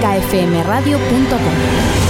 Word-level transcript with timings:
clásicafmradio.com. 0.00 2.09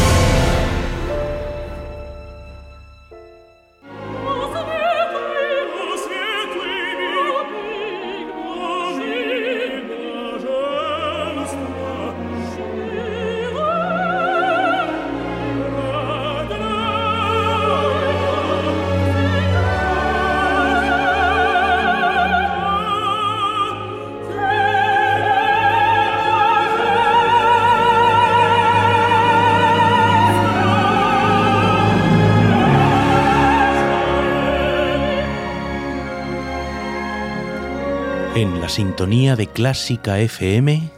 sintonía 39.00 39.34
de 39.34 39.46
Clásica 39.46 40.18
FM, 40.18 40.90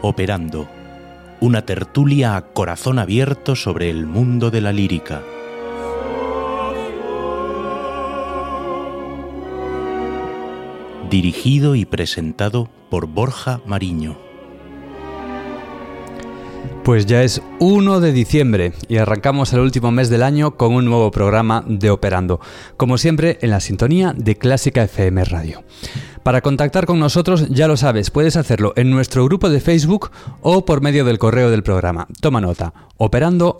operando 0.00 0.66
una 1.40 1.66
tertulia 1.66 2.34
a 2.36 2.40
corazón 2.54 2.98
abierto 2.98 3.54
sobre 3.54 3.90
el 3.90 4.06
mundo 4.06 4.50
de 4.50 4.62
la 4.62 4.72
lírica. 4.72 5.20
Dirigido 11.10 11.74
y 11.74 11.84
presentado 11.84 12.70
por 12.88 13.06
Borja 13.06 13.60
Mariño. 13.66 14.16
Pues 16.84 17.06
ya 17.06 17.22
es 17.22 17.40
1 17.60 18.00
de 18.00 18.12
diciembre 18.12 18.74
y 18.88 18.98
arrancamos 18.98 19.54
el 19.54 19.60
último 19.60 19.90
mes 19.90 20.10
del 20.10 20.22
año 20.22 20.58
con 20.58 20.74
un 20.74 20.84
nuevo 20.84 21.10
programa 21.10 21.64
de 21.66 21.88
Operando, 21.88 22.40
como 22.76 22.98
siempre 22.98 23.38
en 23.40 23.48
la 23.48 23.60
sintonía 23.60 24.12
de 24.14 24.36
Clásica 24.36 24.82
FM 24.82 25.24
Radio. 25.24 25.64
Para 26.22 26.42
contactar 26.42 26.84
con 26.84 26.98
nosotros, 26.98 27.48
ya 27.48 27.68
lo 27.68 27.78
sabes, 27.78 28.10
puedes 28.10 28.36
hacerlo 28.36 28.74
en 28.76 28.90
nuestro 28.90 29.24
grupo 29.24 29.48
de 29.48 29.60
Facebook 29.60 30.10
o 30.42 30.66
por 30.66 30.82
medio 30.82 31.06
del 31.06 31.18
correo 31.18 31.50
del 31.50 31.62
programa. 31.62 32.06
Toma 32.20 32.42
nota, 32.42 32.74
operando 32.98 33.56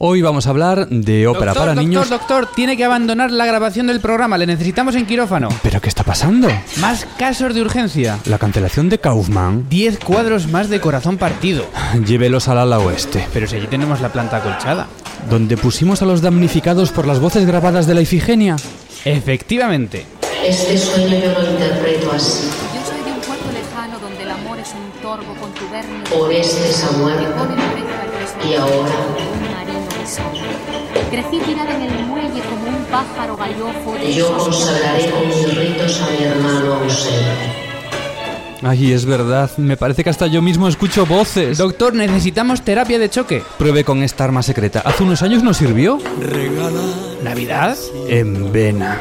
Hoy 0.00 0.22
vamos 0.22 0.46
a 0.46 0.50
hablar 0.50 0.88
de 0.88 1.26
ópera 1.26 1.54
para 1.54 1.74
niños. 1.74 2.08
Doctor, 2.08 2.28
doctor, 2.38 2.54
tiene 2.54 2.76
que 2.76 2.84
abandonar 2.84 3.32
la 3.32 3.44
grabación 3.46 3.88
del 3.88 3.98
programa. 3.98 4.38
Le 4.38 4.46
necesitamos 4.46 4.94
en 4.94 5.06
quirófano. 5.06 5.48
¿Pero 5.60 5.80
qué 5.80 5.88
está 5.88 6.04
pasando? 6.04 6.46
Más 6.76 7.04
casos 7.18 7.52
de 7.52 7.62
urgencia. 7.62 8.20
La 8.26 8.38
cancelación 8.38 8.88
de 8.90 9.00
Kaufman. 9.00 9.68
Diez 9.68 9.98
cuadros 9.98 10.46
más 10.46 10.68
de 10.68 10.80
corazón 10.80 11.16
partido. 11.16 11.64
Llévelos 12.06 12.46
al 12.46 12.58
ala 12.58 12.78
oeste. 12.78 13.26
Pero 13.32 13.48
si 13.48 13.56
allí 13.56 13.66
tenemos 13.66 14.00
la 14.00 14.12
planta 14.12 14.36
acolchada. 14.36 14.86
¿Donde 15.28 15.56
pusimos 15.56 16.00
a 16.00 16.04
los 16.04 16.22
damnificados 16.22 16.92
por 16.92 17.04
las 17.04 17.18
voces 17.18 17.44
grabadas 17.44 17.88
de 17.88 17.94
la 17.94 18.00
Ifigenia? 18.00 18.54
Efectivamente. 19.04 20.06
Este 20.46 20.78
sueño 20.78 21.18
yo 21.18 21.42
lo 21.42 21.50
interpreto 21.50 22.12
así. 22.12 22.48
Yo 22.72 22.86
soy 22.86 23.02
de 23.04 23.12
un 23.16 23.20
puerto 23.20 23.46
lejano 23.52 23.98
donde 23.98 24.22
el 24.22 24.30
amor 24.30 24.60
es 24.60 24.68
un 24.68 25.02
torvo 25.02 25.34
contubernio. 25.40 26.04
Orestes 26.16 26.84
ha 26.84 26.96
muerto. 26.98 27.48
Y 28.48 28.54
ahora 28.54 28.94
Crecí 31.10 31.38
tirada 31.44 31.74
en 31.74 31.82
el 31.82 32.06
muelle 32.06 32.40
como 32.40 32.66
un 32.66 32.84
pájaro 32.90 33.36
gallofo 33.36 33.92
de 33.92 34.14
Yo 34.14 34.36
consagraré 34.38 35.10
con 35.10 35.28
mis 35.28 35.54
ritos 35.54 36.00
a 36.00 36.10
mi 36.10 36.24
hermano 36.24 36.74
ausente. 36.74 37.68
Ay, 38.62 38.92
es 38.92 39.04
verdad, 39.04 39.50
me 39.58 39.76
parece 39.76 40.02
que 40.02 40.10
hasta 40.10 40.26
yo 40.26 40.40
mismo 40.40 40.66
escucho 40.66 41.04
voces. 41.04 41.58
Doctor, 41.58 41.94
necesitamos 41.94 42.62
terapia 42.62 42.98
de 42.98 43.10
choque. 43.10 43.42
Pruebe 43.58 43.84
con 43.84 44.02
esta 44.02 44.24
arma 44.24 44.42
secreta. 44.42 44.80
Hace 44.80 45.02
unos 45.04 45.22
años 45.22 45.42
nos 45.42 45.58
sirvió. 45.58 45.98
Regala. 46.20 46.80
¿Navidad? 47.22 47.76
En 48.08 48.50
vena. 48.50 48.98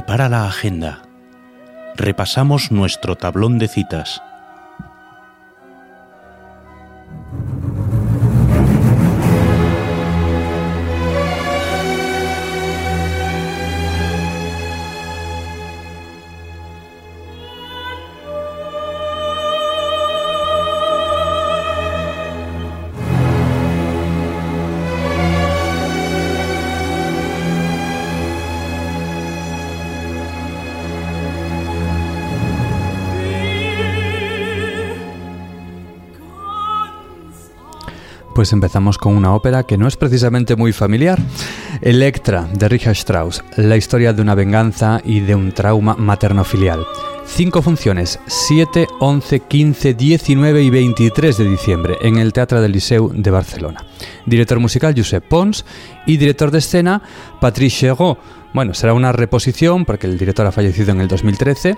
Prepara 0.00 0.30
la 0.30 0.46
agenda. 0.46 1.02
Repasamos 1.94 2.72
nuestro 2.72 3.16
tablón 3.16 3.58
de 3.58 3.68
citas. 3.68 4.22
Empezamos 38.52 38.98
con 38.98 39.16
una 39.16 39.34
ópera 39.34 39.64
que 39.64 39.78
no 39.78 39.86
es 39.86 39.96
precisamente 39.96 40.56
muy 40.56 40.72
familiar. 40.72 41.18
Electra, 41.80 42.48
de 42.52 42.68
Richard 42.68 42.96
Strauss, 42.96 43.42
la 43.56 43.76
historia 43.76 44.12
de 44.12 44.22
una 44.22 44.34
venganza 44.34 45.00
y 45.04 45.20
de 45.20 45.34
un 45.34 45.52
trauma 45.52 45.94
materno-filial. 45.96 46.84
Cinco 47.26 47.62
funciones, 47.62 48.18
7, 48.26 48.88
11, 48.98 49.40
15, 49.40 49.94
19 49.94 50.62
y 50.62 50.70
23 50.70 51.38
de 51.38 51.48
diciembre 51.48 51.96
en 52.02 52.18
el 52.18 52.32
Teatro 52.32 52.60
del 52.60 52.72
Liceu 52.72 53.12
de 53.14 53.30
Barcelona. 53.30 53.84
Director 54.26 54.58
musical 54.58 54.94
Josep 54.96 55.24
Pons 55.24 55.64
y 56.10 56.16
director 56.16 56.50
de 56.50 56.58
escena 56.58 57.02
Patrice 57.40 57.80
Chéreau 57.80 58.16
bueno, 58.52 58.74
será 58.74 58.94
una 58.94 59.12
reposición, 59.12 59.84
porque 59.84 60.08
el 60.08 60.18
director 60.18 60.44
ha 60.44 60.52
fallecido 60.52 60.90
en 60.90 61.00
el 61.00 61.06
2013, 61.06 61.76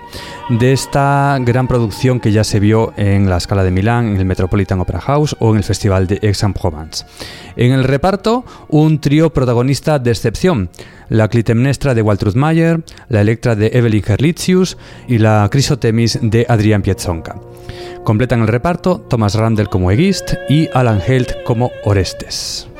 de 0.49 0.73
esta 0.73 1.37
gran 1.41 1.67
producción 1.67 2.19
que 2.19 2.31
ya 2.31 2.43
se 2.43 2.59
vio 2.59 2.93
en 2.97 3.29
la 3.29 3.39
Scala 3.39 3.63
de 3.63 3.69
Milán, 3.69 4.07
en 4.07 4.17
el 4.17 4.25
Metropolitan 4.25 4.79
Opera 4.79 4.99
House 4.99 5.35
o 5.39 5.51
en 5.51 5.57
el 5.57 5.63
Festival 5.63 6.07
de 6.07 6.19
Aix-en-Provence. 6.23 7.05
En 7.55 7.73
el 7.73 7.83
reparto, 7.83 8.43
un 8.69 8.99
trío 8.99 9.31
protagonista 9.31 9.99
de 9.99 10.09
excepción, 10.09 10.71
la 11.09 11.27
Clitemnestra 11.27 11.93
de 11.93 12.01
Waltraud 12.01 12.35
Mayer, 12.35 12.83
la 13.07 13.21
Electra 13.21 13.55
de 13.55 13.67
Evelyn 13.67 14.03
Herlitzius 14.07 14.77
y 15.07 15.19
la 15.19 15.47
Crisotemis 15.51 16.17
de 16.23 16.47
Adrián 16.49 16.81
Pietzonka. 16.81 17.35
Completan 18.03 18.41
el 18.41 18.47
reparto 18.47 18.99
Thomas 18.99 19.35
Randall 19.35 19.69
como 19.69 19.91
Egist 19.91 20.33
y 20.49 20.67
Alan 20.73 21.01
Held 21.05 21.43
como 21.45 21.71
Orestes. 21.85 22.72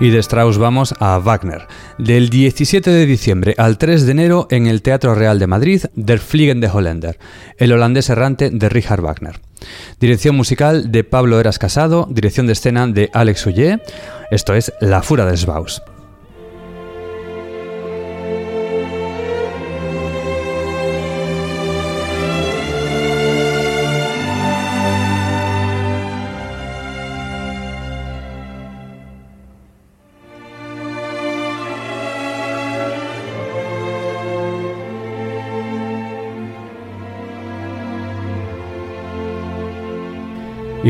Y 0.00 0.08
de 0.08 0.18
Strauss 0.18 0.56
vamos 0.56 0.94
a 0.98 1.18
Wagner. 1.18 1.68
Del 1.98 2.30
17 2.30 2.90
de 2.90 3.04
diciembre 3.04 3.54
al 3.58 3.76
3 3.76 4.06
de 4.06 4.12
enero 4.12 4.48
en 4.50 4.66
el 4.66 4.80
Teatro 4.80 5.14
Real 5.14 5.38
de 5.38 5.46
Madrid, 5.46 5.82
Der 5.94 6.20
Fliegen 6.20 6.62
de 6.62 6.68
Holländer, 6.68 7.18
el 7.58 7.70
holandés 7.70 8.08
errante 8.08 8.48
de 8.48 8.70
Richard 8.70 9.02
Wagner. 9.02 9.40
Dirección 10.00 10.36
musical 10.36 10.90
de 10.90 11.04
Pablo 11.04 11.38
Eras 11.38 11.58
Casado, 11.58 12.08
dirección 12.10 12.46
de 12.46 12.54
escena 12.54 12.86
de 12.86 13.10
Alex 13.12 13.44
Ullé. 13.46 13.82
Esto 14.30 14.54
es 14.54 14.72
La 14.80 15.02
Fura 15.02 15.26
de 15.26 15.36
Sbaus. 15.36 15.82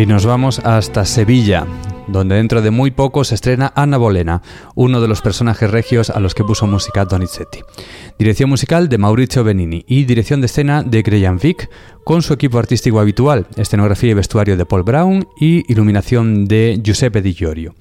Y 0.01 0.07
nos 0.07 0.25
vamos 0.25 0.61
hasta 0.61 1.05
Sevilla, 1.05 1.67
donde 2.09 2.37
dentro 2.37 2.63
de 2.63 2.71
muy 2.71 2.91
poco 2.91 3.23
se 3.23 3.35
estrena 3.35 3.71
Anna 3.77 3.99
Bolena, 3.99 4.41
uno 4.75 4.99
de 5.03 5.09
los 5.09 5.21
personajes 5.21 5.71
regios 5.71 6.09
a 6.09 6.21
los 6.21 6.35
que 6.35 6.43
puso 6.43 6.67
música 6.67 7.05
Donizetti. 7.05 7.59
Dirección 8.19 8.49
musical 8.49 8.89
de 8.89 8.97
Maurizio 8.97 9.45
Benini 9.45 9.85
y 9.87 10.05
dirección 10.05 10.41
de 10.41 10.47
escena 10.47 10.83
de 10.83 11.03
Graham 11.03 11.39
Vick, 11.39 11.69
con 12.03 12.23
su 12.23 12.33
equipo 12.33 12.59
artístico 12.59 12.99
habitual, 12.99 13.47
escenografía 13.57 14.13
y 14.13 14.15
vestuario 14.15 14.57
de 14.57 14.65
Paul 14.65 14.85
Brown 14.85 15.29
y 15.39 15.71
iluminación 15.71 16.47
de 16.47 16.81
Giuseppe 16.83 17.21
Di 17.21 17.35
Giorgio. 17.35 17.75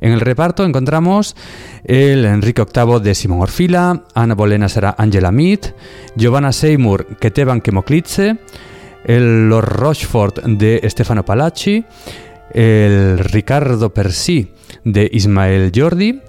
En 0.00 0.10
el 0.10 0.20
reparto 0.20 0.64
encontramos 0.64 1.36
el 1.84 2.24
Enrique 2.24 2.64
VIII 2.64 2.98
de 2.98 3.14
Simón 3.14 3.42
Orfila, 3.42 4.06
Anna 4.16 4.34
Bolena 4.34 4.68
será 4.68 4.96
Angela 4.98 5.30
Mead, 5.30 5.60
Giovanna 6.16 6.50
Seymour, 6.50 7.16
Keteban 7.20 7.60
Kemoklice, 7.60 8.38
el 9.04 9.48
Lord 9.48 9.68
Rochefort 9.68 10.44
de 10.44 10.80
Stefano 10.88 11.24
Palacci, 11.24 11.84
el 12.52 13.18
Ricardo 13.18 13.92
Persí 13.92 14.52
de 14.84 15.08
Ismael 15.12 15.72
Jordi, 15.74 16.20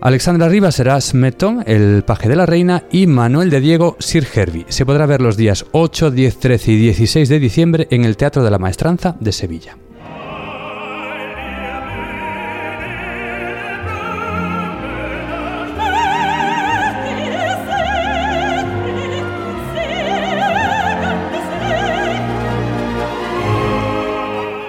Alexandra 0.00 0.48
Rivas 0.48 0.76
será 0.76 1.00
Smeton, 1.00 1.64
el 1.66 2.04
paje 2.04 2.28
de 2.28 2.36
la 2.36 2.46
reina, 2.46 2.84
y 2.92 3.06
Manuel 3.06 3.50
de 3.50 3.60
Diego 3.60 3.96
Sir 3.98 4.26
Hervey. 4.32 4.66
Se 4.68 4.86
podrá 4.86 5.06
ver 5.06 5.20
los 5.20 5.36
días 5.36 5.64
8, 5.72 6.10
10, 6.10 6.38
13 6.38 6.72
y 6.72 6.76
16 6.76 7.28
de 7.28 7.40
diciembre 7.40 7.88
en 7.90 8.04
el 8.04 8.16
Teatro 8.16 8.44
de 8.44 8.50
la 8.50 8.58
Maestranza 8.58 9.16
de 9.18 9.32
Sevilla. 9.32 9.76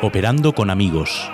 Operando 0.07 0.53
con 0.53 0.69
amigos. 0.69 1.29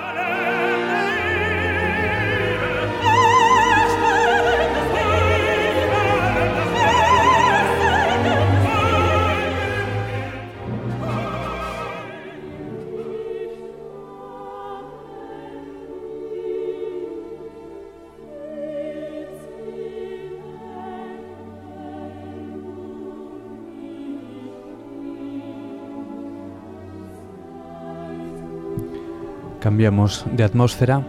Cambiamos 29.63 30.25
de 30.29 30.43
atmósfera 30.43 31.07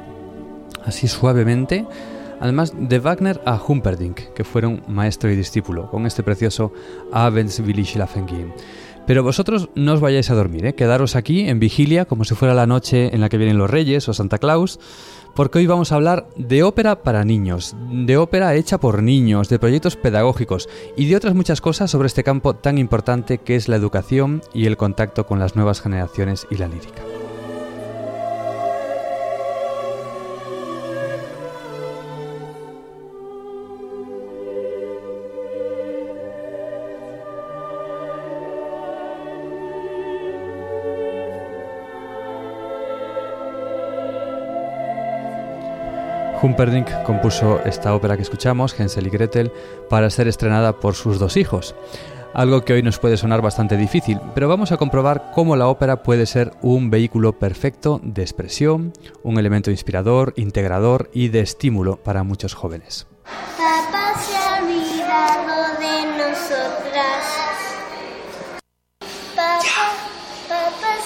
así 0.84 1.08
suavemente. 1.08 1.84
Además 2.38 2.72
de 2.78 3.00
Wagner 3.00 3.40
a 3.44 3.60
Humperdinck, 3.60 4.32
que 4.32 4.44
fueron 4.44 4.84
maestro 4.86 5.28
y 5.28 5.34
discípulo, 5.34 5.90
con 5.90 6.06
este 6.06 6.22
precioso 6.22 6.72
Abends 7.12 7.58
will 7.58 7.80
ich 7.80 7.90
schlafen 7.90 8.28
gehen. 8.28 8.54
Pero 9.08 9.24
vosotros 9.24 9.70
no 9.74 9.92
os 9.92 10.00
vayáis 10.00 10.30
a 10.30 10.34
dormir, 10.34 10.66
¿eh? 10.66 10.74
quedaros 10.76 11.16
aquí 11.16 11.48
en 11.48 11.58
vigilia, 11.58 12.04
como 12.04 12.24
si 12.24 12.36
fuera 12.36 12.54
la 12.54 12.68
noche 12.68 13.12
en 13.12 13.20
la 13.20 13.28
que 13.28 13.38
vienen 13.38 13.58
los 13.58 13.68
Reyes 13.68 14.08
o 14.08 14.14
Santa 14.14 14.38
Claus, 14.38 14.78
porque 15.34 15.58
hoy 15.58 15.66
vamos 15.66 15.90
a 15.90 15.96
hablar 15.96 16.28
de 16.36 16.62
ópera 16.62 17.02
para 17.02 17.24
niños, 17.24 17.74
de 17.90 18.16
ópera 18.16 18.54
hecha 18.54 18.78
por 18.78 19.02
niños, 19.02 19.48
de 19.48 19.58
proyectos 19.58 19.96
pedagógicos 19.96 20.68
y 20.96 21.06
de 21.06 21.16
otras 21.16 21.34
muchas 21.34 21.60
cosas 21.60 21.90
sobre 21.90 22.06
este 22.06 22.22
campo 22.22 22.54
tan 22.54 22.78
importante 22.78 23.38
que 23.38 23.56
es 23.56 23.68
la 23.68 23.76
educación 23.76 24.42
y 24.54 24.66
el 24.66 24.76
contacto 24.76 25.26
con 25.26 25.40
las 25.40 25.56
nuevas 25.56 25.80
generaciones 25.80 26.46
y 26.50 26.56
la 26.56 26.68
lírica. 26.68 27.02
Humperdinck 46.44 47.04
compuso 47.04 47.60
esta 47.64 47.94
ópera 47.94 48.16
que 48.16 48.22
escuchamos, 48.22 48.78
Hänsel 48.78 49.06
y 49.06 49.10
Gretel, 49.10 49.50
para 49.88 50.10
ser 50.10 50.28
estrenada 50.28 50.78
por 50.78 50.94
sus 50.94 51.18
dos 51.18 51.38
hijos. 51.38 51.74
Algo 52.34 52.66
que 52.66 52.74
hoy 52.74 52.82
nos 52.82 52.98
puede 52.98 53.16
sonar 53.16 53.40
bastante 53.40 53.78
difícil, 53.78 54.20
pero 54.34 54.46
vamos 54.46 54.70
a 54.70 54.76
comprobar 54.76 55.30
cómo 55.32 55.56
la 55.56 55.68
ópera 55.68 56.02
puede 56.02 56.26
ser 56.26 56.52
un 56.60 56.90
vehículo 56.90 57.38
perfecto 57.38 57.98
de 58.02 58.20
expresión, 58.20 58.92
un 59.22 59.38
elemento 59.38 59.70
inspirador, 59.70 60.34
integrador 60.36 61.08
y 61.14 61.28
de 61.28 61.40
estímulo 61.40 61.96
para 61.96 62.24
muchos 62.24 62.52
jóvenes. 62.52 63.06
Papá 63.56 64.12
se 64.20 64.36
ha 64.36 64.62
olvidado 64.62 65.78
de 65.80 66.04
nosotras. 66.18 67.24
Papá 69.34 69.60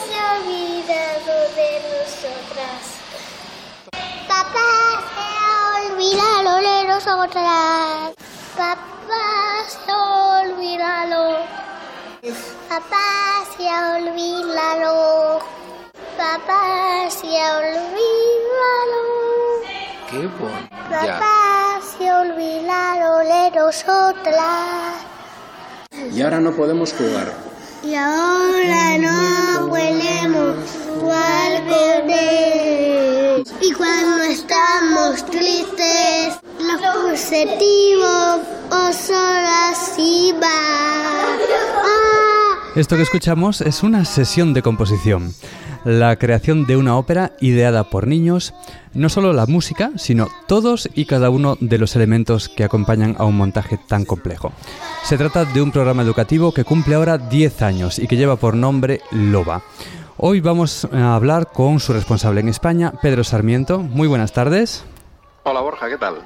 se 0.05 0.15
ha 0.19 0.33
olvidado 0.41 1.35
de 1.55 1.68
ha 5.99 6.41
olvidado 6.41 6.57
de 6.59 6.85
nosotras. 6.87 8.15
Papá 8.57 9.65
se 9.67 9.91
ha 9.91 10.43
olvidado. 10.43 11.39
Papá 12.69 13.45
se 13.57 13.69
ha 13.69 13.97
olvidado. 13.97 15.41
Papá 16.17 17.11
se 17.11 17.41
ha 17.41 17.59
olvidado. 17.59 19.01
Qué 20.11 20.27
bonito. 20.39 20.69
Papá 20.89 21.81
se 21.83 22.13
de 23.19 23.51
nosotras. 23.57 25.05
Y 26.13 26.23
ahora 26.23 26.39
no 26.39 26.53
podemos 26.53 26.93
jugar. 26.93 27.33
Y 27.83 27.95
ahora 27.95 28.99
no 28.99 29.69
podemos 29.69 30.57
jugar 31.01 31.65
con. 31.65 31.99
Y 33.61 33.73
cuando 33.73 34.25
estamos 34.25 35.25
tristes, 35.27 36.39
lo 36.59 37.09
positivo 37.09 38.43
o 38.71 38.93
solo 38.93 39.49
así 39.71 40.35
va. 40.43 41.37
Esto 42.75 42.97
que 42.97 43.03
escuchamos 43.03 43.61
es 43.61 43.83
una 43.83 44.05
sesión 44.05 44.55
de 44.55 44.63
composición, 44.63 45.35
la 45.85 46.17
creación 46.17 46.67
de 46.67 46.77
una 46.77 46.97
ópera 46.97 47.33
ideada 47.41 47.85
por 47.85 48.07
niños, 48.07 48.55
no 48.95 49.09
solo 49.09 49.33
la 49.33 49.47
música, 49.47 49.93
sino 49.97 50.29
todos 50.47 50.89
y 50.95 51.05
cada 51.05 51.31
uno 51.31 51.57
de 51.61 51.79
los 51.79 51.97
elementos 51.97 52.49
que 52.49 52.65
acompañan 52.65 53.17
a 53.19 53.25
un 53.25 53.37
montaje 53.37 53.79
tan 53.79 54.05
complejo. 54.05 54.53
Se 55.05 55.17
trata 55.17 55.45
de 55.45 55.63
un 55.63 55.73
programa 55.73 56.03
educativo 56.03 56.53
que 56.53 56.65
cumple 56.65 56.95
ahora 56.95 57.19
10 57.19 57.63
años 57.63 57.99
y 57.99 58.07
que 58.07 58.17
lleva 58.17 58.37
por 58.37 58.55
nombre 58.55 59.01
LOBA. 59.11 59.63
Hoy 60.17 60.41
vamos 60.41 60.89
a 60.93 61.15
hablar 61.15 61.53
con 61.53 61.79
su 61.79 61.93
responsable 61.93 62.41
en 62.41 62.49
España, 62.49 62.93
Pedro 63.01 63.23
Sarmiento. 63.23 63.79
Muy 63.79 64.09
buenas 64.09 64.33
tardes. 64.33 64.85
Hola 65.45 65.61
Borja, 65.61 65.89
¿qué 65.89 65.97
tal? 65.97 66.17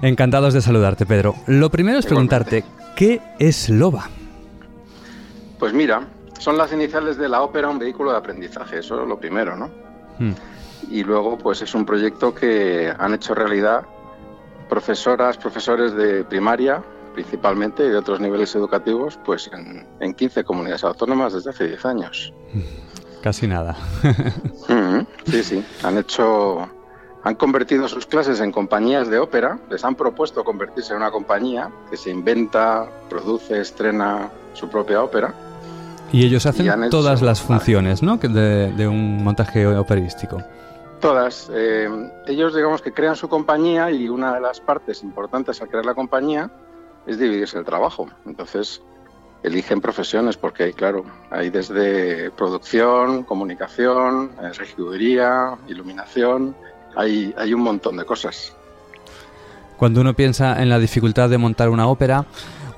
Encantados 0.00 0.54
de 0.54 0.62
saludarte, 0.62 1.04
Pedro. 1.04 1.34
Lo 1.46 1.68
primero 1.68 1.98
es 1.98 2.06
preguntarte, 2.06 2.64
¿qué 2.96 3.20
es 3.38 3.68
LOBA? 3.68 4.08
Pues 5.58 5.74
mira, 5.74 6.06
son 6.40 6.56
las 6.56 6.72
iniciales 6.72 7.18
de 7.18 7.28
la 7.28 7.42
ópera 7.42 7.68
un 7.68 7.78
vehículo 7.78 8.12
de 8.12 8.16
aprendizaje, 8.16 8.78
eso 8.78 9.00
es 9.00 9.06
lo 9.06 9.20
primero, 9.20 9.56
¿no? 9.56 9.70
Hmm. 10.18 10.32
Y 10.90 11.04
luego, 11.04 11.36
pues 11.36 11.60
es 11.60 11.74
un 11.74 11.84
proyecto 11.84 12.34
que 12.34 12.92
han 12.98 13.14
hecho 13.14 13.34
realidad 13.34 13.82
profesoras, 14.68 15.36
profesores 15.36 15.94
de 15.94 16.24
primaria, 16.24 16.82
principalmente, 17.12 17.84
y 17.84 17.90
de 17.90 17.96
otros 17.96 18.20
niveles 18.20 18.54
educativos, 18.54 19.18
pues 19.24 19.50
en, 19.52 19.86
en 20.00 20.14
15 20.14 20.42
comunidades 20.44 20.82
autónomas 20.82 21.34
desde 21.34 21.50
hace 21.50 21.68
10 21.68 21.84
años. 21.84 22.32
Casi 23.22 23.46
nada. 23.46 23.76
Ujú, 24.02 25.06
Sí, 25.30 25.44
sí, 25.44 25.64
han 25.82 25.98
hecho, 25.98 26.66
han 27.22 27.34
convertido 27.34 27.86
sus 27.86 28.06
clases 28.06 28.40
en 28.40 28.50
compañías 28.50 29.10
de 29.10 29.18
ópera, 29.18 29.58
les 29.68 29.84
han 29.84 29.94
propuesto 29.94 30.42
convertirse 30.42 30.92
en 30.94 30.98
una 30.98 31.10
compañía 31.10 31.70
que 31.90 31.98
se 31.98 32.08
inventa, 32.08 32.88
produce, 33.10 33.60
estrena 33.60 34.30
su 34.54 34.70
propia 34.70 35.02
ópera 35.02 35.34
Y 36.12 36.24
ellos 36.26 36.44
hacen 36.46 36.66
Y 36.66 36.68
han 36.68 36.82
hecho- 36.84 36.90
todas 36.90 37.22
las 37.22 37.40
funciones, 37.40 38.02
¿no? 38.02 38.18
Que 38.18 38.28
De, 38.28 38.72
de 38.72 38.88
un 38.88 39.22
montaje 39.22 39.66
operístico. 39.66 40.42
Todas. 41.00 41.50
eh, 41.54 41.88
ellos, 42.26 42.54
digamos 42.54 42.82
que 42.82 42.92
crean 42.92 43.16
su 43.16 43.28
compañía 43.28 43.90
y 43.90 44.08
una 44.08 44.34
de 44.34 44.40
las 44.40 44.60
partes 44.60 45.02
importantes 45.02 45.60
al 45.62 45.68
crear 45.68 45.86
la 45.86 45.94
compañía 45.94 46.50
es 47.06 47.18
dividirse 47.18 47.56
el 47.58 47.64
trabajo. 47.64 48.08
Entonces, 48.26 48.82
eligen 49.42 49.80
profesiones 49.80 50.36
porque 50.36 50.64
hay, 50.64 50.72
claro, 50.74 51.04
hay 51.30 51.48
desde 51.48 52.30
producción, 52.32 53.22
comunicación, 53.24 54.32
regiduría, 54.58 55.56
iluminación, 55.68 56.54
hay, 56.96 57.32
hay 57.38 57.54
un 57.54 57.62
montón 57.62 57.96
de 57.96 58.04
cosas. 58.04 58.52
Cuando 59.78 60.02
uno 60.02 60.12
piensa 60.12 60.60
en 60.62 60.68
la 60.68 60.78
dificultad 60.78 61.30
de 61.30 61.38
montar 61.38 61.70
una 61.70 61.88
ópera, 61.88 62.26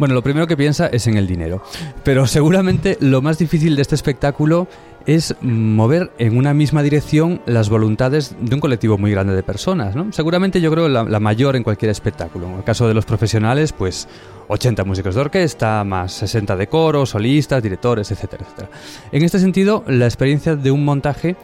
bueno, 0.02 0.16
lo 0.16 0.22
primero 0.22 0.48
que 0.48 0.56
piensa 0.56 0.88
es 0.88 1.06
en 1.06 1.16
el 1.16 1.28
dinero. 1.28 1.62
Pero 2.02 2.26
seguramente 2.26 2.98
lo 2.98 3.22
más 3.22 3.38
difícil 3.38 3.76
de 3.76 3.82
este 3.82 3.94
espectáculo 3.94 4.66
es 5.06 5.36
mover 5.42 6.10
en 6.18 6.36
una 6.36 6.52
misma 6.54 6.82
dirección 6.82 7.40
las 7.46 7.68
voluntades 7.68 8.34
de 8.40 8.52
un 8.52 8.60
colectivo 8.60 8.98
muy 8.98 9.12
grande 9.12 9.32
de 9.32 9.44
personas, 9.44 9.94
¿no? 9.94 10.12
Seguramente 10.12 10.60
yo 10.60 10.72
creo 10.72 10.88
la, 10.88 11.04
la 11.04 11.20
mayor 11.20 11.54
en 11.54 11.62
cualquier 11.62 11.92
espectáculo. 11.92 12.48
En 12.48 12.54
el 12.54 12.64
caso 12.64 12.88
de 12.88 12.94
los 12.94 13.06
profesionales, 13.06 13.72
pues 13.72 14.08
80 14.48 14.82
músicos 14.82 15.14
de 15.14 15.20
orquesta, 15.20 15.84
más 15.84 16.14
60 16.14 16.56
de 16.56 16.66
coro, 16.66 17.06
solistas, 17.06 17.62
directores, 17.62 18.10
etcétera, 18.10 18.42
etcétera. 18.44 18.70
En 19.12 19.22
este 19.22 19.38
sentido, 19.38 19.84
la 19.86 20.06
experiencia 20.06 20.56
de 20.56 20.72
un 20.72 20.84
montaje 20.84 21.36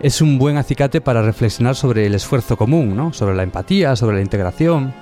es 0.00 0.22
un 0.22 0.38
buen 0.38 0.56
acicate 0.56 1.02
para 1.02 1.20
reflexionar 1.20 1.74
sobre 1.74 2.06
el 2.06 2.14
esfuerzo 2.14 2.56
común, 2.56 2.96
¿no? 2.96 3.12
Sobre 3.12 3.34
la 3.34 3.42
empatía, 3.42 3.94
sobre 3.94 4.16
la 4.16 4.22
integración. 4.22 4.94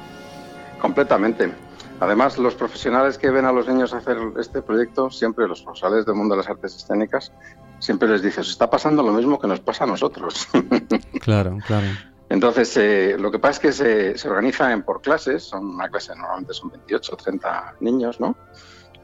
Completamente. 0.80 1.63
Además, 2.04 2.38
los 2.38 2.54
profesionales 2.54 3.16
que 3.16 3.30
ven 3.30 3.46
a 3.46 3.52
los 3.52 3.66
niños 3.66 3.94
hacer 3.94 4.18
este 4.38 4.60
proyecto, 4.60 5.10
siempre 5.10 5.48
los 5.48 5.62
profesionales 5.62 6.04
del 6.04 6.14
mundo 6.14 6.34
de 6.34 6.42
las 6.42 6.50
artes 6.50 6.76
escénicas, 6.76 7.32
siempre 7.78 8.08
les 8.08 8.22
dicen, 8.22 8.42
"Os 8.42 8.50
está 8.50 8.68
pasando 8.68 9.02
lo 9.02 9.12
mismo 9.12 9.38
que 9.38 9.46
nos 9.46 9.60
pasa 9.60 9.84
a 9.84 9.86
nosotros. 9.86 10.46
Claro, 11.20 11.56
claro. 11.66 11.86
Entonces, 12.28 12.76
eh, 12.76 13.16
lo 13.18 13.30
que 13.30 13.38
pasa 13.38 13.52
es 13.52 13.58
que 13.60 13.72
se, 13.72 14.18
se 14.18 14.28
organizan 14.28 14.82
por 14.82 15.00
clases, 15.00 15.44
son 15.44 15.66
una 15.66 15.88
clase 15.88 16.14
normalmente 16.14 16.52
son 16.52 16.70
28 16.70 17.14
o 17.14 17.16
30 17.16 17.76
niños, 17.80 18.20
¿no? 18.20 18.36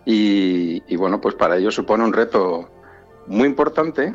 Y, 0.05 0.83
y 0.87 0.97
bueno, 0.97 1.21
pues 1.21 1.35
para 1.35 1.57
ellos 1.57 1.75
supone 1.75 2.05
un 2.05 2.13
reto 2.13 2.69
muy 3.27 3.49
importante, 3.49 4.15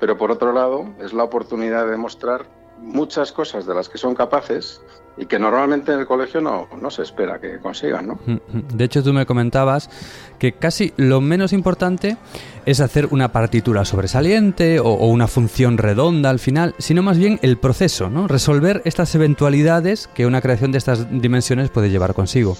pero 0.00 0.16
por 0.16 0.32
otro 0.32 0.52
lado 0.52 0.92
es 0.98 1.12
la 1.12 1.22
oportunidad 1.22 1.84
de 1.84 1.92
demostrar 1.92 2.46
muchas 2.80 3.32
cosas 3.32 3.66
de 3.66 3.74
las 3.74 3.88
que 3.88 3.98
son 3.98 4.14
capaces 4.14 4.80
y 5.16 5.26
que 5.26 5.38
normalmente 5.38 5.92
en 5.92 6.00
el 6.00 6.06
colegio 6.06 6.40
no, 6.40 6.68
no 6.80 6.90
se 6.90 7.02
espera 7.02 7.40
que 7.40 7.58
consigan, 7.58 8.06
¿no? 8.06 8.18
De 8.72 8.84
hecho, 8.84 9.02
tú 9.02 9.12
me 9.12 9.26
comentabas 9.26 9.90
que 10.38 10.52
casi 10.52 10.92
lo 10.96 11.20
menos 11.20 11.52
importante 11.52 12.16
es 12.66 12.80
hacer 12.80 13.08
una 13.10 13.32
partitura 13.32 13.84
sobresaliente 13.84 14.78
o, 14.78 14.86
o 14.86 15.06
una 15.08 15.26
función 15.26 15.76
redonda 15.76 16.30
al 16.30 16.38
final, 16.38 16.74
sino 16.78 17.02
más 17.02 17.18
bien 17.18 17.40
el 17.42 17.58
proceso, 17.58 18.10
¿no? 18.10 18.28
Resolver 18.28 18.80
estas 18.84 19.14
eventualidades 19.14 20.08
que 20.14 20.26
una 20.26 20.40
creación 20.40 20.70
de 20.70 20.78
estas 20.78 21.10
dimensiones 21.10 21.70
puede 21.70 21.90
llevar 21.90 22.14
consigo. 22.14 22.56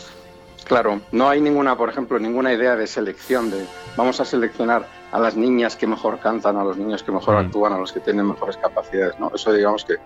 Claro, 0.65 1.01
no 1.13 1.29
hay 1.29 1.41
ninguna, 1.41 1.77
por 1.77 1.89
ejemplo, 1.89 2.19
ninguna 2.19 2.53
idea 2.53 2.77
de 2.77 2.87
selección, 2.87 3.51
de 3.51 3.65
vamos 3.97 4.21
a 4.21 4.25
seleccionar 4.25 4.87
a 5.13 5.19
las 5.19 5.37
niñas 5.37 5.77
que 5.77 5.87
mejor 5.87 6.19
cantan, 6.21 6.57
a 6.57 6.65
los 6.65 6.77
niños 6.77 7.03
que 7.03 7.13
mejor 7.13 7.35
Mm. 7.37 7.47
actúan, 7.47 7.73
a 7.73 7.79
los 7.79 7.93
que 7.93 8.01
tienen 8.01 8.27
mejores 8.27 8.57
capacidades, 8.59 9.19
¿no? 9.19 9.31
Eso 9.35 9.53
digamos 9.53 9.85
que 9.85 9.97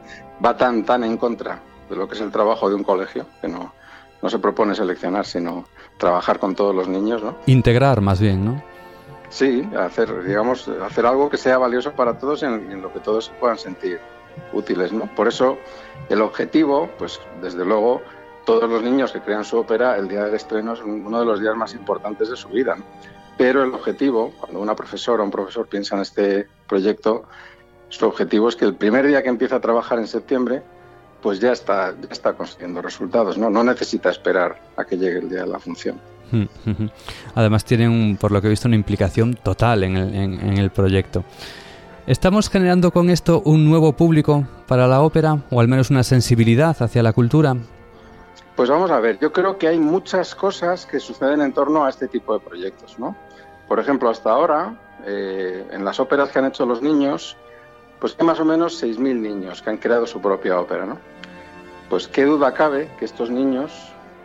va 0.44 0.56
tan, 0.56 0.84
tan 0.84 1.02
en 1.04 1.16
contra 1.16 1.58
de 1.90 1.96
lo 1.96 2.06
que 2.08 2.14
es 2.14 2.20
el 2.20 2.30
trabajo 2.30 2.68
de 2.68 2.76
un 2.76 2.84
colegio, 2.84 3.26
que 3.40 3.48
no, 3.48 3.72
no 4.22 4.28
se 4.30 4.38
propone 4.38 4.74
seleccionar, 4.74 5.26
sino 5.26 5.64
trabajar 5.98 6.38
con 6.38 6.54
todos 6.54 6.74
los 6.74 6.86
niños, 6.88 7.22
¿no? 7.22 7.36
Integrar 7.46 8.00
más 8.00 8.20
bien, 8.20 8.44
¿no? 8.44 8.62
Sí, 9.28 9.66
hacer, 9.78 10.22
digamos, 10.24 10.68
hacer 10.68 11.06
algo 11.06 11.30
que 11.30 11.36
sea 11.38 11.58
valioso 11.58 11.92
para 11.92 12.18
todos 12.18 12.42
y 12.42 12.46
en, 12.46 12.80
lo 12.82 12.92
que 12.92 13.00
todos 13.00 13.24
se 13.26 13.32
puedan 13.32 13.58
sentir 13.58 13.98
útiles, 14.52 14.92
¿no? 14.92 15.06
Por 15.14 15.26
eso 15.28 15.58
el 16.08 16.20
objetivo, 16.22 16.88
pues 16.98 17.18
desde 17.40 17.64
luego, 17.64 18.02
todos 18.44 18.68
los 18.68 18.82
niños 18.82 19.10
que 19.12 19.20
crean 19.20 19.44
su 19.44 19.56
ópera, 19.58 19.96
el 19.96 20.06
día 20.08 20.24
del 20.24 20.34
estreno 20.34 20.74
es 20.74 20.80
un- 20.82 21.04
uno 21.06 21.20
de 21.20 21.26
los 21.26 21.40
días 21.40 21.56
más 21.56 21.74
importantes 21.74 22.28
de 22.30 22.36
su 22.36 22.48
vida, 22.48 22.76
¿no? 22.76 22.84
Pero 23.38 23.62
el 23.64 23.72
objetivo, 23.74 24.32
cuando 24.38 24.60
una 24.60 24.74
profesora 24.76 25.22
o 25.22 25.24
un 25.24 25.30
profesor 25.30 25.66
piensa 25.66 25.96
en 25.96 26.02
este 26.02 26.46
proyecto, 26.68 27.24
su 27.88 28.06
objetivo 28.06 28.48
es 28.48 28.56
que 28.56 28.64
el 28.64 28.74
primer 28.74 29.06
día 29.06 29.22
que 29.22 29.28
empieza 29.28 29.56
a 29.56 29.60
trabajar 29.60 29.98
en 29.98 30.06
septiembre, 30.06 30.62
pues 31.22 31.40
ya 31.40 31.52
está, 31.52 31.92
ya 32.00 32.08
está 32.10 32.32
consiguiendo 32.34 32.82
resultados, 32.82 33.38
¿no? 33.38 33.48
No 33.50 33.62
necesita 33.64 34.10
esperar 34.10 34.60
a 34.76 34.84
que 34.84 34.96
llegue 34.96 35.18
el 35.18 35.28
día 35.30 35.40
de 35.42 35.46
la 35.48 35.58
función. 35.58 36.00
Mm, 36.30 36.42
ujú. 36.70 36.90
Además 37.34 37.64
tienen, 37.64 38.16
por 38.20 38.32
lo 38.32 38.40
que 38.40 38.46
he 38.46 38.50
visto, 38.50 38.68
una 38.68 38.76
implicación 38.76 39.34
total 39.34 39.84
en 39.84 39.96
el, 39.96 40.14
en- 40.14 40.40
en 40.40 40.58
el 40.58 40.70
proyecto. 40.70 41.24
¿Estamos 42.06 42.48
generando 42.50 42.90
con 42.90 43.10
esto 43.10 43.42
un 43.44 43.64
nuevo 43.68 43.92
público 43.92 44.44
para 44.66 44.88
la 44.88 45.00
ópera 45.02 45.38
o 45.50 45.60
al 45.60 45.68
menos 45.68 45.90
una 45.90 46.02
sensibilidad 46.02 46.76
hacia 46.82 47.02
la 47.02 47.12
cultura? 47.12 47.54
Pues 48.56 48.68
vamos 48.68 48.90
a 48.90 49.00
ver, 49.00 49.18
yo 49.18 49.32
creo 49.32 49.56
que 49.58 49.68
hay 49.68 49.78
muchas 49.78 50.34
cosas 50.34 50.84
que 50.86 51.00
suceden 51.00 51.40
en 51.40 51.52
torno 51.52 51.84
a 51.84 51.88
este 51.90 52.06
tipo 52.08 52.34
de 52.34 52.40
proyectos, 52.40 52.98
¿no? 52.98 53.16
Por 53.66 53.80
ejemplo, 53.80 54.10
hasta 54.10 54.30
ahora, 54.30 54.74
eh, 55.06 55.66
en 55.70 55.84
las 55.84 55.98
óperas 56.00 56.28
que 56.30 56.38
han 56.38 56.44
hecho 56.46 56.66
los 56.66 56.82
niños, 56.82 57.36
pues 57.98 58.14
hay 58.18 58.26
más 58.26 58.40
o 58.40 58.44
menos 58.44 58.74
6.000 58.82 59.20
niños 59.22 59.62
que 59.62 59.70
han 59.70 59.78
creado 59.78 60.06
su 60.06 60.20
propia 60.20 60.60
ópera, 60.60 60.84
¿no? 60.84 60.98
Pues 61.88 62.08
qué 62.08 62.24
duda 62.24 62.52
cabe 62.52 62.90
que 62.98 63.04
estos 63.06 63.30
niños, 63.30 63.72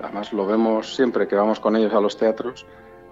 además 0.02 0.34
lo 0.34 0.46
vemos 0.46 0.94
siempre 0.96 1.28
que 1.28 1.36
vamos 1.36 1.60
con 1.60 1.76
ellos 1.76 1.94
a 1.94 2.02
los 2.02 2.18
teatros, 2.18 2.66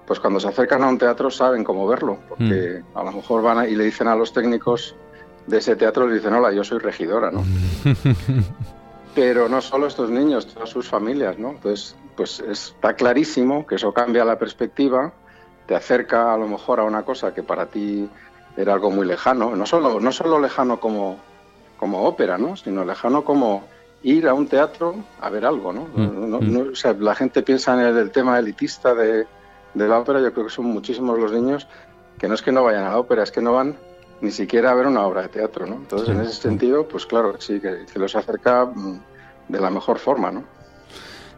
pues 0.05 0.19
cuando 0.19 0.39
se 0.39 0.49
acercan 0.49 0.83
a 0.83 0.89
un 0.89 0.97
teatro 0.97 1.31
saben 1.31 1.63
cómo 1.63 1.87
verlo, 1.87 2.19
porque 2.27 2.83
a 2.93 3.03
lo 3.03 3.11
mejor 3.11 3.41
van 3.41 3.59
a- 3.59 3.67
y 3.67 3.75
le 3.75 3.85
dicen 3.85 4.07
a 4.07 4.15
los 4.15 4.33
técnicos 4.33 4.95
de 5.47 5.57
ese 5.59 5.75
teatro, 5.75 6.07
le 6.07 6.15
dicen, 6.15 6.33
hola, 6.33 6.51
yo 6.51 6.63
soy 6.63 6.79
regidora, 6.79 7.31
¿no? 7.31 7.43
Pero 9.15 9.47
no 9.49 9.61
solo 9.61 9.87
estos 9.87 10.09
niños, 10.09 10.45
todas 10.53 10.69
sus 10.69 10.87
familias, 10.89 11.39
¿no? 11.39 11.51
Entonces, 11.51 11.95
pues 12.17 12.39
está 12.41 12.93
clarísimo 12.95 13.65
que 13.65 13.75
eso 13.75 13.93
cambia 13.93 14.25
la 14.25 14.37
perspectiva, 14.37 15.13
te 15.65 15.75
acerca 15.75 16.33
a 16.33 16.37
lo 16.37 16.47
mejor 16.47 16.79
a 16.79 16.83
una 16.83 17.03
cosa 17.03 17.33
que 17.33 17.41
para 17.41 17.65
ti 17.67 18.09
era 18.57 18.73
algo 18.73 18.91
muy 18.91 19.05
lejano, 19.07 19.55
no 19.55 19.65
solo, 19.65 19.99
no 19.99 20.11
solo 20.11 20.39
lejano 20.39 20.79
como, 20.79 21.17
como 21.77 22.03
ópera, 22.03 22.37
¿no? 22.37 22.55
Sino 22.55 22.83
lejano 22.85 23.23
como 23.23 23.63
ir 24.03 24.27
a 24.27 24.33
un 24.33 24.47
teatro 24.47 24.95
a 25.21 25.29
ver 25.29 25.45
algo, 25.45 25.73
¿no? 25.73 25.87
Mm, 25.93 26.29
No- 26.29 26.41
mm. 26.41 26.53
no- 26.53 26.71
o 26.71 26.75
sea, 26.75 26.93
la 26.93 27.15
gente 27.15 27.41
piensa 27.41 27.73
en 27.73 27.79
el, 27.87 27.97
el 27.97 28.11
tema 28.11 28.37
elitista 28.37 28.93
de, 28.93 29.25
de 29.73 29.87
la 29.87 29.99
ópera, 29.99 30.21
yo 30.21 30.31
creo 30.33 30.45
que 30.45 30.51
son 30.53 30.65
muchísimos 30.65 31.17
los 31.17 31.31
niños 31.31 31.67
que 32.19 32.27
no 32.27 32.33
es 32.35 32.41
que 32.41 32.51
no 32.51 32.63
vayan 32.63 32.83
a 32.83 32.91
la 32.91 32.99
ópera, 32.99 33.23
es 33.23 33.31
que 33.31 33.41
no 33.41 33.53
van 33.53 33.75
ni 34.25 34.31
siquiera 34.31 34.71
a 34.71 34.73
ver 34.73 34.87
una 34.87 35.05
obra 35.05 35.21
de 35.21 35.29
teatro, 35.29 35.67
¿no? 35.67 35.75
Entonces, 35.75 36.07
Sí, 36.07 36.13
en 36.13 36.21
ese 36.21 36.41
sentido, 36.41 36.87
pues 36.87 37.05
claro, 37.05 37.35
sí, 37.39 37.59
que, 37.59 37.85
que 37.91 37.99
los 37.99 38.15
acerca 38.15 38.65
mm, 38.65 38.99
de 39.49 39.59
la 39.59 39.69
mejor 39.69 39.99
forma, 39.99 40.31
¿no? 40.31 40.43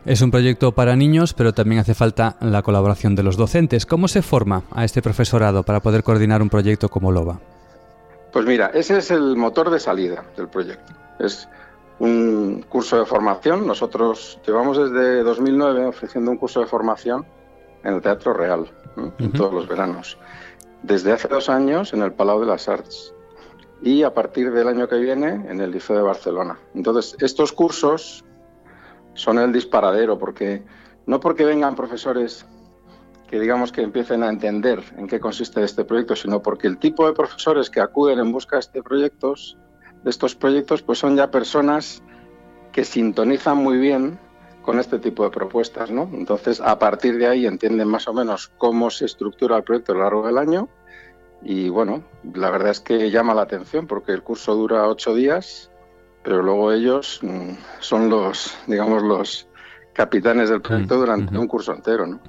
Es 0.06 0.22
un 0.22 0.32
proyecto 0.32 0.72
para 0.72 0.96
niños, 0.96 1.34
pero 1.34 1.54
también 1.54 1.82
hace 1.82 1.94
falta 1.94 2.38
la 2.40 2.62
colaboración 2.62 3.14
de 3.14 3.24
los 3.24 3.36
docentes. 3.36 3.86
¿Cómo 3.86 4.08
se 4.08 4.22
forma 4.22 4.64
a 4.72 4.86
este 4.86 5.02
profesorado 5.02 5.64
para 5.64 5.82
poder 5.82 6.02
coordinar 6.02 6.42
un 6.42 6.50
proyecto 6.50 6.88
como 6.88 7.12
LOBA? 7.12 7.42
Pues 8.32 8.46
mira, 8.46 8.72
ese 8.74 9.00
es 9.00 9.12
el 9.12 9.36
motor 9.36 9.70
de 9.70 9.82
salida 9.82 10.24
del 10.38 10.48
proyecto. 10.48 10.94
Es 11.20 11.50
un 12.00 12.64
curso 12.70 12.98
de 13.00 13.06
formación. 13.06 13.68
Nosotros 13.68 14.40
llevamos 14.48 14.78
desde 14.78 15.24
2009 15.24 15.88
ofreciendo 15.88 16.32
un 16.32 16.38
curso 16.38 16.62
de 16.62 16.68
formación 16.68 17.26
en 17.84 17.96
el 17.96 18.02
Teatro 18.02 18.32
Real, 18.32 18.66
¿no? 18.96 19.12
en 19.20 19.32
todos 19.34 19.54
los 19.54 19.68
veranos. 19.68 20.18
Desde 20.88 21.12
hace 21.12 21.28
dos 21.28 21.50
años 21.50 21.92
en 21.92 22.02
el 22.02 22.14
Palau 22.14 22.40
de 22.40 22.46
las 22.46 22.70
Arts 22.70 23.14
y 23.82 24.04
a 24.04 24.14
partir 24.14 24.54
del 24.54 24.70
año 24.70 24.88
que 24.88 24.96
viene 24.96 25.28
en 25.52 25.60
el 25.60 25.72
Liceo 25.72 25.98
de 25.98 26.02
Barcelona. 26.02 26.58
Entonces, 26.74 27.18
estos 27.20 27.52
cursos 27.52 28.24
son 29.14 29.38
el 29.38 29.52
disparadero, 29.52 30.18
porque 30.18 30.64
no 31.06 31.20
porque 31.20 31.44
vengan 31.44 31.76
profesores 31.76 32.46
que 33.28 33.38
digamos 33.38 33.74
que 33.74 33.82
empiecen 33.82 34.24
a 34.24 34.30
entender 34.30 34.82
en 34.96 35.08
qué 35.08 35.20
consiste 35.20 35.62
este 35.62 35.84
proyecto, 35.84 36.16
sino 36.16 36.42
porque 36.42 36.68
el 36.68 36.78
tipo 36.78 37.06
de 37.06 37.12
profesores 37.12 37.70
que 37.70 37.82
acuden 37.82 38.20
en 38.20 38.32
busca 38.32 38.56
de, 38.56 38.62
este 38.62 38.82
estos 40.06 40.36
proyectos, 40.36 40.84
pues 40.84 41.00
son 41.00 41.18
ya 41.18 41.30
personas 41.30 42.02
que 42.72 42.86
sintonizan 42.86 43.58
muy 43.58 43.78
bien 43.78 44.18
con 44.62 44.80
este 44.80 45.00
tipo 45.00 45.26
de 45.26 45.32
propuestas, 45.32 45.92
¿no? 45.92 46.10
Entonces, 46.14 46.62
a 46.62 46.80
partir 46.80 47.18
de 47.18 47.28
ahí 47.28 47.46
entienden 47.46 47.90
más 47.90 48.08
o 48.08 48.14
menos 48.14 48.54
cómo 48.58 48.90
se 48.90 49.04
estructura 49.04 49.58
el 49.58 49.64
proyecto 49.64 49.92
a 49.92 49.96
lo 49.96 50.04
largo 50.04 50.26
del 50.26 50.38
año 50.38 50.70
y 51.42 51.70
bueno, 51.70 52.04
la 52.34 52.50
verdad 52.50 52.72
es 52.72 52.80
que 52.80 53.12
llama 53.12 53.34
la 53.34 53.44
atención 53.44 53.88
porque 53.88 54.12
el 54.12 54.24
curso 54.24 54.56
dura 54.56 54.88
ocho 54.88 55.14
días, 55.14 55.72
pero 56.24 56.42
luego 56.42 56.72
ellos 56.72 57.20
mm, 57.22 57.52
son 57.80 58.10
los, 58.10 58.58
digamos, 58.68 59.04
los 59.04 59.48
capitanes 59.94 60.50
del 60.50 60.62
proyecto 60.62 60.96
Mm, 60.96 61.00
durante 61.00 61.38
un 61.38 61.48
curso 61.48 61.74
entero, 61.74 62.06
¿no? 62.06 62.20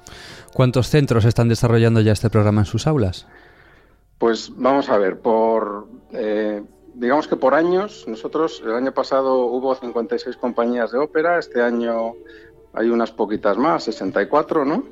¿Cuántos 0.53 0.87
centros 0.87 1.25
están 1.25 1.47
desarrollando 1.49 2.01
ya 2.01 2.11
este 2.11 2.29
programa 2.29 2.61
en 2.61 2.65
sus 2.65 2.87
aulas? 2.87 3.27
Pues 4.17 4.51
vamos 4.55 4.89
a 4.89 4.97
ver, 4.97 5.19
por 5.19 5.87
eh, 6.11 6.63
digamos 6.99 7.27
que 7.27 7.37
por 7.37 7.53
años, 7.53 8.05
nosotros 8.07 8.61
el 8.65 8.73
año 8.73 8.91
pasado 8.91 9.45
hubo 9.45 9.73
56 9.73 10.35
compañías 10.35 10.91
de 10.91 10.97
ópera, 10.97 11.39
este 11.39 11.61
año 11.61 12.13
hay 12.73 12.89
unas 12.89 13.11
poquitas 13.11 13.57
más, 13.57 13.83
64, 13.83 14.65
¿no? 14.65 14.83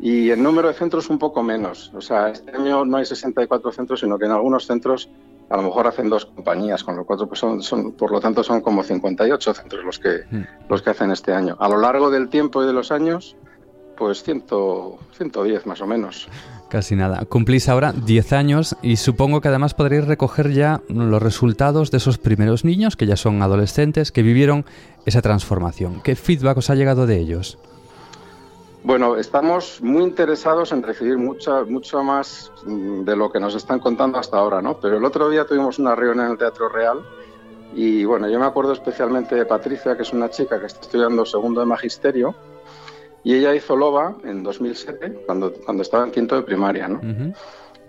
Y 0.00 0.30
el 0.30 0.42
número 0.42 0.68
de 0.68 0.74
centros 0.74 1.08
un 1.08 1.18
poco 1.18 1.42
menos. 1.42 1.92
O 1.94 2.00
sea, 2.00 2.30
este 2.30 2.50
año 2.50 2.84
no 2.84 2.96
hay 2.96 3.04
64 3.04 3.70
centros, 3.70 4.00
sino 4.00 4.18
que 4.18 4.24
en 4.24 4.32
algunos 4.32 4.66
centros 4.66 5.08
a 5.50 5.56
lo 5.56 5.62
mejor 5.64 5.86
hacen 5.86 6.08
dos 6.08 6.26
compañías, 6.26 6.82
con 6.82 6.96
lo 6.96 7.04
cual 7.04 7.28
pues 7.28 7.38
son, 7.38 7.62
son, 7.62 7.92
por 7.92 8.10
lo 8.10 8.20
tanto 8.20 8.42
son 8.42 8.60
como 8.60 8.82
58 8.82 9.54
centros 9.54 9.84
los 9.84 9.98
que, 9.98 10.24
los 10.68 10.82
que 10.82 10.90
hacen 10.90 11.10
este 11.10 11.32
año. 11.32 11.56
A 11.60 11.68
lo 11.68 11.78
largo 11.78 12.10
del 12.10 12.28
tiempo 12.28 12.62
y 12.62 12.66
de 12.66 12.72
los 12.72 12.90
años, 12.90 13.36
pues 13.96 14.22
100, 14.22 14.44
110 15.12 15.66
más 15.66 15.80
o 15.80 15.86
menos. 15.86 16.28
Casi 16.72 16.96
nada. 16.96 17.26
Cumplís 17.28 17.68
ahora 17.68 17.92
10 17.92 18.32
años 18.32 18.76
y 18.80 18.96
supongo 18.96 19.42
que 19.42 19.48
además 19.48 19.74
podréis 19.74 20.06
recoger 20.06 20.52
ya 20.52 20.80
los 20.88 21.22
resultados 21.22 21.90
de 21.90 21.98
esos 21.98 22.16
primeros 22.16 22.64
niños 22.64 22.96
que 22.96 23.04
ya 23.04 23.16
son 23.16 23.42
adolescentes, 23.42 24.10
que 24.10 24.22
vivieron 24.22 24.64
esa 25.04 25.20
transformación. 25.20 26.00
¿Qué 26.02 26.16
feedback 26.16 26.56
os 26.56 26.70
ha 26.70 26.74
llegado 26.74 27.06
de 27.06 27.18
ellos? 27.18 27.58
Bueno, 28.84 29.18
estamos 29.18 29.82
muy 29.82 30.02
interesados 30.02 30.72
en 30.72 30.82
recibir 30.82 31.18
mucha, 31.18 31.62
mucho 31.64 32.02
más 32.02 32.50
mm, 32.64 33.02
de 33.02 33.16
lo 33.16 33.30
que 33.30 33.38
nos 33.38 33.54
están 33.54 33.78
contando 33.78 34.18
hasta 34.18 34.38
ahora, 34.38 34.62
¿no? 34.62 34.80
Pero 34.80 34.96
el 34.96 35.04
otro 35.04 35.28
día 35.28 35.44
tuvimos 35.44 35.78
una 35.78 35.94
reunión 35.94 36.24
en 36.24 36.32
el 36.32 36.38
Teatro 36.38 36.70
Real 36.70 37.00
y, 37.74 38.06
bueno, 38.06 38.30
yo 38.30 38.38
me 38.40 38.46
acuerdo 38.46 38.72
especialmente 38.72 39.34
de 39.34 39.44
Patricia, 39.44 39.94
que 39.94 40.04
es 40.04 40.12
una 40.14 40.30
chica 40.30 40.58
que 40.58 40.64
está 40.64 40.80
estudiando 40.80 41.26
segundo 41.26 41.60
de 41.60 41.66
magisterio 41.66 42.34
y 43.24 43.34
ella 43.34 43.54
hizo 43.54 43.76
Loba 43.76 44.16
en 44.24 44.42
2007, 44.42 45.24
cuando, 45.26 45.52
cuando 45.52 45.82
estaba 45.82 46.04
en 46.04 46.10
quinto 46.10 46.36
de 46.36 46.42
primaria, 46.42 46.88
¿no? 46.88 47.00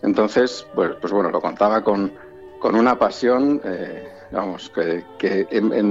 Entonces, 0.01 0.65
pues, 0.75 0.91
pues 0.99 1.13
bueno, 1.13 1.31
lo 1.31 1.41
contaba 1.41 1.83
con, 1.83 2.11
con 2.59 2.75
una 2.75 2.97
pasión... 2.97 3.61
Eh, 3.63 4.09
Vamos, 4.33 4.71
que, 4.71 5.03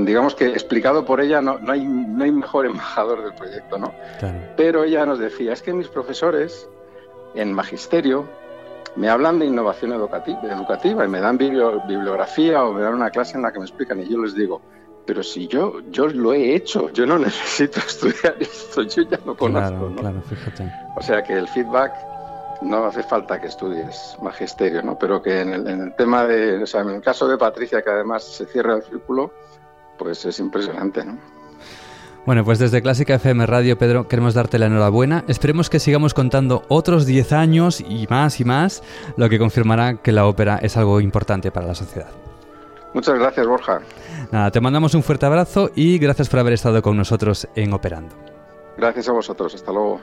digamos 0.05 0.35
que 0.35 0.47
explicado 0.47 1.05
por 1.05 1.21
ella 1.21 1.41
no, 1.41 1.61
no, 1.61 1.73
hay, 1.73 1.85
no 1.87 2.25
hay 2.25 2.33
mejor 2.33 2.67
embajador 2.67 3.23
del 3.23 3.35
proyecto, 3.35 3.79
¿no? 3.79 3.93
Pero 4.57 4.83
ella 4.83 5.07
nos 5.07 5.21
decía, 5.21 5.53
es 5.53 5.63
que 5.63 5.73
mis 5.73 5.87
profesores 5.87 6.69
en 7.37 7.53
magisterio 7.53 8.27
me 8.97 9.09
hablan 9.09 9.39
de 9.39 9.47
innovación 9.47 9.93
educativa, 9.93 10.41
educativa 10.43 11.05
y 11.05 11.09
me 11.09 11.21
dan 11.21 11.39
bibliografía 11.39 12.65
o 12.65 12.73
me 12.73 12.83
dan 12.83 12.95
una 12.95 13.11
clase 13.11 13.37
en 13.37 13.43
la 13.43 13.53
que 13.53 13.61
me 13.61 13.65
explican 13.65 14.01
y 14.01 14.09
yo 14.09 14.19
les 14.19 14.35
digo, 14.35 14.61
pero 15.07 15.23
si 15.23 15.49
yo, 15.49 15.81
yo 15.91 16.07
lo 16.07 16.33
he 16.33 16.55
hecho, 16.55 16.91
yo 16.91 17.07
no 17.07 17.19
necesito 17.19 17.81
estudiar 17.81 18.37
esto, 18.41 18.83
yo 18.83 19.03
ya 19.03 19.19
lo 19.25 19.37
conozco. 19.37 19.91
¿no? 19.91 19.97
Claro, 19.97 20.23
fíjate. 20.23 20.71
O 20.97 21.03
sea 21.03 21.23
que 21.23 21.35
el 21.35 21.49
feedback 21.49 21.93
no 22.63 22.85
hace 22.85 23.03
falta 23.03 23.41
que 23.41 23.49
estudies 23.49 24.17
magisterio, 24.23 24.83
¿no? 24.83 24.99
Pero 24.99 25.23
que 25.23 25.41
en 25.41 25.53
el, 25.53 25.95
tema 25.97 26.25
de, 26.25 26.63
o 26.63 26.67
sea, 26.67 26.83
en 26.83 26.91
el 26.91 27.01
caso 27.01 27.27
de 27.29 27.37
Patricia, 27.37 27.83
que 27.83 27.91
además 27.91 28.23
se 28.23 28.47
cierra 28.47 28.77
el 28.77 28.83
círculo, 28.83 29.33
pues 29.99 30.25
es 30.25 30.39
impresionante, 30.39 31.05
¿no? 31.05 31.19
Bueno, 32.25 32.45
pues 32.45 32.61
desde 32.61 32.83
Clásica 32.83 33.15
FM 33.15 33.47
Radio, 33.47 33.77
Pedro, 33.77 34.07
queremos 34.07 34.35
darte 34.35 34.61
la 34.61 34.67
enhorabuena. 34.67 35.25
Esperemos 35.27 35.69
que 35.69 35.81
sigamos 35.81 36.15
contando 36.15 36.63
otros 36.69 37.05
10 37.05 37.33
años 37.33 37.81
y 37.81 38.07
más 38.09 38.39
y 38.39 38.45
más, 38.45 38.85
lo 39.17 39.29
que 39.29 39.41
confirmará 39.41 39.97
que 39.97 40.13
la 40.13 40.27
ópera 40.27 40.59
es 40.63 40.77
algo 40.77 41.01
importante 41.01 41.51
para 41.51 41.67
la 41.67 41.75
sociedad. 41.75 42.22
Muchas 42.95 43.19
gracias, 43.19 43.47
Borja. 43.47 43.81
Nada, 44.31 44.51
te 44.51 44.61
mandamos 44.61 44.95
un 44.95 45.03
fuerte 45.03 45.27
abrazo 45.27 45.71
y 45.75 45.99
gracias 45.99 46.29
por 46.29 46.41
haber 46.41 46.53
estado 46.55 46.83
con 46.83 46.97
nosotros 46.97 47.49
en 47.55 47.73
Operando. 47.73 48.15
Gracias 48.77 49.09
a 49.09 49.13
vosotros, 49.13 49.55
hasta 49.55 49.73
luego. 49.73 50.01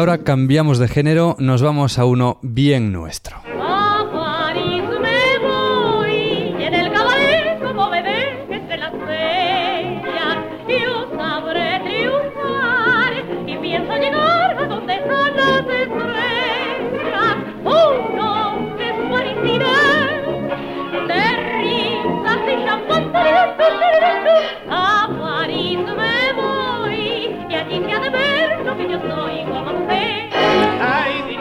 Ahora 0.00 0.24
cambiamos 0.24 0.78
de 0.78 0.88
género, 0.88 1.36
nos 1.38 1.60
vamos 1.60 1.98
a 1.98 2.06
uno 2.06 2.38
bien 2.40 2.90
nuestro. 2.90 3.49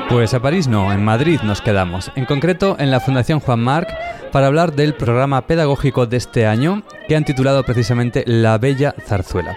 Pues 0.09 0.33
a 0.33 0.39
París 0.39 0.67
no, 0.67 0.91
en 0.91 1.05
Madrid 1.05 1.39
nos 1.43 1.61
quedamos, 1.61 2.11
en 2.15 2.25
concreto 2.25 2.75
en 2.79 2.89
la 2.89 2.99
Fundación 2.99 3.39
Juan 3.39 3.59
Marc, 3.59 3.87
para 4.31 4.47
hablar 4.47 4.73
del 4.73 4.95
programa 4.95 5.45
pedagógico 5.45 6.07
de 6.07 6.17
este 6.17 6.47
año 6.47 6.81
que 7.07 7.15
han 7.15 7.25
titulado 7.25 7.63
precisamente 7.63 8.23
La 8.25 8.57
Bella 8.57 8.95
Zarzuela. 9.05 9.55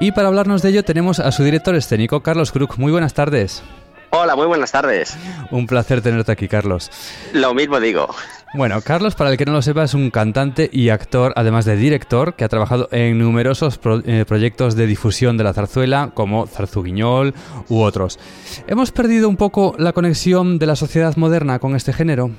Y 0.00 0.10
para 0.10 0.26
hablarnos 0.26 0.60
de 0.60 0.70
ello 0.70 0.82
tenemos 0.82 1.20
a 1.20 1.30
su 1.30 1.44
director 1.44 1.76
escénico, 1.76 2.20
Carlos 2.20 2.50
Krug. 2.50 2.78
Muy 2.78 2.90
buenas 2.90 3.14
tardes. 3.14 3.62
Hola, 4.10 4.34
muy 4.34 4.46
buenas 4.46 4.72
tardes. 4.72 5.16
Un 5.52 5.68
placer 5.68 6.02
tenerte 6.02 6.32
aquí, 6.32 6.48
Carlos. 6.48 6.90
Lo 7.32 7.54
mismo 7.54 7.78
digo. 7.78 8.12
Bueno, 8.54 8.82
Carlos, 8.82 9.14
para 9.14 9.30
el 9.30 9.38
que 9.38 9.46
no 9.46 9.52
lo 9.52 9.62
sepa, 9.62 9.84
es 9.84 9.94
un 9.94 10.10
cantante 10.10 10.68
y 10.70 10.90
actor, 10.90 11.32
además 11.36 11.64
de 11.64 11.74
director, 11.74 12.34
que 12.34 12.44
ha 12.44 12.48
trabajado 12.48 12.86
en 12.92 13.18
numerosos 13.18 13.80
eh, 14.04 14.26
proyectos 14.28 14.76
de 14.76 14.86
difusión 14.86 15.38
de 15.38 15.44
la 15.44 15.54
zarzuela, 15.54 16.10
como 16.12 16.46
Zarzuguiñol 16.46 17.32
u 17.70 17.80
otros. 17.80 18.18
¿Hemos 18.66 18.92
perdido 18.92 19.30
un 19.30 19.38
poco 19.38 19.74
la 19.78 19.94
conexión 19.94 20.58
de 20.58 20.66
la 20.66 20.76
sociedad 20.76 21.16
moderna 21.16 21.60
con 21.60 21.74
este 21.74 21.94
género? 21.94 22.30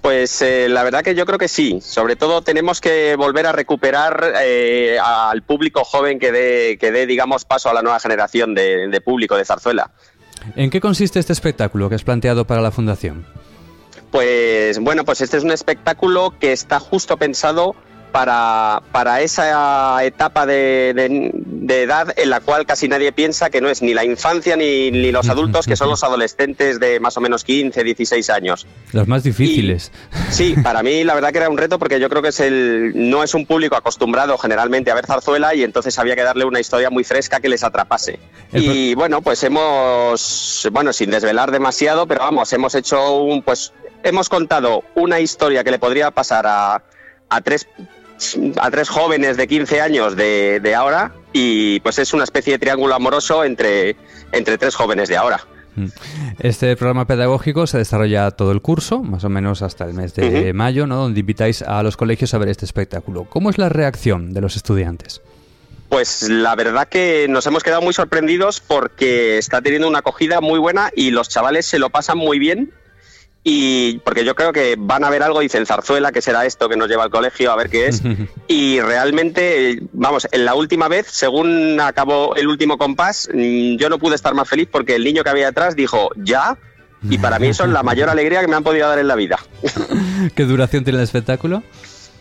Pues 0.00 0.42
eh, 0.42 0.68
la 0.68 0.82
verdad 0.82 1.02
que 1.04 1.14
yo 1.14 1.24
creo 1.26 1.38
que 1.38 1.48
sí. 1.48 1.78
Sobre 1.80 2.16
todo 2.16 2.42
tenemos 2.42 2.80
que 2.80 3.14
volver 3.14 3.46
a 3.46 3.52
recuperar 3.52 4.34
eh, 4.42 4.98
al 5.00 5.42
público 5.42 5.84
joven 5.84 6.18
que 6.18 6.32
dé, 6.32 6.76
que 6.76 6.90
dé, 6.90 7.06
digamos, 7.06 7.44
paso 7.44 7.70
a 7.70 7.72
la 7.72 7.82
nueva 7.82 8.00
generación 8.00 8.52
de, 8.52 8.88
de 8.88 9.00
público 9.00 9.36
de 9.36 9.44
zarzuela. 9.44 9.92
¿En 10.56 10.70
qué 10.70 10.80
consiste 10.80 11.20
este 11.20 11.32
espectáculo 11.32 11.88
que 11.88 11.94
has 11.94 12.04
planteado 12.04 12.46
para 12.46 12.60
la 12.60 12.72
Fundación? 12.72 13.24
Pues 14.14 14.78
bueno, 14.78 15.04
pues 15.04 15.22
este 15.22 15.38
es 15.38 15.42
un 15.42 15.50
espectáculo 15.50 16.34
que 16.38 16.52
está 16.52 16.78
justo 16.78 17.16
pensado 17.16 17.74
para, 18.12 18.80
para 18.92 19.22
esa 19.22 20.04
etapa 20.04 20.46
de, 20.46 21.32
edad 21.68 22.14
en 22.16 22.30
la 22.30 22.38
cual 22.38 22.64
casi 22.64 22.86
nadie 22.86 23.10
piensa 23.10 23.50
que 23.50 23.60
no 23.60 23.68
es 23.68 23.82
ni 23.82 23.92
la 23.92 24.04
infancia 24.04 24.54
ni, 24.54 25.10
los 25.10 25.28
adultos, 25.28 25.66
que 25.66 25.74
son 25.74 25.88
los 25.88 26.04
adolescentes 26.04 26.78
de 26.78 27.00
más 27.00 27.16
o 27.16 27.20
menos 27.20 27.42
15, 27.42 27.82
16 27.82 28.30
años. 28.30 28.68
Los 28.92 29.08
más 29.08 29.24
difíciles. 29.24 29.90
sí, 30.30 30.54
para 30.62 30.84
mí 30.84 31.02
la 31.02 31.16
verdad 31.16 31.32
que 31.32 31.38
era 31.38 31.50
un 31.50 31.58
reto 31.58 31.80
porque 31.80 31.98
yo 31.98 32.08
creo 32.08 32.22
que 32.22 32.28
es 32.28 32.38
el, 32.38 32.92
no 32.94 33.24
es 33.24 33.34
un 33.34 33.46
público 33.46 33.74
acostumbrado 33.74 34.38
generalmente 34.38 34.92
a 34.92 34.94
ver 34.94 35.06
zarzuela 35.06 35.56
y 35.56 35.64
entonces 35.64 35.98
había 35.98 36.14
que 36.14 36.22
darle 36.22 36.44
una 36.44 36.60
historia 36.60 36.88
muy 36.88 37.02
fresca 37.02 37.40
que 37.40 37.48
les 37.48 37.64
atrapase. 37.64 38.20
y 38.52 38.94
bueno, 38.94 39.22
pues 39.22 39.42
hemos, 39.42 40.68
bueno, 40.70 40.92
sin 40.92 41.10
desvelar 41.10 41.50
demasiado, 41.50 42.06
pero 42.06 42.20
vamos, 42.20 42.52
hemos 42.52 42.76
hecho 42.76 43.16
un, 43.24 43.42
pues 43.42 43.72
hemos 44.04 44.28
contado 44.28 44.84
una 44.94 45.18
historia 45.18 45.64
que 45.64 45.72
le 45.72 45.80
podría 45.80 46.12
pasar 46.12 46.46
a, 46.46 46.82
a 47.28 47.40
tres 47.40 47.66
a 48.60 48.70
tres 48.70 48.88
jóvenes 48.88 49.36
de 49.36 49.48
15 49.48 49.80
años 49.80 50.14
de, 50.14 50.60
de, 50.60 50.74
ahora 50.74 51.12
y 51.32 51.80
pues 51.80 51.98
es 51.98 52.14
una 52.14 52.22
especie 52.22 52.52
de 52.52 52.58
triángulo 52.60 52.94
amoroso 52.94 53.44
entre, 53.44 53.96
entre 54.30 54.56
tres 54.56 54.76
jóvenes 54.76 55.08
de 55.08 55.16
ahora. 55.16 55.40
Mm. 55.74 55.86
Este 56.38 56.76
programa 56.76 57.06
pedagógico 57.06 57.66
se 57.66 57.78
desarrolla 57.78 58.30
todo 58.30 58.52
el 58.52 58.62
curso, 58.62 59.02
más 59.02 59.24
o 59.24 59.28
menos 59.28 59.62
hasta 59.62 59.84
el 59.84 59.94
mes 59.94 60.14
de 60.14 60.52
mayo, 60.52 60.86
¿no? 60.86 60.96
donde 60.96 61.20
invitáis 61.20 61.62
a 61.62 61.82
los 61.82 61.96
colegios 61.96 62.32
a 62.34 62.38
ver 62.38 62.48
este 62.48 62.64
espectáculo. 62.64 63.24
¿Cómo 63.24 63.50
es 63.50 63.58
la 63.58 63.68
reacción 63.68 64.32
de 64.32 64.40
los 64.40 64.54
estudiantes? 64.54 65.20
Pues 65.88 66.28
la 66.28 66.54
verdad 66.54 66.88
que 66.88 67.26
nos 67.28 67.46
hemos 67.46 67.64
quedado 67.64 67.82
muy 67.82 67.92
sorprendidos 67.92 68.60
porque 68.60 69.38
está 69.38 69.60
teniendo 69.60 69.88
una 69.88 69.98
acogida 69.98 70.40
muy 70.40 70.60
buena 70.60 70.90
y 70.94 71.10
los 71.10 71.28
chavales 71.28 71.66
se 71.66 71.80
lo 71.80 71.90
pasan 71.90 72.18
muy 72.18 72.38
bien 72.38 72.72
y 73.46 73.98
porque 73.98 74.24
yo 74.24 74.34
creo 74.34 74.54
que 74.54 74.74
van 74.78 75.04
a 75.04 75.10
ver 75.10 75.22
algo, 75.22 75.40
dicen 75.40 75.66
zarzuela, 75.66 76.12
que 76.12 76.22
será 76.22 76.46
esto 76.46 76.66
que 76.70 76.76
nos 76.76 76.88
lleva 76.88 77.04
al 77.04 77.10
colegio, 77.10 77.52
a 77.52 77.56
ver 77.56 77.68
qué 77.68 77.88
es. 77.88 78.02
y 78.48 78.80
realmente, 78.80 79.82
vamos, 79.92 80.26
en 80.32 80.46
la 80.46 80.54
última 80.54 80.88
vez, 80.88 81.06
según 81.10 81.78
acabó 81.78 82.34
el 82.36 82.48
último 82.48 82.78
compás, 82.78 83.28
mm, 83.32 83.76
yo 83.76 83.90
no 83.90 83.98
pude 83.98 84.14
estar 84.14 84.32
más 84.34 84.48
feliz 84.48 84.66
porque 84.72 84.96
el 84.96 85.04
niño 85.04 85.22
que 85.22 85.28
había 85.28 85.48
atrás 85.48 85.76
dijo, 85.76 86.10
¿ya? 86.16 86.56
Y 87.10 87.18
para 87.18 87.38
mí 87.38 87.48
eso 87.48 87.64
es 87.64 87.70
la 87.70 87.82
mayor 87.82 88.08
alegría 88.08 88.40
que 88.40 88.48
me 88.48 88.56
han 88.56 88.64
podido 88.64 88.88
dar 88.88 88.98
en 88.98 89.08
la 89.08 89.14
vida. 89.14 89.38
¿Qué 90.34 90.44
duración 90.44 90.84
tiene 90.84 91.00
el 91.00 91.04
espectáculo? 91.04 91.62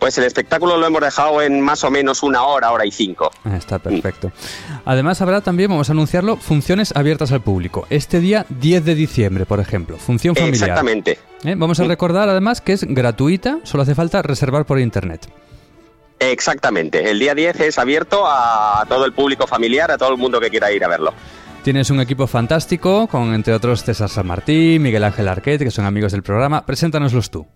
Pues 0.03 0.17
el 0.17 0.25
espectáculo 0.25 0.75
lo 0.75 0.85
hemos 0.85 0.99
dejado 0.99 1.41
en 1.41 1.61
más 1.61 1.81
o 1.85 1.89
menos 1.89 2.23
una 2.23 2.43
hora, 2.43 2.73
hora 2.73 2.85
y 2.85 2.91
cinco. 2.91 3.31
Ah, 3.45 3.55
Está 3.55 3.79
perfecto. 3.79 4.33
Además 4.83 5.21
habrá 5.21 5.39
también, 5.39 5.69
vamos 5.69 5.87
a 5.87 5.93
anunciarlo, 5.93 6.35
funciones 6.35 6.91
abiertas 6.93 7.31
al 7.31 7.39
público. 7.39 7.87
Este 7.89 8.19
día 8.19 8.45
10 8.49 8.83
de 8.83 8.95
diciembre, 8.95 9.45
por 9.45 9.61
ejemplo, 9.61 9.97
función 9.97 10.35
familiar. 10.35 10.55
Exactamente. 10.55 11.19
¿Eh? 11.45 11.55
Vamos 11.57 11.79
a 11.79 11.85
recordar 11.85 12.27
además 12.27 12.59
que 12.59 12.73
es 12.73 12.83
gratuita, 12.83 13.59
solo 13.63 13.83
hace 13.83 13.95
falta 13.95 14.21
reservar 14.21 14.65
por 14.65 14.77
internet. 14.77 15.25
Exactamente. 16.19 17.09
El 17.09 17.17
día 17.17 17.33
10 17.33 17.61
es 17.61 17.79
abierto 17.79 18.23
a 18.25 18.85
todo 18.89 19.05
el 19.05 19.13
público 19.13 19.47
familiar, 19.47 19.89
a 19.89 19.97
todo 19.97 20.09
el 20.09 20.17
mundo 20.17 20.41
que 20.41 20.49
quiera 20.49 20.69
ir 20.69 20.83
a 20.83 20.89
verlo. 20.89 21.13
Tienes 21.63 21.89
un 21.91 22.01
equipo 22.01 22.27
fantástico, 22.27 23.07
con 23.07 23.33
entre 23.33 23.53
otros 23.53 23.85
César 23.85 24.09
San 24.09 24.27
Martín, 24.27 24.81
Miguel 24.81 25.05
Ángel 25.05 25.29
Arquette, 25.29 25.63
que 25.63 25.71
son 25.71 25.85
amigos 25.85 26.11
del 26.11 26.23
programa. 26.23 26.65
Preséntanoslos 26.65 27.31
tú. 27.31 27.47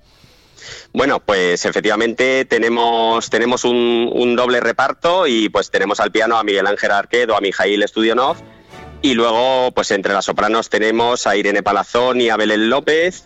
Bueno, 0.94 1.20
pues 1.20 1.66
efectivamente 1.66 2.46
tenemos, 2.46 3.30
tenemos 3.30 3.66
un, 3.66 4.10
un 4.12 4.36
doble 4.36 4.60
reparto 4.60 5.28
y 5.28 5.50
pues 5.50 5.70
tenemos 5.70 6.00
al 6.00 6.12
piano 6.12 6.38
a 6.38 6.44
Miguel 6.44 6.66
Ángel 6.68 6.92
Arquedo, 6.92 7.36
a 7.36 7.42
Mijail 7.42 7.88
Studionov 7.88 8.38
y 9.02 9.14
luego 9.14 9.72
pues 9.72 9.92
entre 9.92 10.14
las 10.14 10.26
sopranos 10.26 10.70
tenemos 10.70 11.28
a 11.28 11.36
Irene 11.36 11.64
Palazón 11.64 12.20
y 12.22 12.30
a 12.30 12.38
Belén 12.38 12.70
López, 12.70 13.26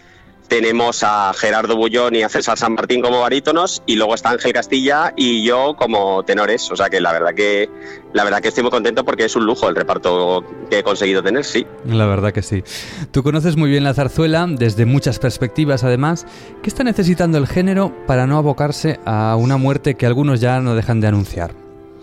tenemos 0.52 1.02
a 1.02 1.32
Gerardo 1.34 1.78
Bullón 1.78 2.14
y 2.14 2.24
a 2.24 2.28
César 2.28 2.58
San 2.58 2.74
Martín 2.74 3.02
como 3.02 3.22
barítonos 3.22 3.82
y 3.86 3.96
luego 3.96 4.16
está 4.16 4.32
Ángel 4.32 4.52
Castilla 4.52 5.14
y 5.16 5.46
yo 5.46 5.78
como 5.78 6.24
tenores, 6.24 6.70
o 6.70 6.76
sea 6.76 6.90
que 6.90 7.00
la 7.00 7.14
verdad 7.14 7.34
que 7.34 7.70
la 8.12 8.26
verdad 8.26 8.42
que 8.42 8.50
estoy 8.50 8.62
muy 8.62 8.70
contento 8.70 9.06
porque 9.06 9.24
es 9.24 9.36
un 9.38 9.46
lujo 9.46 9.70
el 9.70 9.78
reparto 9.78 10.44
que 10.70 10.80
he 10.80 10.84
conseguido 10.84 11.24
tener, 11.24 11.46
sí. 11.46 11.66
La 11.86 12.06
verdad 12.06 12.34
que 12.34 12.42
sí. 12.42 12.66
Tú 13.12 13.24
conoces 13.24 13.56
muy 13.56 13.70
bien 13.70 13.86
la 13.86 13.94
zarzuela 13.94 14.46
desde 14.46 14.86
muchas 14.86 15.20
perspectivas 15.20 15.86
además. 15.86 16.28
¿Qué 16.62 16.68
está 16.68 16.84
necesitando 16.84 17.38
el 17.38 17.48
género 17.48 17.94
para 18.06 18.28
no 18.28 18.38
abocarse 18.38 19.00
a 19.06 19.38
una 19.38 19.56
muerte 19.56 19.96
que 19.96 20.06
algunos 20.06 20.42
ya 20.42 20.60
no 20.60 20.76
dejan 20.76 21.00
de 21.00 21.08
anunciar? 21.08 21.54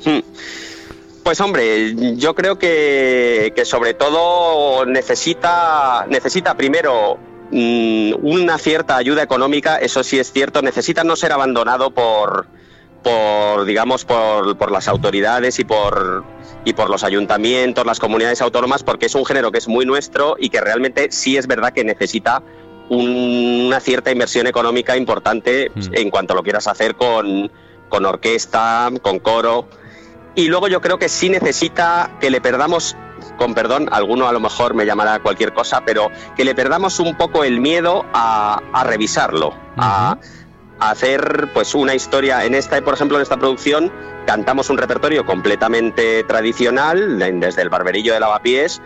Hmm. 0.06 0.20
Pues 1.22 1.38
hombre, 1.42 2.16
yo 2.16 2.34
creo 2.34 2.58
que, 2.58 3.52
que 3.54 3.66
sobre 3.66 3.92
todo 3.92 4.86
necesita, 4.86 6.06
necesita 6.08 6.56
primero 6.56 7.18
mm, 7.50 8.12
una 8.22 8.58
cierta 8.58 8.96
ayuda 8.96 9.22
económica, 9.22 9.76
eso 9.76 10.02
sí 10.02 10.18
es 10.18 10.32
cierto, 10.32 10.62
necesita 10.62 11.04
no 11.04 11.16
ser 11.16 11.32
abandonado 11.32 11.90
por, 11.90 12.46
por 13.02 13.64
digamos, 13.64 14.04
por, 14.04 14.56
por 14.56 14.70
las 14.70 14.88
autoridades 14.88 15.58
y 15.58 15.64
por, 15.64 16.24
y 16.64 16.72
por 16.72 16.90
los 16.90 17.04
ayuntamientos, 17.04 17.86
las 17.86 18.00
comunidades 18.00 18.42
autónomas, 18.42 18.82
porque 18.82 19.06
es 19.06 19.14
un 19.14 19.24
género 19.24 19.50
que 19.52 19.58
es 19.58 19.68
muy 19.68 19.86
nuestro 19.86 20.36
y 20.38 20.48
que 20.50 20.60
realmente 20.60 21.08
sí 21.10 21.36
es 21.36 21.46
verdad 21.46 21.72
que 21.72 21.84
necesita 21.84 22.42
un- 22.90 23.66
una 23.68 23.80
cierta 23.80 24.10
inversión 24.10 24.46
económica 24.46 24.96
importante 24.96 25.70
Mm. 25.74 25.80
en 25.92 26.10
cuanto 26.10 26.34
lo 26.34 26.42
quieras 26.42 26.66
hacer 26.66 26.94
con, 26.96 27.50
con 27.88 28.04
orquesta, 28.06 28.90
con 29.02 29.18
coro. 29.18 29.68
Y 30.34 30.48
luego 30.48 30.68
yo 30.68 30.80
creo 30.80 30.98
que 30.98 31.08
sí 31.08 31.28
necesita 31.30 32.10
que 32.20 32.30
le 32.30 32.40
perdamos, 32.40 32.96
con 33.36 33.54
perdón, 33.54 33.88
alguno 33.90 34.28
a 34.28 34.32
lo 34.32 34.40
mejor 34.40 34.74
me 34.74 34.86
llamará 34.86 35.18
cualquier 35.20 35.52
cosa, 35.52 35.82
pero 35.84 36.10
que 36.36 36.44
le 36.44 36.54
perdamos 36.54 37.00
un 37.00 37.16
poco 37.16 37.42
el 37.44 37.60
miedo 37.60 38.04
a, 38.12 38.60
a 38.72 38.84
revisarlo, 38.84 39.54
a, 39.76 40.16
a 40.80 40.90
hacer 40.90 41.48
pues 41.52 41.74
una 41.74 41.94
historia. 41.94 42.44
En 42.44 42.54
esta, 42.54 42.80
por 42.82 42.94
ejemplo, 42.94 43.16
en 43.16 43.22
esta 43.22 43.36
producción 43.36 43.90
cantamos 44.26 44.70
un 44.70 44.78
repertorio 44.78 45.26
completamente 45.26 46.22
tradicional, 46.24 47.18
de- 47.18 47.32
desde 47.32 47.62
el 47.62 47.68
barberillo 47.68 48.12
de 48.14 48.20
lavapiés 48.20 48.80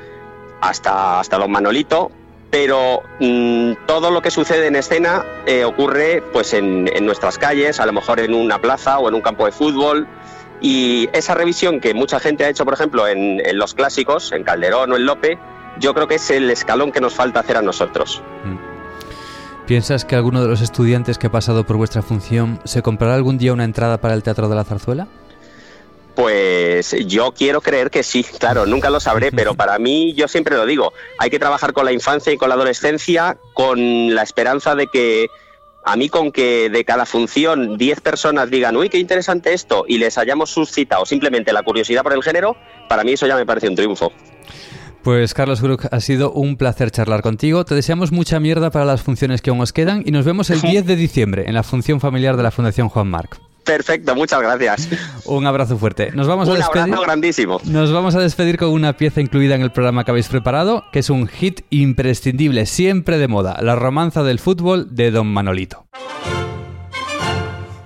hasta, 0.62 1.20
hasta 1.20 1.36
Don 1.36 1.50
Manolito, 1.50 2.10
pero 2.50 3.02
mm, 3.20 3.72
todo 3.86 4.10
lo 4.10 4.22
que 4.22 4.30
sucede 4.30 4.68
en 4.68 4.76
escena 4.76 5.24
eh, 5.46 5.64
ocurre 5.64 6.22
pues 6.32 6.54
en, 6.54 6.88
en 6.94 7.04
nuestras 7.04 7.36
calles, 7.38 7.80
a 7.80 7.86
lo 7.86 7.92
mejor 7.92 8.20
en 8.20 8.32
una 8.34 8.58
plaza 8.58 8.98
o 8.98 9.08
en 9.08 9.14
un 9.14 9.20
campo 9.20 9.44
de 9.46 9.52
fútbol. 9.52 10.06
Y 10.62 11.08
esa 11.12 11.34
revisión 11.34 11.80
que 11.80 11.92
mucha 11.92 12.20
gente 12.20 12.44
ha 12.44 12.48
hecho, 12.48 12.64
por 12.64 12.74
ejemplo, 12.74 13.08
en, 13.08 13.44
en 13.44 13.58
los 13.58 13.74
clásicos, 13.74 14.32
en 14.32 14.44
Calderón 14.44 14.92
o 14.92 14.96
en 14.96 15.04
Lope, 15.04 15.38
yo 15.78 15.94
creo 15.94 16.06
que 16.06 16.16
es 16.16 16.30
el 16.30 16.50
escalón 16.50 16.92
que 16.92 17.00
nos 17.00 17.14
falta 17.14 17.40
hacer 17.40 17.56
a 17.56 17.62
nosotros. 17.62 18.22
¿Piensas 19.66 20.04
que 20.04 20.16
alguno 20.16 20.42
de 20.42 20.48
los 20.48 20.60
estudiantes 20.60 21.18
que 21.18 21.28
ha 21.28 21.30
pasado 21.30 21.64
por 21.64 21.76
vuestra 21.76 22.02
función 22.02 22.60
se 22.64 22.82
comprará 22.82 23.14
algún 23.14 23.38
día 23.38 23.52
una 23.52 23.64
entrada 23.64 24.00
para 24.00 24.14
el 24.14 24.22
Teatro 24.22 24.48
de 24.48 24.54
la 24.54 24.64
Zarzuela? 24.64 25.08
Pues 26.14 26.94
yo 27.06 27.32
quiero 27.32 27.60
creer 27.62 27.90
que 27.90 28.02
sí, 28.02 28.22
claro, 28.22 28.66
nunca 28.66 28.90
lo 28.90 29.00
sabré, 29.00 29.32
pero 29.36 29.54
para 29.54 29.78
mí 29.78 30.12
yo 30.14 30.28
siempre 30.28 30.56
lo 30.56 30.66
digo, 30.66 30.92
hay 31.18 31.30
que 31.30 31.38
trabajar 31.38 31.72
con 31.72 31.84
la 31.84 31.92
infancia 31.92 32.32
y 32.32 32.36
con 32.36 32.48
la 32.48 32.54
adolescencia 32.54 33.38
con 33.54 34.14
la 34.14 34.22
esperanza 34.22 34.74
de 34.74 34.88
que 34.88 35.28
a 35.84 35.96
mí 35.96 36.08
con 36.08 36.32
que 36.32 36.70
de 36.70 36.84
cada 36.84 37.06
función 37.06 37.76
10 37.76 38.00
personas 38.00 38.50
digan, 38.50 38.76
uy, 38.76 38.88
qué 38.88 38.98
interesante 38.98 39.52
esto, 39.52 39.84
y 39.86 39.98
les 39.98 40.18
hayamos 40.18 40.50
suscitado 40.50 41.06
simplemente 41.06 41.52
la 41.52 41.62
curiosidad 41.62 42.02
por 42.02 42.12
el 42.12 42.22
género, 42.22 42.56
para 42.88 43.04
mí 43.04 43.12
eso 43.12 43.26
ya 43.26 43.36
me 43.36 43.46
parece 43.46 43.68
un 43.68 43.76
triunfo. 43.76 44.12
Pues 45.02 45.34
Carlos 45.34 45.60
Brook, 45.60 45.88
ha 45.90 46.00
sido 46.00 46.30
un 46.30 46.56
placer 46.56 46.92
charlar 46.92 47.22
contigo. 47.22 47.64
Te 47.64 47.74
deseamos 47.74 48.12
mucha 48.12 48.38
mierda 48.38 48.70
para 48.70 48.84
las 48.84 49.02
funciones 49.02 49.42
que 49.42 49.50
aún 49.50 49.60
os 49.60 49.72
quedan 49.72 50.04
y 50.06 50.12
nos 50.12 50.24
vemos 50.24 50.48
el 50.50 50.60
10 50.62 50.86
de 50.86 50.94
diciembre 50.94 51.44
en 51.48 51.54
la 51.54 51.64
función 51.64 52.00
familiar 52.00 52.36
de 52.36 52.44
la 52.44 52.52
Fundación 52.52 52.88
Juan 52.88 53.08
Marc. 53.08 53.40
Perfecto, 53.64 54.14
muchas 54.14 54.40
gracias. 54.42 54.88
Un 55.24 55.46
abrazo 55.46 55.78
fuerte. 55.78 56.10
Nos 56.12 56.26
vamos 56.26 56.48
a 56.48 56.52
un 56.52 56.58
despedir. 56.58 56.82
abrazo 56.84 57.02
grandísimo. 57.02 57.60
Nos 57.64 57.92
vamos 57.92 58.14
a 58.14 58.20
despedir 58.20 58.58
con 58.58 58.70
una 58.70 58.94
pieza 58.96 59.20
incluida 59.20 59.54
en 59.54 59.62
el 59.62 59.70
programa 59.70 60.04
que 60.04 60.10
habéis 60.10 60.28
preparado, 60.28 60.84
que 60.92 60.98
es 60.98 61.10
un 61.10 61.28
hit 61.28 61.60
imprescindible, 61.70 62.66
siempre 62.66 63.18
de 63.18 63.28
moda, 63.28 63.58
la 63.62 63.76
romanza 63.76 64.22
del 64.22 64.38
fútbol 64.40 64.94
de 64.94 65.10
Don 65.10 65.28
Manolito. 65.28 65.86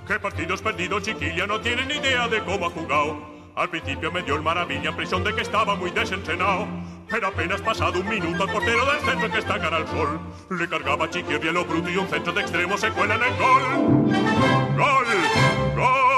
¿Qué 0.07 0.19
partidos 0.19 0.61
perdidos, 0.61 1.03
chiquilla? 1.03 1.45
No 1.45 1.59
tienen 1.61 1.91
idea 1.91 2.27
de 2.27 2.43
cómo 2.43 2.67
ha 2.67 2.69
jugado. 2.69 3.17
Al 3.55 3.69
principio 3.69 4.11
me 4.11 4.23
dio 4.23 4.35
el 4.35 4.41
maravilla, 4.41 4.89
impresión 4.91 5.23
de 5.23 5.33
que 5.35 5.41
estaba 5.41 5.75
muy 5.75 5.91
desentrenado. 5.91 6.67
Pero 7.09 7.27
apenas 7.27 7.61
pasado 7.61 7.99
un 8.01 8.09
minuto 8.09 8.43
al 8.43 8.51
portero 8.51 8.85
del 8.85 8.99
centro 8.99 9.31
que 9.31 9.37
está 9.39 9.59
cara 9.59 9.77
al 9.77 9.87
sol. 9.87 10.19
Le 10.49 10.67
cargaba 10.67 11.09
Chiquirri 11.09 11.47
a 11.47 11.51
lo 11.53 11.63
bruto 11.65 11.89
y 11.89 11.97
un 11.97 12.07
centro 12.07 12.33
de 12.33 12.41
extremo 12.41 12.77
se 12.77 12.91
cuela 12.91 13.15
en 13.15 13.23
el 13.23 13.35
gol. 13.37 13.63
¡Gol! 14.75 15.05
¡Gol! 15.75 16.17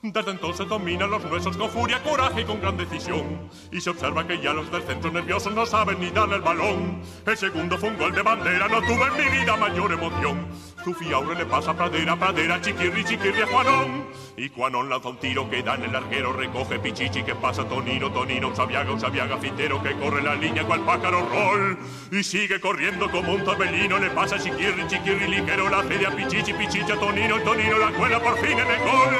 Desde 0.00 0.30
entonces 0.30 0.66
domina 0.66 1.06
los 1.06 1.24
huesos 1.24 1.56
con 1.56 1.68
furia, 1.68 2.02
coraje 2.02 2.40
y 2.40 2.44
con 2.44 2.60
gran 2.60 2.76
decisión. 2.76 3.50
Y 3.70 3.80
se 3.80 3.90
observa 3.90 4.26
que 4.26 4.40
ya 4.40 4.54
los 4.54 4.70
del 4.70 4.82
centro 4.82 5.10
nerviosos 5.10 5.52
no 5.52 5.66
saben 5.66 6.00
ni 6.00 6.10
darle 6.10 6.36
el 6.36 6.42
balón. 6.42 7.02
El 7.26 7.36
segundo 7.36 7.76
fue 7.76 7.90
un 7.90 7.98
gol 7.98 8.14
de 8.14 8.22
bandera, 8.22 8.68
no 8.68 8.80
tuve 8.80 9.06
en 9.08 9.16
mi 9.16 9.38
vida 9.38 9.56
mayor 9.56 9.92
emoción. 9.92 10.46
Zufiaure 10.88 11.34
le 11.34 11.44
pasa 11.44 11.74
Pradera, 11.74 12.16
Pradera, 12.16 12.58
Chiquirri, 12.62 13.04
Chiquirri 13.04 13.42
a 13.42 13.46
Juanón. 13.46 14.06
Y 14.38 14.48
Juanón 14.48 14.88
lanza 14.88 15.10
un 15.10 15.18
tiro 15.18 15.50
que 15.50 15.62
da 15.62 15.74
en 15.74 15.82
el 15.82 15.94
arquero, 15.94 16.32
recoge 16.32 16.78
Pichichi 16.78 17.22
que 17.24 17.34
pasa 17.34 17.68
Tonino, 17.68 18.10
Tonino, 18.10 18.48
un 18.48 18.56
Sabiaga, 18.56 18.90
un 18.90 18.98
Sabiaga 18.98 19.36
fintero 19.36 19.82
que 19.82 19.92
corre 19.96 20.22
la 20.22 20.34
línea 20.34 20.64
cual 20.64 20.80
pájaro 20.86 21.28
rol. 21.28 21.76
Y 22.10 22.22
sigue 22.22 22.58
corriendo 22.58 23.10
como 23.10 23.34
un 23.34 23.44
torbellino, 23.44 23.98
le 23.98 24.08
pasa 24.10 24.36
a 24.36 24.38
Chiquirri, 24.38 24.86
Chiquirri 24.86 25.28
ligero, 25.28 25.68
la 25.68 25.82
cede 25.82 26.06
a 26.06 26.10
Pichichi, 26.10 26.54
Pichichi 26.54 26.90
a 26.92 26.96
Tonino, 26.96 27.38
Tonino 27.42 27.76
la 27.76 27.90
cuela 27.90 28.18
por 28.22 28.38
fin 28.38 28.58
en 28.58 28.70
el 28.70 28.80
gol. 28.80 29.14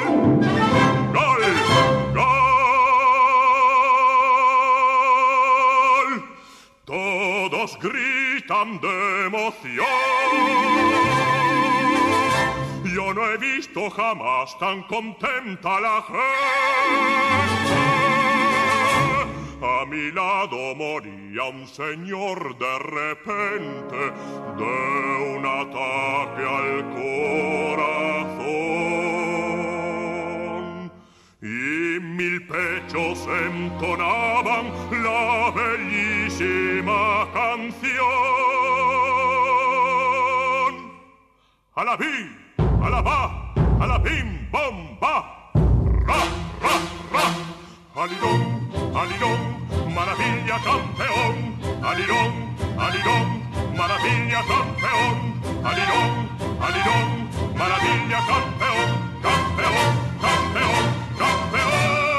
¡Gol! 1.13 1.43
¡Gol! 2.15 2.29
Todos 6.83 7.77
gritan 7.79 8.81
de 8.81 9.25
emoción. 9.27 9.85
Yo 12.99 13.13
no 13.13 13.23
he 13.31 13.37
visto 13.37 13.89
jamás 13.89 14.59
tan 14.59 14.83
contenta 14.83 15.79
la 15.79 16.01
gente. 16.01 16.19
A 19.61 19.85
mi 19.85 20.11
lado 20.11 20.75
moría 20.75 21.45
un 21.45 21.65
señor 21.65 22.57
de 22.57 22.79
repente 22.79 24.11
de 24.59 24.75
un 25.33 25.45
ataque 25.45 26.43
al 26.59 26.89
corazón. 27.69 28.09
Y 31.41 31.99
mil 32.01 32.45
pechos 32.47 33.25
entonaban 33.47 34.73
la 35.01 35.51
bellísima 35.51 37.31
canción. 37.31 38.09
A 41.75 41.83
la 41.85 41.95
vi, 41.95 42.38
a 43.07 43.87
la 43.87 43.97
bim, 43.99 44.49
bom, 44.51 44.97
va. 45.01 45.23
Ra, 46.07 46.19
ra, 46.63 46.75
ra. 47.13 47.25
Alirón, 47.95 48.41
alirón, 48.95 49.41
maravilla 49.93 50.57
campeón. 50.63 51.35
Alirón, 51.83 52.33
alirón, 52.77 53.27
maravilla 53.77 54.41
campeón. 54.51 55.15
Alirón, 55.63 56.11
alirón, 56.61 57.09
maravilla 57.55 58.19
campeón. 58.27 58.89
Campeón, 59.21 59.87
campeón, 60.21 60.85
campeón. 61.17 62.09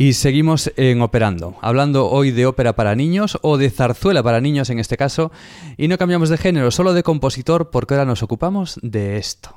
Y 0.00 0.12
seguimos 0.12 0.70
en 0.76 1.02
Operando, 1.02 1.56
hablando 1.60 2.08
hoy 2.08 2.30
de 2.30 2.46
ópera 2.46 2.76
para 2.76 2.94
niños 2.94 3.36
o 3.42 3.58
de 3.58 3.68
zarzuela 3.68 4.22
para 4.22 4.40
niños 4.40 4.70
en 4.70 4.78
este 4.78 4.96
caso, 4.96 5.32
y 5.76 5.88
no 5.88 5.98
cambiamos 5.98 6.28
de 6.28 6.38
género, 6.38 6.70
solo 6.70 6.94
de 6.94 7.02
compositor, 7.02 7.70
porque 7.70 7.94
ahora 7.94 8.06
nos 8.06 8.22
ocupamos 8.22 8.78
de 8.80 9.16
esto. 9.16 9.56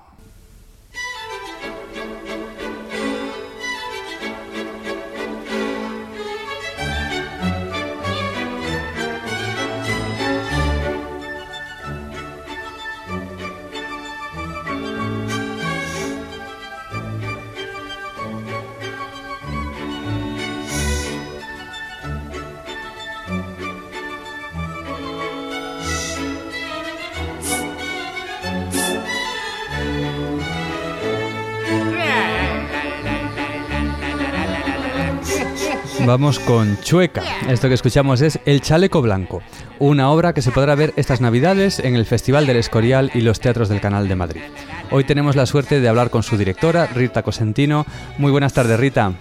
Vamos 36.06 36.40
con 36.40 36.78
Chueca. 36.82 37.22
Esto 37.48 37.68
que 37.68 37.76
escuchamos 37.76 38.22
es 38.22 38.40
El 38.46 38.62
Chaleco 38.62 39.02
Blanco, 39.02 39.42
una 39.80 40.10
obra 40.10 40.34
que 40.34 40.42
se 40.42 40.52
podrá 40.52 40.74
ver 40.74 40.94
estas 40.96 41.22
Navidades 41.22 41.80
en 41.80 41.96
el 41.96 42.06
Festival 42.06 42.48
del 42.48 42.58
Escorial 42.58 43.12
y 43.14 43.22
los 43.22 43.40
teatros 43.40 43.70
del 43.70 43.82
Canal 43.82 44.08
de 44.08 44.16
Madrid. 44.16 44.42
Hoy 44.90 45.04
tenemos 45.04 45.36
la 45.36 45.46
suerte 45.46 45.80
de 45.80 45.88
hablar 45.88 46.10
con 46.10 46.24
su 46.24 46.38
directora, 46.38 46.88
Rita 46.88 47.22
Cosentino. 47.22 47.86
Muy 48.18 48.32
buenas 48.32 48.54
tardes, 48.54 48.80
Rita. 48.80 49.14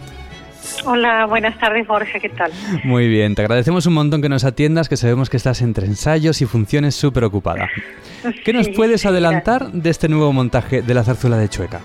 Hola, 0.86 1.26
buenas 1.26 1.58
tardes, 1.58 1.86
Jorge, 1.86 2.18
¿qué 2.18 2.30
tal? 2.30 2.50
Muy 2.84 3.08
bien, 3.08 3.34
te 3.34 3.42
agradecemos 3.42 3.86
un 3.86 3.94
montón 3.94 4.22
que 4.22 4.28
nos 4.28 4.44
atiendas, 4.44 4.88
que 4.88 4.96
sabemos 4.96 5.28
que 5.28 5.36
estás 5.36 5.60
entre 5.62 5.86
ensayos 5.86 6.40
y 6.40 6.46
funciones 6.46 6.94
súper 6.94 7.24
ocupada. 7.24 7.68
¿Qué 8.44 8.52
nos 8.52 8.68
puedes 8.70 9.04
adelantar 9.04 9.70
de 9.70 9.90
este 9.90 10.08
nuevo 10.08 10.32
montaje 10.32 10.82
de 10.82 10.94
la 10.94 11.04
zarzuela 11.04 11.36
de 11.36 11.48
Chueca? 11.48 11.80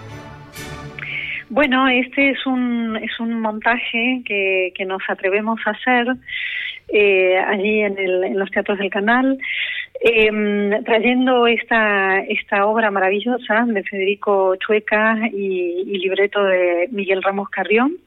Bueno, 1.50 1.88
este 1.88 2.32
es 2.32 2.46
un, 2.46 2.98
es 2.98 3.20
un 3.20 3.40
montaje 3.40 4.22
que, 4.26 4.74
que 4.76 4.86
nos 4.86 5.02
atrevemos 5.08 5.60
a 5.66 5.72
hacer 5.72 6.08
eh, 6.88 7.38
allí 7.38 7.82
en, 7.82 7.98
el, 7.98 8.24
en 8.24 8.40
los 8.40 8.50
teatros 8.52 8.78
del 8.78 8.90
canal, 8.90 9.38
eh, 10.02 10.82
trayendo 10.86 11.48
esta, 11.48 12.20
esta 12.22 12.66
obra 12.66 12.92
maravillosa 12.92 13.66
de 13.68 13.84
Federico 13.84 14.56
Chueca 14.58 15.18
y, 15.32 15.98
libreto 15.98 16.44
de 16.44 16.88
Miguel 16.92 17.24
Ramos 17.24 17.50
Carrión. 17.50 17.98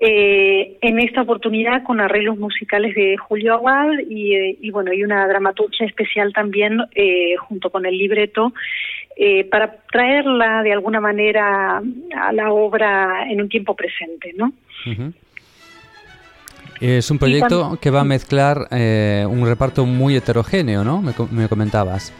Eh, 0.00 0.76
en 0.80 0.98
esta 0.98 1.22
oportunidad 1.22 1.84
con 1.84 2.00
arreglos 2.00 2.36
musicales 2.36 2.94
de 2.96 3.16
Julio 3.16 3.54
Aguad 3.54 4.00
y, 4.10 4.34
eh, 4.34 4.58
y 4.60 4.70
bueno 4.70 4.92
y 4.92 5.04
una 5.04 5.26
dramaturgia 5.28 5.86
especial 5.86 6.32
también 6.32 6.80
eh, 6.96 7.36
junto 7.36 7.70
con 7.70 7.86
el 7.86 7.96
libreto 7.96 8.52
eh, 9.16 9.48
para 9.48 9.76
traerla 9.90 10.62
de 10.62 10.72
alguna 10.72 11.00
manera 11.00 11.78
a 11.78 12.32
la 12.32 12.52
obra 12.52 13.30
en 13.30 13.40
un 13.40 13.48
tiempo 13.48 13.74
presente, 13.74 14.34
¿no? 14.36 14.52
Es 16.80 17.10
un 17.10 17.18
proyecto 17.18 17.78
que 17.80 17.90
va 17.90 18.00
a 18.00 18.04
mezclar 18.04 18.68
eh, 18.70 19.24
un 19.28 19.46
reparto 19.46 19.86
muy 19.86 20.16
heterogéneo, 20.16 20.84
¿no? 20.84 21.00
Me, 21.00 21.12
me, 21.30 21.48
comentabas. 21.48 22.12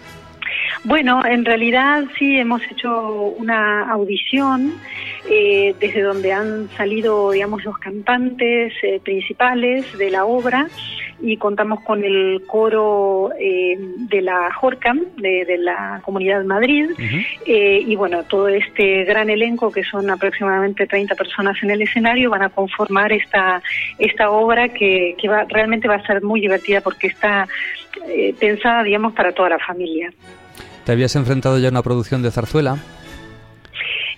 Bueno, 0.85 1.25
en 1.25 1.45
realidad 1.45 2.05
sí 2.19 2.39
hemos 2.39 2.63
hecho 2.71 3.35
una 3.39 3.91
audición 3.91 4.75
eh, 5.31 5.75
desde 5.81 6.03
donde 6.03 6.33
han 6.33 6.69
salido, 6.77 7.31
digamos, 7.31 7.65
los 7.65 7.79
cantantes 7.79 8.73
eh, 8.83 9.01
principales 9.03 9.97
de 9.97 10.11
la 10.11 10.27
obra 10.27 10.69
y 11.21 11.37
contamos 11.37 11.81
con 11.81 12.05
el 12.05 12.43
coro 12.47 13.31
eh, 13.39 13.77
de 13.79 14.21
la 14.21 14.53
Jorcam, 14.53 15.01
de, 15.17 15.45
de, 15.47 15.59
la 15.59 16.01
Comunidad 16.05 16.45
Madrid, 16.45 16.91
uh 16.91 16.95
-huh. 16.95 17.27
eh, 17.47 17.83
y 17.87 17.97
bueno, 17.97 18.25
todo 18.25 18.49
este 18.49 19.05
gran 19.05 19.31
elenco, 19.31 19.73
que 19.73 19.85
son 19.85 20.11
aproximadamente 20.11 20.87
30 20.87 21.15
personas 21.15 21.57
en 21.63 21.71
el 21.71 21.83
escenario, 21.83 22.31
van 22.31 22.43
a 22.43 22.51
conformar 22.51 23.13
esta, 23.13 23.63
esta 23.99 24.31
obra 24.31 24.69
que, 24.69 25.15
que 25.19 25.29
va, 25.29 25.45
realmente 25.49 25.89
va 25.89 25.97
a 25.97 26.07
ser 26.07 26.23
muy 26.23 26.41
divertida 26.41 26.81
porque 26.81 27.07
está 27.07 27.49
eh, 28.07 28.35
pensada, 28.39 28.83
digamos, 28.83 29.15
para 29.15 29.33
toda 29.33 29.49
la 29.49 29.59
familia. 29.59 30.13
¿Te 30.85 30.93
habías 30.93 31.17
enfrentado 31.17 31.59
ya 31.59 31.69
a 31.69 31.71
una 31.71 31.83
producción 31.83 32.23
de 32.23 32.31
zarzuela? 32.31 32.77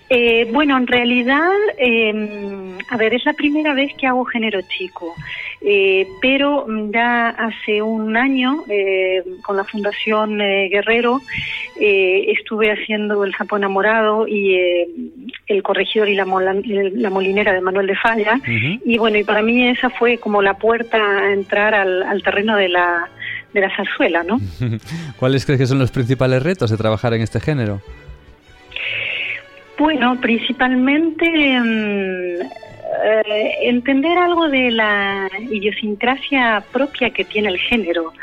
Eh, 0.09 0.47
bueno, 0.51 0.77
en 0.77 0.87
realidad, 0.87 1.51
eh, 1.77 2.13
a 2.89 2.97
ver, 2.97 3.13
es 3.13 3.25
la 3.25 3.33
primera 3.33 3.73
vez 3.73 3.91
que 3.97 4.07
hago 4.07 4.23
género 4.23 4.61
chico, 4.61 5.13
eh, 5.61 6.07
pero 6.21 6.65
ya 6.91 7.29
hace 7.29 7.81
un 7.81 8.15
año 8.15 8.63
eh, 8.69 9.23
con 9.41 9.57
la 9.57 9.65
Fundación 9.65 10.39
eh, 10.39 10.69
Guerrero 10.69 11.21
estuve 11.79 12.71
haciendo 12.71 13.23
El 13.23 13.35
Sapo 13.35 13.55
Enamorado 13.55 14.27
y 14.27 14.55
El 15.45 15.61
Corregidor 15.61 16.09
y 16.09 16.15
la, 16.15 16.25
la, 16.25 17.09
Molinera 17.11 17.53
de 17.53 17.61
Manuel 17.61 17.85
de 17.85 17.95
Falla, 17.95 18.33
uh 18.35 18.49
-huh. 18.49 18.81
y 18.83 18.97
bueno, 18.97 19.19
y 19.19 19.23
para 19.23 19.43
mí 19.43 19.67
esa 19.67 19.91
fue 19.91 20.17
como 20.17 20.41
la 20.41 20.55
puerta 20.55 20.97
a 20.97 21.33
entrar 21.33 21.75
al, 21.75 22.01
al 22.01 22.23
terreno 22.23 22.55
de 22.55 22.69
la, 22.69 23.09
de 23.53 23.61
la 23.61 23.75
zarzuela, 23.75 24.23
¿no? 24.23 24.39
¿Cuáles 25.17 25.45
crees 25.45 25.61
que 25.61 25.67
son 25.67 25.79
los 25.79 25.91
principales 25.91 26.43
retos 26.43 26.69
de 26.69 26.77
trabajar 26.77 27.13
en 27.13 27.21
este 27.21 27.39
género? 27.39 27.81
Bueno, 29.77 30.19
principalmente 30.19 31.25
eh, 33.03 33.51
entender 33.61 34.17
algo 34.17 34.49
de 34.49 34.71
la 34.71 35.29
idiosincrasia 35.51 36.63
propia 36.71 37.11
que 37.11 37.23
tiene 37.23 37.49
el 37.49 37.59
género, 37.59 38.13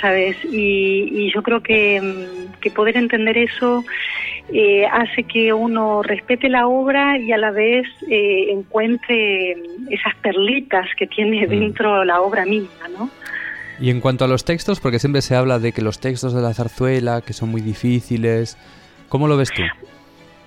¿sabes? 0.00 0.36
Y, 0.44 1.08
y 1.12 1.32
yo 1.32 1.42
creo 1.42 1.62
que, 1.62 2.00
que, 2.60 2.70
poder 2.70 2.96
entender 2.96 3.36
eso 3.38 3.84
eh, 4.52 4.86
hace 4.86 5.24
que 5.24 5.52
uno 5.52 6.02
respete 6.02 6.48
la 6.48 6.66
obra 6.66 7.18
y 7.18 7.32
a 7.32 7.38
la 7.38 7.50
vez 7.50 7.86
eh, 8.08 8.46
encuentre 8.50 9.52
esas 9.90 10.14
perlitas 10.22 10.86
que 10.96 11.06
tiene 11.06 11.46
mm. 11.46 11.50
dentro 11.50 12.04
la 12.04 12.20
obra 12.20 12.44
misma, 12.44 12.88
¿no? 12.96 13.10
Y 13.80 13.90
en 13.90 14.00
cuanto 14.00 14.26
a 14.26 14.28
los 14.28 14.44
textos, 14.44 14.78
porque 14.78 14.98
siempre 14.98 15.22
se 15.22 15.34
habla 15.34 15.58
de 15.58 15.72
que 15.72 15.80
los 15.80 16.00
textos 16.00 16.34
de 16.34 16.42
la 16.42 16.52
zarzuela, 16.52 17.22
que 17.22 17.32
son 17.32 17.48
muy 17.48 17.62
difíciles, 17.62 18.58
¿cómo 19.08 19.26
lo 19.26 19.38
ves 19.38 19.50
tú? 19.50 19.62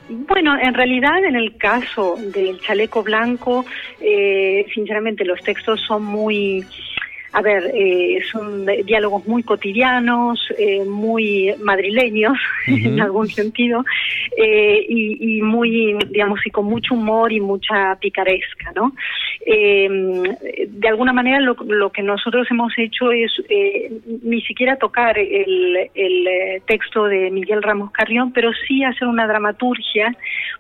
Bueno, 0.10 0.56
en 0.62 0.74
realidad 0.74 1.24
en 1.24 1.36
el 1.36 1.58
caso 1.58 2.16
del 2.18 2.60
chaleco 2.60 3.02
blanco, 3.02 3.66
eh, 4.02 4.66
sinceramente 4.74 5.26
los 5.26 5.42
textos 5.42 5.82
son 5.88 6.04
muy, 6.04 6.64
a 7.34 7.42
ver, 7.42 7.72
eh, 7.74 8.20
son 8.32 8.66
diálogos 8.86 9.28
muy 9.28 9.44
cotidianos, 9.44 10.40
eh, 10.58 10.86
muy 10.86 11.54
madrileños 11.62 12.38
uh 12.68 12.72
-huh. 12.72 12.86
en 12.88 13.02
algún 13.02 13.28
sentido, 13.28 13.84
eh, 14.38 14.86
y, 14.88 15.38
y, 15.38 15.42
muy, 15.42 15.98
digamos, 16.10 16.40
y 16.46 16.52
con 16.52 16.66
mucho 16.66 16.94
humor 16.94 17.32
y 17.32 17.40
mucha 17.40 17.96
picaresca, 18.00 18.72
¿no? 18.76 18.94
Eh, 19.46 19.90
de 20.70 20.88
alguna 20.88 21.12
manera 21.12 21.40
lo, 21.40 21.56
lo, 21.68 21.92
que 21.92 22.02
nosotros 22.02 22.48
hemos 22.50 22.72
hecho 22.78 23.12
es 23.12 23.32
eh, 23.50 23.92
ni 24.24 24.42
siquiera 24.42 24.78
tocar 24.78 25.18
el, 25.18 25.90
el, 25.94 26.62
texto 26.66 27.06
de 27.06 27.30
Miguel 27.30 27.62
Ramos 27.62 27.92
Carrión, 27.92 28.32
pero 28.32 28.52
sí 28.68 28.84
hacer 28.84 29.08
una 29.08 29.28
dramaturgia 29.28 30.16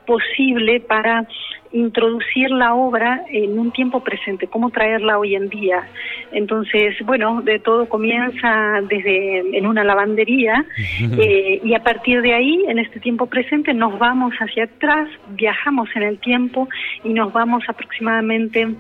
posible 0.05 0.81
para 0.81 1.25
introducir 1.73 2.51
la 2.51 2.75
obra 2.75 3.23
en 3.29 3.59
un 3.59 3.71
tiempo 3.71 4.03
presente, 4.03 4.47
cómo 4.47 4.69
traerla 4.69 5.17
hoy 5.17 5.35
en 5.35 5.49
día. 5.49 5.87
Entonces, 6.31 6.95
bueno, 7.05 7.41
de 7.41 7.59
todo 7.59 7.89
comienza 7.89 8.79
desde 8.87 9.57
en 9.57 9.67
una 9.67 9.83
lavandería 9.83 10.65
eh, 10.99 11.59
y 11.63 11.73
a 11.73 11.83
partir 11.83 12.21
de 12.21 12.33
ahí, 12.33 12.63
en 12.67 12.79
este 12.79 12.99
tiempo 12.99 13.25
presente, 13.25 13.73
nos 13.73 13.97
vamos 13.99 14.33
hacia 14.35 14.65
atrás, 14.65 15.09
viajamos 15.29 15.89
en 15.95 16.03
el 16.03 16.19
tiempo 16.19 16.69
y 17.03 17.13
nos 17.13 17.33
vamos 17.33 17.63
aproximadamente 17.67 18.75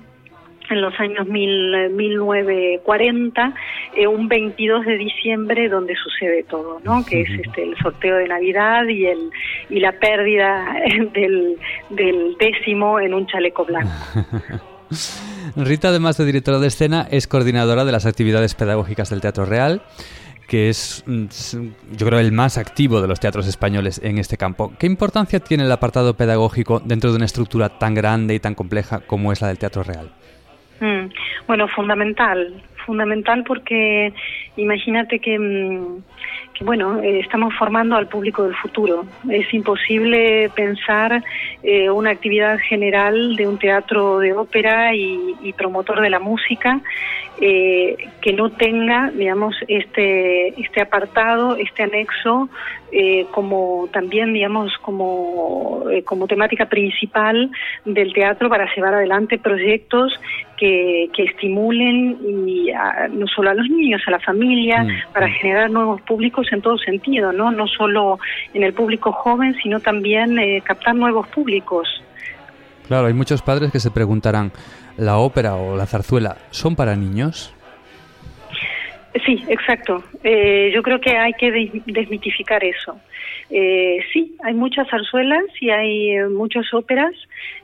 en 0.69 0.81
los 0.81 0.97
años 0.99 1.27
mil, 1.27 1.89
1940, 1.91 3.53
eh, 3.95 4.07
un 4.07 4.27
22 4.27 4.85
de 4.85 4.97
diciembre, 4.97 5.69
donde 5.69 5.95
sucede 5.95 6.43
todo, 6.43 6.79
¿no? 6.83 7.05
Que 7.05 7.21
es 7.21 7.29
este 7.29 7.63
el 7.63 7.77
sorteo 7.77 8.17
de 8.17 8.27
Navidad 8.27 8.85
y 8.87 9.05
el 9.05 9.29
y 9.69 9.79
la 9.79 9.91
pérdida 9.93 10.75
del, 11.13 11.57
del 11.89 12.35
décimo 12.39 12.99
en 12.99 13.13
un 13.13 13.27
chaleco 13.27 13.65
blanco. 13.65 13.91
Rita, 15.55 15.89
además 15.89 16.17
de 16.17 16.25
directora 16.25 16.59
de 16.59 16.67
escena, 16.67 17.07
es 17.09 17.27
coordinadora 17.27 17.85
de 17.85 17.91
las 17.91 18.05
actividades 18.05 18.55
pedagógicas 18.55 19.09
del 19.09 19.21
Teatro 19.21 19.45
Real 19.45 19.81
que 20.47 20.69
es, 20.69 21.03
yo 21.07 22.05
creo, 22.05 22.19
el 22.19 22.31
más 22.31 22.57
activo 22.57 23.01
de 23.01 23.07
los 23.07 23.19
teatros 23.19 23.47
españoles 23.47 23.99
en 24.03 24.17
este 24.17 24.37
campo. 24.37 24.73
¿Qué 24.77 24.85
importancia 24.85 25.39
tiene 25.39 25.63
el 25.63 25.71
apartado 25.71 26.15
pedagógico 26.15 26.79
dentro 26.79 27.11
de 27.11 27.15
una 27.15 27.25
estructura 27.25 27.79
tan 27.79 27.95
grande 27.95 28.35
y 28.35 28.39
tan 28.39 28.53
compleja 28.53 28.99
como 28.99 29.31
es 29.31 29.41
la 29.41 29.47
del 29.47 29.57
Teatro 29.57 29.83
Real? 29.83 30.13
Mm, 30.79 31.09
bueno, 31.47 31.67
fundamental, 31.69 32.61
fundamental 32.85 33.43
porque 33.45 34.13
imagínate 34.57 35.19
que, 35.19 35.39
mm, 35.39 36.03
que 36.52 36.52
bueno, 36.61 36.99
eh, 37.01 37.19
estamos 37.19 37.53
formando 37.57 37.95
al 37.95 38.07
público 38.07 38.43
del 38.43 38.55
futuro. 38.55 39.05
Es 39.29 39.51
imposible 39.53 40.49
pensar 40.55 41.23
eh, 41.63 41.89
una 41.89 42.11
actividad 42.11 42.57
general 42.59 43.35
de 43.35 43.47
un 43.47 43.57
teatro 43.57 44.19
de 44.19 44.33
ópera 44.33 44.95
y, 44.95 45.35
y 45.41 45.53
promotor 45.53 46.01
de 46.01 46.09
la 46.09 46.19
música 46.19 46.79
eh, 47.41 47.97
que 48.21 48.33
no 48.33 48.51
tenga, 48.51 49.11
digamos, 49.11 49.55
este, 49.67 50.49
este 50.61 50.81
apartado, 50.81 51.55
este 51.57 51.83
anexo, 51.83 52.47
eh, 52.91 53.25
como 53.31 53.89
también, 53.91 54.33
digamos, 54.33 54.71
como, 54.77 55.83
como 56.05 56.27
temática 56.27 56.67
principal 56.67 57.49
del 57.85 58.13
teatro 58.13 58.49
para 58.49 58.67
llevar 58.75 58.93
adelante 58.93 59.39
proyectos 59.39 60.13
que, 60.57 61.09
que 61.15 61.23
estimulen 61.23 62.19
y 62.47 62.69
a- 62.69 63.07
no 63.11 63.25
solo 63.27 63.49
a 63.49 63.55
los 63.55 63.67
niños, 63.67 64.01
a 64.05 64.11
la 64.11 64.19
familia, 64.19 64.85
para 65.11 65.27
generar 65.27 65.71
nuevos 65.71 66.01
públicos 66.03 66.42
en 66.51 66.61
todo 66.61 66.77
sentido, 66.77 67.31
¿no? 67.31 67.51
No 67.51 67.67
solo 67.67 68.19
en 68.53 68.63
el 68.63 68.73
público 68.73 69.11
joven, 69.11 69.55
sino 69.61 69.79
también 69.79 70.37
eh, 70.39 70.61
captar 70.65 70.95
nuevos 70.95 71.27
públicos. 71.27 71.87
Claro, 72.87 73.07
hay 73.07 73.13
muchos 73.13 73.41
padres 73.41 73.71
que 73.71 73.79
se 73.79 73.91
preguntarán, 73.91 74.51
¿la 74.97 75.17
ópera 75.17 75.55
o 75.55 75.77
la 75.77 75.85
zarzuela 75.85 76.37
son 76.51 76.75
para 76.75 76.95
niños? 76.95 77.53
Sí, 79.25 79.43
exacto. 79.47 80.03
Eh, 80.23 80.71
yo 80.73 80.81
creo 80.81 80.99
que 80.99 81.15
hay 81.15 81.33
que 81.33 81.51
des- 81.51 81.85
desmitificar 81.85 82.63
eso. 82.63 82.99
Eh, 83.49 83.99
sí, 84.11 84.35
hay 84.43 84.53
muchas 84.55 84.89
zarzuelas 84.89 85.43
y 85.61 85.69
hay 85.69 86.11
eh, 86.11 86.27
muchas 86.27 86.73
óperas 86.73 87.13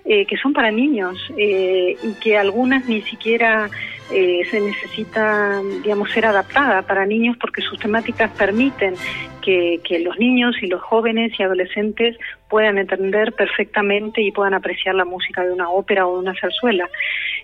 eh, 0.06 0.26
que 0.26 0.38
son 0.38 0.54
para 0.54 0.70
niños 0.70 1.18
eh, 1.38 1.96
y 2.04 2.14
que 2.22 2.38
algunas 2.38 2.86
ni 2.88 3.02
siquiera 3.02 3.68
eh, 4.14 4.42
se 4.52 4.60
necesita, 4.62 5.60
digamos, 5.84 6.12
ser 6.12 6.26
adaptada 6.28 6.84
para 6.84 7.06
niños 7.08 7.36
porque 7.42 7.62
sus 7.62 7.80
temáticas 7.80 8.30
permiten 8.38 8.94
que, 9.42 9.80
que 9.84 10.00
los 10.00 10.20
niños 10.20 10.56
y 10.62 10.68
los 10.68 10.82
jóvenes 10.82 11.32
y 11.40 11.44
adolescentes 11.44 12.16
puedan 12.50 12.78
entender 12.78 13.34
perfectamente 13.34 14.22
y 14.22 14.32
puedan 14.32 14.54
apreciar 14.54 14.94
la 14.96 15.06
música 15.06 15.44
de 15.44 15.52
una 15.54 15.70
ópera 15.70 16.06
o 16.06 16.14
de 16.16 16.20
una 16.30 16.40
zarzuela. 16.40 16.88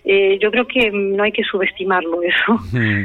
Yo 0.04 0.50
creo 0.52 0.66
que 0.68 0.90
no 0.92 1.24
hay 1.24 1.32
que 1.32 1.42
subestimarlo 1.42 2.22
eso. 2.22 2.54
Hmm. 2.72 3.04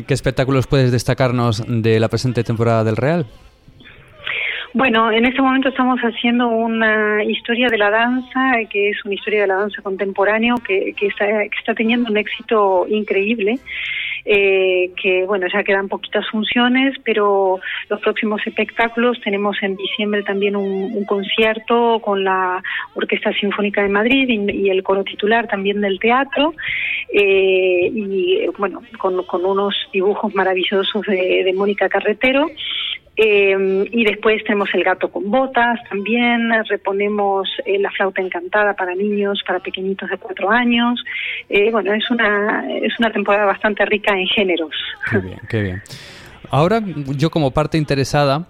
¿Qué 0.00 0.14
espectáculos 0.14 0.66
puedes 0.66 0.90
destacarnos 0.90 1.62
de 1.68 2.00
la 2.00 2.08
presente 2.08 2.42
temporada 2.42 2.82
del 2.82 2.96
Real? 2.96 3.26
Bueno, 4.72 5.12
en 5.12 5.26
este 5.26 5.42
momento 5.42 5.68
estamos 5.68 6.00
haciendo 6.00 6.48
una 6.48 7.22
historia 7.24 7.68
de 7.68 7.76
la 7.76 7.90
danza, 7.90 8.52
que 8.70 8.88
es 8.88 9.04
una 9.04 9.14
historia 9.14 9.42
de 9.42 9.48
la 9.48 9.56
danza 9.56 9.82
contemporáneo 9.82 10.54
que, 10.66 10.94
que, 10.96 11.08
está, 11.08 11.26
que 11.26 11.58
está 11.58 11.74
teniendo 11.74 12.10
un 12.10 12.16
éxito 12.16 12.86
increíble. 12.88 13.58
Eh, 14.24 14.90
que 15.00 15.24
bueno, 15.26 15.46
ya 15.52 15.62
quedan 15.64 15.88
poquitas 15.88 16.24
funciones, 16.30 16.94
pero 17.04 17.60
los 17.88 18.00
próximos 18.00 18.40
espectáculos 18.46 19.20
tenemos 19.22 19.56
en 19.62 19.76
diciembre 19.76 20.22
también 20.22 20.56
un, 20.56 21.04
concierto 21.04 22.00
con 22.00 22.22
la 22.22 22.62
Orquesta 22.94 23.32
Sinfónica 23.32 23.82
de 23.82 23.88
Madrid 23.88 24.28
y, 24.28 24.70
el 24.70 24.82
coro 24.82 25.02
titular 25.04 25.48
también 25.48 25.80
del 25.80 25.98
teatro, 25.98 26.54
eh, 27.12 27.90
y 27.92 28.46
bueno, 28.56 28.82
con, 28.98 29.24
con 29.24 29.44
unos 29.44 29.74
dibujos 29.92 30.34
maravillosos 30.34 31.02
de, 31.06 31.42
de 31.44 31.52
Mónica 31.52 31.88
Carretero. 31.88 32.46
Eh, 33.16 33.88
y 33.90 34.04
después 34.04 34.42
tenemos 34.44 34.70
el 34.72 34.84
gato 34.84 35.10
con 35.10 35.30
botas 35.30 35.78
también, 35.88 36.50
reponemos 36.66 37.48
eh, 37.66 37.78
la 37.78 37.90
flauta 37.90 38.22
encantada 38.22 38.74
para 38.74 38.94
niños, 38.94 39.42
para 39.46 39.60
pequeñitos 39.60 40.08
de 40.08 40.16
cuatro 40.16 40.50
años. 40.50 41.02
Eh, 41.48 41.70
bueno, 41.70 41.92
es 41.92 42.10
una, 42.10 42.64
es 42.82 42.98
una 42.98 43.12
temporada 43.12 43.44
bastante 43.44 43.84
rica 43.84 44.14
en 44.18 44.26
géneros. 44.26 44.74
Qué 45.10 45.18
bien, 45.18 45.40
qué 45.48 45.62
bien. 45.62 45.82
Ahora, 46.50 46.80
yo 47.16 47.30
como 47.30 47.50
parte 47.50 47.78
interesada, 47.78 48.46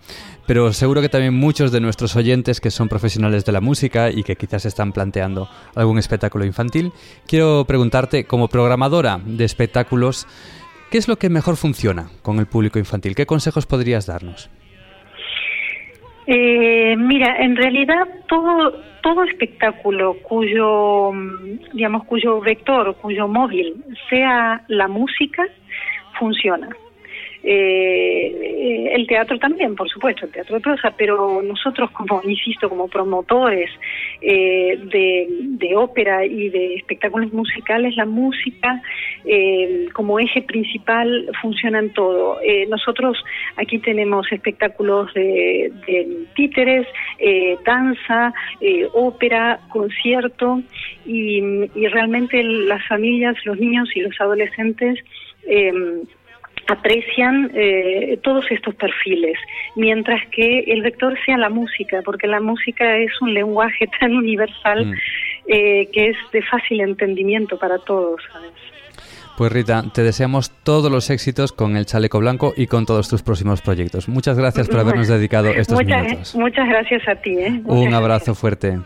pero 0.46 0.72
seguro 0.72 1.00
que 1.00 1.08
también 1.08 1.34
muchos 1.34 1.70
de 1.70 1.80
nuestros 1.80 2.16
oyentes 2.16 2.60
que 2.60 2.70
son 2.70 2.88
profesionales 2.88 3.44
de 3.44 3.52
la 3.52 3.60
música 3.60 4.10
y 4.10 4.24
que 4.24 4.34
quizás 4.34 4.64
están 4.64 4.92
planteando 4.92 5.48
algún 5.76 5.98
espectáculo 5.98 6.44
infantil, 6.44 6.92
quiero 7.26 7.64
preguntarte, 7.64 8.24
como 8.24 8.48
programadora 8.48 9.20
de 9.24 9.44
espectáculos, 9.44 10.26
¿qué 10.92 10.98
es 10.98 11.08
lo 11.08 11.16
que 11.16 11.30
mejor 11.30 11.56
funciona 11.56 12.10
con 12.20 12.38
el 12.38 12.46
público 12.46 12.78
infantil? 12.78 13.14
¿Qué 13.14 13.24
consejos 13.24 13.66
podrías 13.66 14.06
darnos? 14.06 14.50
Eh, 16.26 16.94
mira, 16.96 17.36
en 17.38 17.56
realidad 17.56 18.06
todo 18.28 18.92
todo 19.02 19.24
espectáculo 19.24 20.18
cuyo 20.22 21.10
digamos 21.72 22.04
cuyo 22.04 22.40
vector, 22.40 22.94
cuyo 22.96 23.26
móvil 23.26 23.82
sea 24.08 24.62
la 24.68 24.86
música 24.86 25.42
funciona. 26.20 26.68
Eh, 27.44 28.90
el 28.92 29.06
teatro 29.06 29.38
también, 29.38 29.74
por 29.74 29.88
supuesto, 29.88 30.26
el 30.26 30.32
teatro 30.32 30.56
de 30.56 30.60
prosa, 30.60 30.94
pero 30.96 31.42
nosotros 31.42 31.90
como, 31.90 32.20
insisto, 32.24 32.68
como 32.68 32.88
promotores 32.88 33.70
eh, 34.20 34.78
de, 34.80 35.76
ópera 35.76 36.24
y 36.24 36.50
de 36.50 36.74
espectáculos 36.74 37.32
musicales, 37.32 37.96
la 37.96 38.04
música 38.04 38.82
eh, 39.24 39.86
como 39.94 40.18
eje 40.18 40.42
principal 40.42 41.30
funciona 41.40 41.78
en 41.78 41.92
todo. 41.94 42.38
Eh, 42.42 42.66
nosotros 42.68 43.16
aquí 43.56 43.78
tenemos 43.78 44.30
espectáculos 44.30 45.12
de, 45.14 45.72
de 45.86 46.26
títeres, 46.34 46.86
eh, 47.18 47.56
danza, 47.64 48.34
ópera, 48.92 49.60
concierto 49.70 50.62
y, 51.06 51.40
y 51.74 51.86
realmente 51.88 52.42
las 52.42 52.86
familias, 52.86 53.34
los 53.44 53.58
niños 53.58 53.88
y 53.94 54.00
los 54.00 54.20
adolescentes 54.20 54.98
eh, 55.46 55.72
aprecian 56.66 57.50
eh, 57.54 58.18
todos 58.22 58.44
estos 58.50 58.74
perfiles, 58.74 59.38
mientras 59.76 60.20
que 60.28 60.60
el 60.68 60.82
vector 60.82 61.16
sea 61.24 61.36
la 61.36 61.48
música, 61.48 62.02
porque 62.04 62.26
la 62.26 62.40
música 62.40 62.96
es 62.96 63.12
un 63.20 63.34
lenguaje 63.34 63.88
tan 64.00 64.16
universal 64.16 64.94
eh, 65.46 65.88
que 65.92 66.10
es 66.10 66.16
de 66.32 66.42
fácil 66.42 66.80
entendimiento 66.80 67.58
para 67.58 67.78
todos. 67.78 68.20
¿sabes? 68.32 68.52
Pues 69.36 69.50
Rita, 69.50 69.82
te 69.92 70.02
deseamos 70.02 70.50
todos 70.62 70.90
los 70.90 71.08
éxitos 71.10 71.52
con 71.52 71.76
el 71.76 71.86
chaleco 71.86 72.20
blanco 72.20 72.52
y 72.56 72.66
con 72.66 72.86
todos 72.86 73.08
tus 73.08 73.22
próximos 73.22 73.62
proyectos. 73.62 74.08
Muchas 74.08 74.36
gracias 74.36 74.68
por 74.68 74.80
habernos 74.80 75.08
dedicado 75.08 75.48
estos 75.48 75.82
muchas, 75.82 76.02
minutos. 76.04 76.34
Muchas 76.34 76.68
gracias 76.68 77.08
a 77.08 77.14
ti. 77.16 77.30
¿eh? 77.30 77.48
Un 77.64 77.80
gracias. 77.80 77.94
abrazo 77.94 78.34
fuerte. 78.34 78.78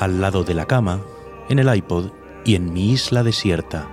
Al 0.00 0.20
lado 0.20 0.44
de 0.44 0.54
la 0.54 0.66
cama, 0.66 1.00
en 1.48 1.58
el 1.58 1.74
iPod 1.74 2.10
y 2.44 2.54
en 2.54 2.72
mi 2.72 2.92
isla 2.92 3.24
desierta. 3.24 3.88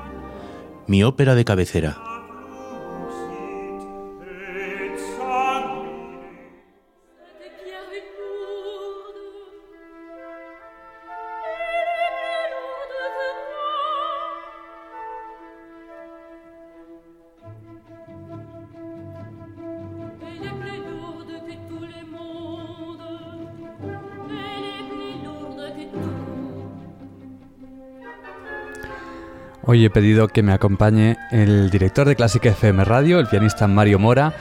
Mi 0.87 1.03
ópera 1.03 1.33
de 1.33 1.45
cabecera. 1.45 2.04
Hoy 29.75 29.83
he 29.83 29.89
pedido 29.89 30.29
que 30.29 30.41
me 30.41 30.53
acompañe 30.53 31.17
el 31.31 31.69
director 31.69 32.07
de 32.07 32.15
Clásica 32.15 32.47
FM 32.47 32.85
Radio, 32.85 33.19
el 33.19 33.27
pianista 33.27 33.67
Mario 33.67 33.99
Mora, 33.99 34.33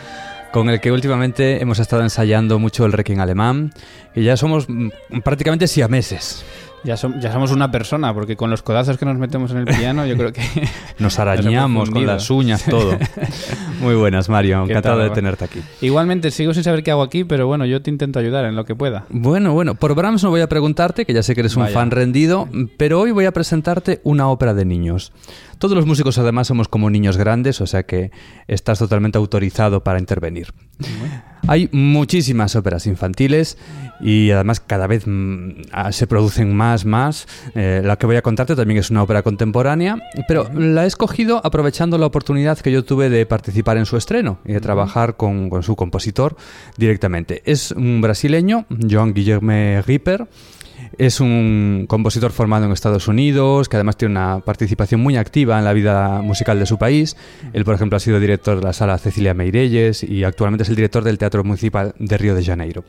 con 0.52 0.70
el 0.70 0.80
que 0.80 0.92
últimamente 0.92 1.60
hemos 1.60 1.80
estado 1.80 2.02
ensayando 2.02 2.60
mucho 2.60 2.86
el 2.86 2.92
Requiem 2.92 3.18
alemán 3.18 3.72
y 4.14 4.22
ya 4.22 4.36
somos 4.36 4.68
mm, 4.68 4.90
prácticamente 5.24 5.66
siameses. 5.66 6.44
Ya, 6.84 6.96
som- 6.98 7.18
ya 7.18 7.32
somos 7.32 7.50
una 7.50 7.70
persona, 7.70 8.12
porque 8.12 8.36
con 8.36 8.50
los 8.50 8.62
codazos 8.62 8.98
que 8.98 9.06
nos 9.06 9.16
metemos 9.16 9.50
en 9.52 9.56
el 9.58 9.64
piano, 9.64 10.04
yo 10.06 10.16
creo 10.18 10.32
que. 10.34 10.42
Nos 10.98 11.18
arañamos 11.18 11.88
con 11.90 12.04
las 12.06 12.28
uñas, 12.30 12.62
todo. 12.64 12.98
Muy 13.80 13.94
buenas, 13.94 14.28
Mario. 14.28 14.62
¿Qué 14.66 14.72
Encantado 14.72 14.98
tal? 14.98 15.08
de 15.08 15.14
tenerte 15.14 15.44
aquí. 15.46 15.60
Igualmente, 15.80 16.30
sigo 16.30 16.52
sin 16.54 16.62
saber 16.62 16.82
qué 16.82 16.90
hago 16.90 17.02
aquí, 17.02 17.24
pero 17.24 17.46
bueno, 17.46 17.64
yo 17.64 17.80
te 17.82 17.90
intento 17.90 18.18
ayudar 18.18 18.44
en 18.44 18.54
lo 18.54 18.64
que 18.66 18.74
pueda. 18.74 19.06
Bueno, 19.08 19.52
bueno, 19.54 19.74
por 19.74 19.94
Brahms 19.94 20.22
no 20.22 20.30
voy 20.30 20.42
a 20.42 20.48
preguntarte, 20.48 21.04
que 21.06 21.14
ya 21.14 21.22
sé 21.22 21.34
que 21.34 21.40
eres 21.40 21.56
un 21.56 21.62
Vaya. 21.64 21.74
fan 21.74 21.90
rendido, 21.90 22.48
pero 22.76 23.00
hoy 23.00 23.12
voy 23.12 23.24
a 23.24 23.32
presentarte 23.32 24.00
una 24.04 24.28
ópera 24.28 24.52
de 24.54 24.64
niños. 24.66 25.12
Todos 25.58 25.74
los 25.76 25.86
músicos 25.86 26.18
además 26.18 26.48
somos 26.48 26.68
como 26.68 26.90
niños 26.90 27.16
grandes, 27.16 27.60
o 27.62 27.66
sea 27.66 27.84
que 27.84 28.10
estás 28.46 28.78
totalmente 28.78 29.16
autorizado 29.18 29.82
para 29.82 29.98
intervenir. 29.98 30.52
Hay 31.46 31.68
muchísimas 31.72 32.56
óperas 32.56 32.86
infantiles 32.86 33.58
y 34.00 34.30
además 34.30 34.60
cada 34.60 34.86
vez 34.86 35.04
mm, 35.06 35.62
ah, 35.72 35.92
se 35.92 36.06
producen 36.06 36.56
más, 36.56 36.86
más. 36.86 37.26
Eh, 37.54 37.82
la 37.84 37.96
que 37.96 38.06
voy 38.06 38.16
a 38.16 38.22
contarte 38.22 38.56
también 38.56 38.80
es 38.80 38.90
una 38.90 39.02
ópera 39.02 39.22
contemporánea, 39.22 39.98
pero 40.26 40.48
la 40.54 40.84
he 40.84 40.86
escogido 40.86 41.42
aprovechando 41.44 41.98
la 41.98 42.06
oportunidad 42.06 42.58
que 42.58 42.72
yo 42.72 42.82
tuve 42.82 43.10
de 43.10 43.26
participar 43.26 43.76
en 43.76 43.84
su 43.84 43.98
estreno 43.98 44.38
y 44.46 44.54
de 44.54 44.60
trabajar 44.60 45.16
con, 45.16 45.50
con 45.50 45.62
su 45.62 45.76
compositor 45.76 46.34
directamente. 46.78 47.42
Es 47.44 47.72
un 47.72 48.00
brasileño, 48.00 48.64
Joan 48.90 49.12
Guilherme 49.12 49.82
Ripper, 49.82 50.26
es 50.98 51.20
un 51.20 51.86
compositor 51.88 52.32
formado 52.32 52.66
en 52.66 52.72
Estados 52.72 53.08
Unidos, 53.08 53.68
que 53.68 53.76
además 53.76 53.96
tiene 53.96 54.12
una 54.12 54.40
participación 54.40 55.00
muy 55.00 55.16
activa 55.16 55.58
en 55.58 55.64
la 55.64 55.72
vida 55.72 56.20
musical 56.22 56.58
de 56.58 56.66
su 56.66 56.78
país. 56.78 57.16
Él, 57.52 57.64
por 57.64 57.74
ejemplo, 57.74 57.96
ha 57.96 58.00
sido 58.00 58.20
director 58.20 58.58
de 58.58 58.64
la 58.64 58.72
sala 58.72 58.98
Cecilia 58.98 59.34
Meirelles 59.34 60.02
y 60.02 60.24
actualmente 60.24 60.62
es 60.62 60.68
el 60.68 60.76
director 60.76 61.04
del 61.04 61.18
Teatro 61.18 61.44
Municipal 61.44 61.94
de 61.98 62.18
Río 62.18 62.34
de 62.34 62.44
Janeiro. 62.44 62.84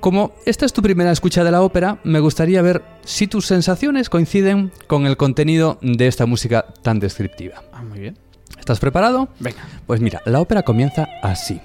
Como 0.00 0.32
esta 0.46 0.66
es 0.66 0.72
tu 0.72 0.82
primera 0.82 1.12
escucha 1.12 1.44
de 1.44 1.52
la 1.52 1.62
ópera, 1.62 1.98
me 2.02 2.18
gustaría 2.18 2.60
ver 2.60 2.82
si 3.04 3.28
tus 3.28 3.46
sensaciones 3.46 4.08
coinciden 4.08 4.72
con 4.88 5.06
el 5.06 5.16
contenido 5.16 5.78
de 5.80 6.08
esta 6.08 6.26
música 6.26 6.66
tan 6.82 6.98
descriptiva. 6.98 7.62
Ah, 7.72 7.84
muy 7.84 8.00
bien. 8.00 8.18
¿Estás 8.58 8.80
preparado? 8.80 9.28
Venga. 9.38 9.60
Pues 9.86 10.00
mira, 10.00 10.20
la 10.24 10.40
ópera 10.40 10.62
comienza 10.62 11.08
así. 11.22 11.60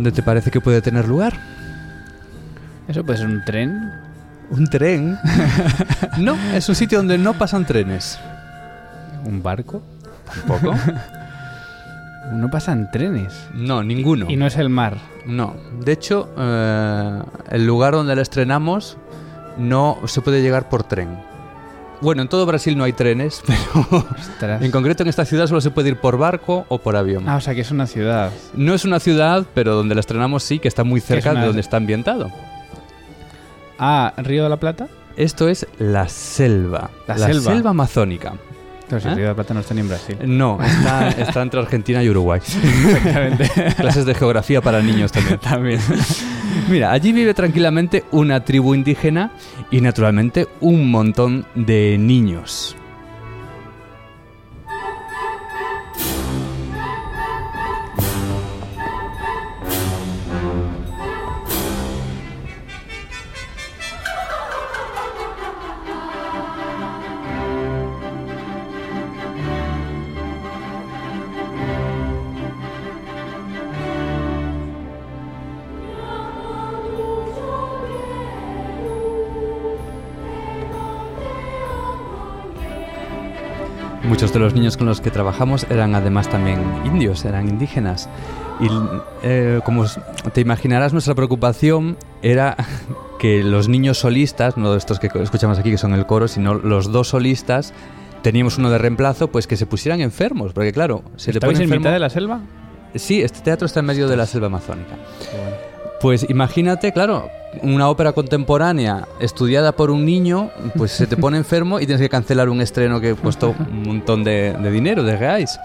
¿Dónde 0.00 0.12
te 0.12 0.22
parece 0.22 0.50
que 0.50 0.62
puede 0.62 0.80
tener 0.80 1.06
lugar? 1.06 1.34
¿Eso 2.88 3.04
puede 3.04 3.18
ser 3.18 3.26
un 3.26 3.44
tren? 3.44 3.92
¿Un 4.48 4.66
tren? 4.66 5.18
no, 6.18 6.36
es 6.54 6.66
un 6.70 6.74
sitio 6.74 6.96
donde 6.96 7.18
no 7.18 7.34
pasan 7.34 7.66
trenes. 7.66 8.18
¿Un 9.26 9.42
barco? 9.42 9.82
Tampoco. 10.24 10.74
No 12.32 12.48
pasan 12.48 12.90
trenes. 12.92 13.48
No, 13.54 13.82
ninguno. 13.82 14.26
Y 14.30 14.36
no 14.36 14.46
es 14.46 14.56
el 14.56 14.68
mar. 14.68 14.98
No. 15.26 15.56
De 15.84 15.90
hecho, 15.92 16.32
eh, 16.38 17.22
el 17.50 17.66
lugar 17.66 17.94
donde 17.94 18.14
la 18.14 18.22
estrenamos 18.22 18.96
no 19.58 19.98
se 20.06 20.20
puede 20.20 20.40
llegar 20.40 20.68
por 20.68 20.84
tren. 20.84 21.08
Bueno, 22.00 22.22
en 22.22 22.28
todo 22.28 22.46
Brasil 22.46 22.76
no 22.78 22.84
hay 22.84 22.92
trenes, 22.94 23.42
pero 23.46 24.04
Ostras. 24.18 24.62
en 24.62 24.70
concreto 24.70 25.02
en 25.02 25.08
esta 25.08 25.24
ciudad 25.24 25.46
solo 25.46 25.60
se 25.60 25.70
puede 25.70 25.90
ir 25.90 25.96
por 25.96 26.16
barco 26.16 26.64
o 26.68 26.78
por 26.78 26.96
avión. 26.96 27.28
Ah, 27.28 27.36
o 27.36 27.40
sea 27.40 27.54
que 27.54 27.60
es 27.60 27.70
una 27.70 27.86
ciudad. 27.86 28.30
No 28.54 28.74
es 28.74 28.84
una 28.84 29.00
ciudad, 29.00 29.44
pero 29.54 29.74
donde 29.74 29.94
la 29.94 30.00
estrenamos 30.00 30.42
sí, 30.42 30.58
que 30.58 30.68
está 30.68 30.82
muy 30.84 31.00
cerca 31.00 31.32
una- 31.32 31.40
de 31.40 31.46
donde 31.46 31.60
está 31.60 31.76
ambientado. 31.76 32.30
Ah, 33.78 34.12
Río 34.18 34.44
de 34.44 34.48
la 34.50 34.56
Plata. 34.58 34.88
Esto 35.16 35.48
es 35.48 35.66
la 35.78 36.08
selva. 36.08 36.90
La 37.06 37.18
selva. 37.18 37.70
amazónica. 37.70 38.32
Pero 38.90 39.00
si 39.00 39.08
¿Eh? 39.08 39.14
Río 39.14 39.22
de 39.22 39.28
la 39.28 39.34
Plata 39.34 39.54
no 39.54 39.60
está 39.60 39.72
ni 39.72 39.80
en 39.80 39.88
Brasil. 39.88 40.18
No, 40.26 40.58
está, 40.60 41.10
está 41.10 41.42
entre 41.42 41.60
Argentina 41.60 42.02
y 42.02 42.10
Uruguay. 42.10 42.40
Exactamente. 42.44 43.48
Clases 43.76 44.04
de 44.04 44.14
geografía 44.14 44.60
para 44.60 44.82
niños 44.82 45.12
también. 45.12 45.38
También. 45.50 45.80
Mira, 46.68 46.90
allí 46.90 47.12
vive 47.12 47.32
tranquilamente 47.32 48.04
una 48.10 48.44
tribu 48.44 48.74
indígena 48.74 49.30
y 49.70 49.80
naturalmente 49.80 50.48
un 50.60 50.90
montón 50.90 51.46
de 51.54 51.96
niños. 51.98 52.76
Muchos 84.04 84.32
de 84.32 84.38
los 84.38 84.54
niños 84.54 84.76
con 84.76 84.86
los 84.86 85.00
que 85.00 85.10
trabajamos 85.10 85.66
eran 85.68 85.94
además 85.94 86.28
también 86.28 86.60
indios, 86.84 87.24
eran 87.24 87.48
indígenas. 87.48 88.08
Y 88.58 88.68
eh, 89.22 89.60
como 89.64 89.84
te 90.32 90.40
imaginarás, 90.40 90.92
nuestra 90.92 91.14
preocupación 91.14 91.96
era 92.22 92.56
que 93.18 93.42
los 93.42 93.68
niños 93.68 93.98
solistas, 93.98 94.56
no 94.56 94.74
estos 94.74 94.98
que 94.98 95.10
escuchamos 95.22 95.58
aquí 95.58 95.70
que 95.70 95.78
son 95.78 95.92
el 95.94 96.06
coro, 96.06 96.28
sino 96.28 96.54
los 96.54 96.92
dos 96.92 97.08
solistas, 97.08 97.74
teníamos 98.22 98.58
uno 98.58 98.70
de 98.70 98.78
reemplazo, 98.78 99.28
pues 99.28 99.46
que 99.46 99.56
se 99.56 99.66
pusieran 99.66 100.00
enfermos. 100.00 100.52
Porque 100.52 100.72
claro, 100.72 101.02
se 101.16 101.32
le 101.32 101.38
¿Estabais 101.38 101.58
pone 101.58 101.72
en 101.72 101.78
mitad 101.78 101.92
de 101.92 101.98
la 101.98 102.10
selva? 102.10 102.40
Sí, 102.94 103.22
este 103.22 103.40
teatro 103.40 103.66
está 103.66 103.80
en 103.80 103.86
medio 103.86 104.08
de 104.08 104.16
la 104.16 104.26
selva 104.26 104.46
amazónica. 104.46 104.96
Pues 106.00 106.26
imagínate, 106.30 106.92
claro, 106.92 107.28
una 107.62 107.88
ópera 107.90 108.12
contemporánea 108.12 109.06
estudiada 109.20 109.72
por 109.72 109.90
un 109.90 110.04
niño, 110.06 110.50
pues 110.76 110.92
se 110.92 111.06
te 111.06 111.16
pone 111.16 111.36
enfermo 111.36 111.78
y 111.78 111.86
tienes 111.86 112.00
que 112.00 112.08
cancelar 112.08 112.48
un 112.48 112.60
estreno 112.60 113.00
que 113.00 113.14
costó 113.14 113.50
un 113.50 113.82
montón 113.82 114.24
de, 114.24 114.54
de 114.54 114.70
dinero, 114.70 115.02
de 115.02 115.16
reais. 115.16 115.58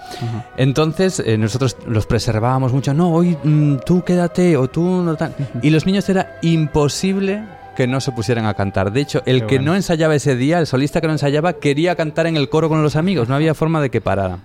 Entonces 0.56 1.22
eh, 1.24 1.38
nosotros 1.38 1.76
los 1.86 2.06
preservábamos 2.06 2.72
mucho, 2.72 2.92
no, 2.92 3.12
hoy 3.12 3.36
mm, 3.42 3.76
tú 3.86 4.02
quédate 4.04 4.56
o 4.56 4.68
tú 4.68 4.82
no 4.84 5.16
tal. 5.16 5.34
Y 5.62 5.70
los 5.70 5.86
niños 5.86 6.08
era 6.08 6.38
imposible 6.42 7.42
que 7.76 7.86
no 7.86 8.00
se 8.00 8.12
pusieran 8.12 8.46
a 8.46 8.54
cantar. 8.54 8.90
De 8.92 9.00
hecho, 9.02 9.22
el 9.26 9.42
Qué 9.42 9.46
que 9.46 9.56
bueno. 9.56 9.72
no 9.72 9.76
ensayaba 9.76 10.14
ese 10.14 10.34
día, 10.34 10.58
el 10.58 10.66
solista 10.66 11.00
que 11.00 11.06
no 11.06 11.12
ensayaba, 11.12 11.54
quería 11.54 11.94
cantar 11.94 12.26
en 12.26 12.36
el 12.36 12.48
coro 12.48 12.68
con 12.68 12.82
los 12.82 12.96
amigos, 12.96 13.28
no 13.28 13.34
había 13.34 13.54
forma 13.54 13.80
de 13.80 13.90
que 13.90 14.00
parara. 14.00 14.38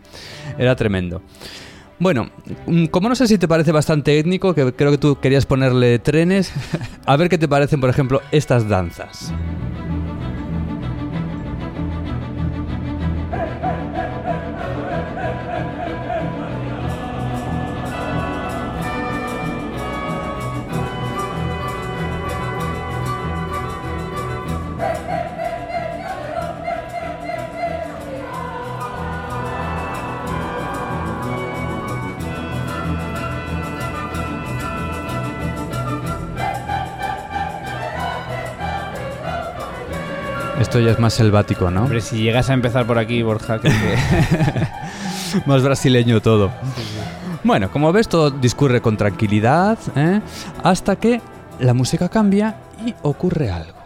Era 0.57 0.75
tremendo. 0.75 1.21
Bueno, 2.01 2.31
mm, 2.65 2.85
como 2.85 3.09
no 3.09 3.15
sé 3.15 3.27
si 3.27 3.37
te 3.37 3.47
parece 3.47 3.71
bastante 3.71 4.17
étnico, 4.17 4.55
que 4.55 4.73
creo 4.73 4.89
que 4.89 4.97
tú 4.97 5.19
querías 5.19 5.45
ponerle 5.45 5.99
trenes, 5.99 6.51
a 7.05 7.15
ver 7.15 7.29
qué 7.29 7.37
te 7.37 7.47
parecen, 7.47 7.79
por 7.79 7.91
ejemplo, 7.91 8.21
estas 8.31 8.67
danzas. 8.67 9.31
Esto 40.71 40.79
ya 40.79 40.91
es 40.91 40.99
más 40.99 41.13
selvático, 41.13 41.69
¿no? 41.69 41.81
Hombre, 41.81 41.99
si 41.99 42.23
llegas 42.23 42.49
a 42.49 42.53
empezar 42.53 42.87
por 42.87 42.97
aquí, 42.97 43.21
Borja, 43.23 43.59
creo 43.59 43.73
que... 43.73 44.67
más 45.45 45.61
brasileño 45.63 46.21
todo. 46.21 46.49
Bueno, 47.43 47.69
como 47.69 47.91
ves, 47.91 48.07
todo 48.07 48.31
discurre 48.31 48.79
con 48.79 48.95
tranquilidad, 48.95 49.77
¿eh? 49.97 50.21
hasta 50.63 50.95
que 50.95 51.19
la 51.59 51.73
música 51.73 52.07
cambia 52.07 52.55
y 52.85 52.95
ocurre 53.01 53.51
algo. 53.51 53.80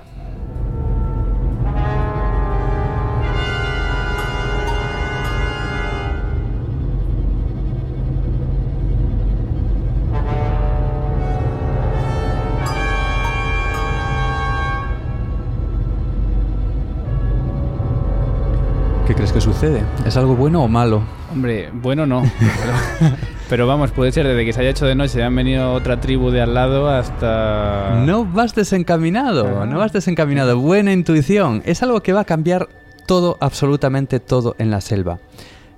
¿Qué 19.08 19.14
crees 19.14 19.32
que 19.32 19.40
sucede? 19.40 19.84
¿Es 20.04 20.18
algo 20.18 20.36
bueno 20.36 20.64
o 20.64 20.68
malo? 20.68 21.04
Hombre, 21.32 21.70
bueno 21.72 22.08
no. 22.08 22.24
Pero, 22.24 23.16
pero 23.50 23.68
vamos, 23.68 23.92
puede 23.92 24.12
ser 24.12 24.26
desde 24.26 24.44
que 24.44 24.52
se 24.52 24.62
haya 24.62 24.72
hecho 24.72 24.88
de 24.88 24.96
noche 24.96 25.22
han 25.22 25.36
venido 25.36 25.74
otra 25.74 26.02
tribu 26.02 26.32
de 26.32 26.42
al 26.42 26.56
lado 26.56 26.90
hasta... 26.90 28.02
No 28.04 28.26
vas 28.26 28.56
desencaminado, 28.56 29.68
no 29.68 29.78
vas 29.78 29.94
desencaminado. 29.94 30.60
Buena 30.60 30.92
intuición. 30.92 31.62
Es 31.66 31.84
algo 31.84 32.02
que 32.02 32.14
va 32.14 32.22
a 32.22 32.26
cambiar 32.26 32.68
todo, 33.06 33.38
absolutamente 33.42 34.20
todo 34.20 34.56
en 34.58 34.72
la 34.72 34.82
selva. 34.82 35.20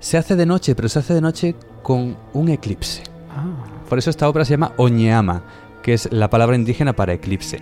Se 0.00 0.16
hace 0.16 0.34
de 0.34 0.46
noche, 0.46 0.74
pero 0.74 0.88
se 0.88 1.00
hace 1.00 1.12
de 1.12 1.20
noche 1.20 1.54
con 1.82 2.16
un 2.32 2.48
eclipse. 2.48 3.02
Por 3.90 3.98
eso 3.98 4.08
esta 4.08 4.26
obra 4.26 4.46
se 4.46 4.52
llama 4.52 4.72
Oñeama, 4.78 5.42
que 5.82 5.92
es 5.92 6.10
la 6.10 6.30
palabra 6.30 6.56
indígena 6.56 6.94
para 6.94 7.12
eclipse. 7.12 7.60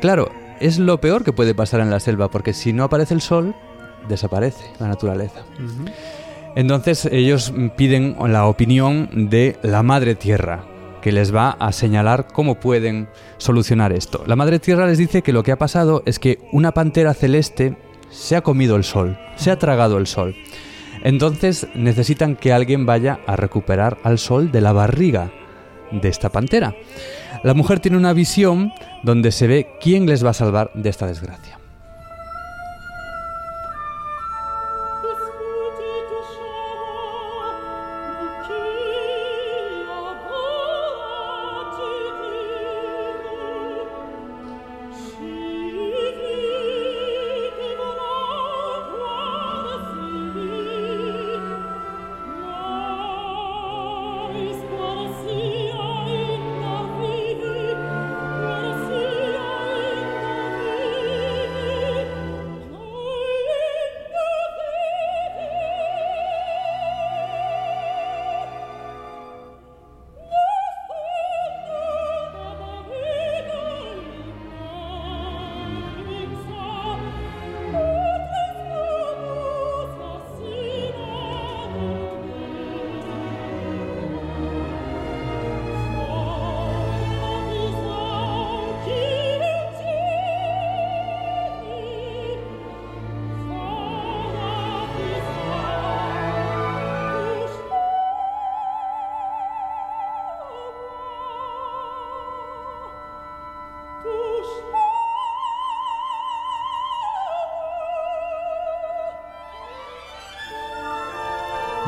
Claro, 0.00 0.30
es 0.60 0.78
lo 0.78 0.98
peor 0.98 1.24
que 1.24 1.34
puede 1.34 1.54
pasar 1.54 1.80
en 1.80 1.90
la 1.90 2.00
selva, 2.00 2.30
porque 2.30 2.54
si 2.54 2.72
no 2.72 2.84
aparece 2.84 3.12
el 3.12 3.20
sol, 3.20 3.54
desaparece 4.08 4.64
la 4.78 4.88
naturaleza. 4.88 5.40
Entonces 6.56 7.06
ellos 7.10 7.52
piden 7.76 8.16
la 8.28 8.46
opinión 8.46 9.28
de 9.30 9.56
la 9.62 9.82
Madre 9.82 10.14
Tierra, 10.14 10.64
que 11.02 11.12
les 11.12 11.34
va 11.34 11.50
a 11.50 11.72
señalar 11.72 12.28
cómo 12.32 12.60
pueden 12.60 13.08
solucionar 13.38 13.92
esto. 13.92 14.22
La 14.26 14.36
Madre 14.36 14.58
Tierra 14.58 14.86
les 14.86 14.98
dice 14.98 15.22
que 15.22 15.32
lo 15.32 15.42
que 15.42 15.52
ha 15.52 15.58
pasado 15.58 16.02
es 16.06 16.18
que 16.18 16.38
una 16.52 16.72
pantera 16.72 17.12
celeste 17.12 17.76
se 18.10 18.36
ha 18.36 18.42
comido 18.42 18.76
el 18.76 18.84
sol, 18.84 19.18
se 19.36 19.50
ha 19.50 19.58
tragado 19.58 19.98
el 19.98 20.06
sol. 20.06 20.36
Entonces 21.02 21.66
necesitan 21.74 22.36
que 22.36 22.52
alguien 22.52 22.86
vaya 22.86 23.20
a 23.26 23.36
recuperar 23.36 23.98
al 24.04 24.18
sol 24.18 24.52
de 24.52 24.60
la 24.60 24.72
barriga 24.72 25.32
de 25.90 26.08
esta 26.08 26.30
pantera. 26.30 26.74
La 27.42 27.52
mujer 27.52 27.80
tiene 27.80 27.98
una 27.98 28.14
visión 28.14 28.72
donde 29.02 29.32
se 29.32 29.46
ve 29.46 29.68
quién 29.80 30.06
les 30.06 30.24
va 30.24 30.30
a 30.30 30.34
salvar 30.34 30.70
de 30.74 30.88
esta 30.88 31.06
desgracia. 31.06 31.58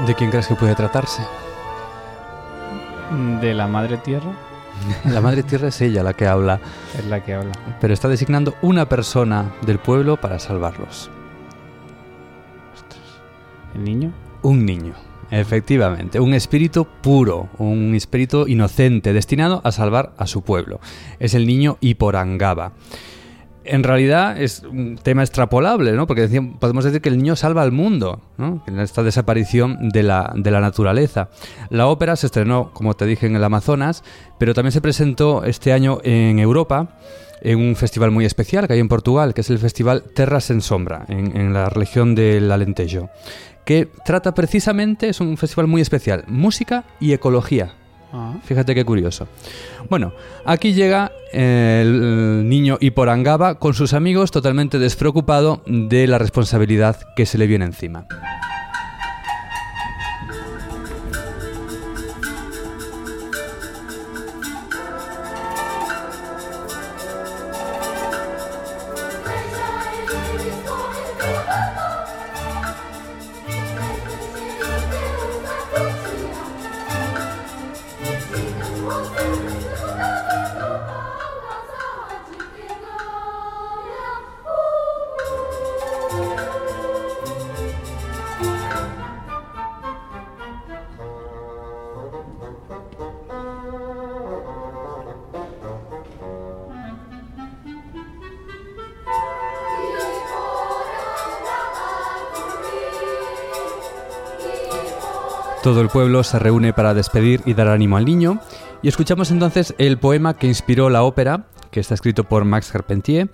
¿De 0.07 0.15
quién 0.15 0.31
crees 0.31 0.47
que 0.47 0.55
puede 0.55 0.77
tratarse? 0.77 1.23
¿De 3.41 3.55
la 3.55 3.67
Madre 3.67 3.97
Tierra? 3.97 4.33
La 5.05 5.21
Madre 5.21 5.43
Tierra 5.43 5.69
es 5.69 5.81
ella 5.81 6.03
la 6.03 6.13
que 6.13 6.27
habla. 6.27 6.61
Es 6.97 7.05
la 7.07 7.25
que 7.25 7.35
habla. 7.35 7.53
Pero 7.81 7.95
está 7.95 8.09
designando 8.09 8.55
una 8.63 8.89
persona 8.89 9.53
del 9.63 9.79
pueblo 9.79 10.17
para 10.17 10.39
salvarlos. 10.39 11.11
¿El 13.75 13.85
niño? 13.85 14.13
Un 14.43 14.65
niño. 14.65 14.93
Efectivamente, 15.31 16.21
un 16.21 16.35
espíritu 16.35 16.87
puro, 17.03 17.49
un 17.59 17.95
espíritu 17.95 18.47
inocente, 18.47 19.13
destinado 19.13 19.61
a 19.65 19.73
salvar 19.73 20.13
a 20.19 20.27
su 20.27 20.43
pueblo. 20.43 20.79
Es 21.19 21.35
el 21.35 21.47
niño 21.47 21.79
Iporangaba 21.81 22.73
en 23.69 23.83
realidad 23.83 24.41
es 24.41 24.63
un 24.63 24.97
tema 24.97 25.23
extrapolable, 25.23 25.93
¿no? 25.93 26.07
Porque 26.07 26.29
podemos 26.59 26.85
decir 26.85 27.01
que 27.01 27.09
el 27.09 27.19
niño 27.19 27.37
salva 27.37 27.63
al 27.63 27.73
mundo. 27.73 28.21
En 28.67 28.81
esta 28.81 29.03
desaparición 29.03 29.89
de 29.89 30.03
la, 30.03 30.33
de 30.37 30.51
la 30.51 30.61
naturaleza. 30.61 31.29
La 31.71 31.87
ópera 31.87 32.17
se 32.17 32.27
estrenó, 32.27 32.71
como 32.73 32.95
te 32.95 33.07
dije, 33.07 33.27
en 33.27 33.37
el 33.37 33.45
Amazonas, 33.45 34.05
pero 34.39 34.55
también 34.55 34.73
se 34.73 34.81
presentó 34.81 35.45
este 35.45 35.73
año 35.73 35.99
en 36.03 36.39
Europa 36.39 36.99
en 37.43 37.59
un 37.59 37.77
festival 37.77 38.11
muy 38.11 38.25
especial 38.25 38.67
que 38.67 38.75
hay 38.75 38.81
en 38.81 38.89
Portugal, 38.89 39.35
que 39.35 39.43
es 39.43 39.51
el 39.51 39.59
Festival 39.59 40.05
Terras 40.15 40.51
en 40.51 40.61
Sombra, 40.61 41.05
en, 41.09 41.37
en 41.37 41.53
la 41.53 41.69
región 41.69 42.15
del 42.15 42.51
Alentejo, 42.51 43.11
que 43.65 43.89
trata 44.05 44.35
precisamente, 44.35 45.09
es 45.09 45.21
un 45.21 45.37
festival 45.37 45.67
muy 45.67 45.83
especial, 45.83 46.25
música 46.29 46.85
y 46.99 47.13
ecología 47.13 47.75
Ah. 48.19 48.33
Fíjate 48.43 48.75
qué 48.75 48.85
curioso. 48.85 49.29
Bueno, 49.91 50.15
aquí 50.47 50.73
llega 50.73 51.13
el 51.33 52.49
niño 52.49 52.79
Iporangaba 52.81 53.59
con 53.59 53.75
sus 53.75 53.93
amigos 53.93 54.31
totalmente 54.31 54.79
despreocupado 54.79 55.63
de 55.67 56.07
la 56.07 56.17
responsabilidad 56.17 56.97
que 57.15 57.27
se 57.27 57.37
le 57.37 57.47
viene 57.47 57.67
encima. 57.67 58.07
Todo 105.67 105.81
el 105.81 105.89
pueblo 105.89 106.23
se 106.23 106.39
reúne 106.39 106.73
para 106.73 106.95
despedir 106.95 107.41
y 107.45 107.53
dar 107.53 107.67
ánimo 107.67 107.97
al 107.97 108.05
niño, 108.05 108.39
y 108.83 108.89
escuchamos 108.89 109.33
entonces 109.33 109.75
el 109.79 109.99
poema 109.99 110.37
que 110.37 110.47
inspiró 110.47 110.91
la 110.91 111.03
ópera, 111.03 111.47
que 111.73 111.81
está 111.81 111.95
escrito 111.95 112.23
por 112.23 112.45
Max 112.45 112.71
Carpentier. 112.71 113.29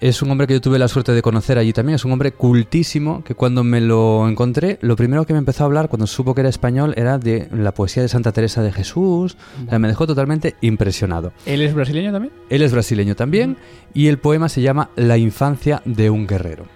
Es 0.00 0.22
un 0.22 0.30
hombre 0.30 0.46
que 0.46 0.52
yo 0.52 0.60
tuve 0.60 0.78
la 0.78 0.86
suerte 0.86 1.10
de 1.10 1.22
conocer 1.22 1.58
allí 1.58 1.72
también, 1.72 1.96
es 1.96 2.04
un 2.04 2.12
hombre 2.12 2.30
cultísimo 2.30 3.24
que 3.24 3.34
cuando 3.34 3.64
me 3.64 3.80
lo 3.80 4.28
encontré, 4.28 4.78
lo 4.80 4.94
primero 4.94 5.26
que 5.26 5.32
me 5.32 5.40
empezó 5.40 5.64
a 5.64 5.66
hablar 5.66 5.88
cuando 5.88 6.06
supo 6.06 6.36
que 6.36 6.42
era 6.42 6.50
español 6.50 6.94
era 6.96 7.18
de 7.18 7.48
la 7.50 7.74
poesía 7.74 8.04
de 8.04 8.08
Santa 8.08 8.30
Teresa 8.30 8.62
de 8.62 8.70
Jesús, 8.70 9.36
me 9.68 9.88
dejó 9.88 10.06
totalmente 10.06 10.54
impresionado. 10.60 11.32
¿Él 11.46 11.62
es 11.62 11.74
brasileño 11.74 12.12
también? 12.12 12.32
Él 12.48 12.62
es 12.62 12.70
brasileño 12.70 13.16
también 13.16 13.56
y 13.92 14.06
el 14.06 14.18
poema 14.20 14.48
se 14.48 14.62
llama 14.62 14.90
La 14.94 15.18
infancia 15.18 15.82
de 15.84 16.10
un 16.10 16.28
guerrero. 16.28 16.66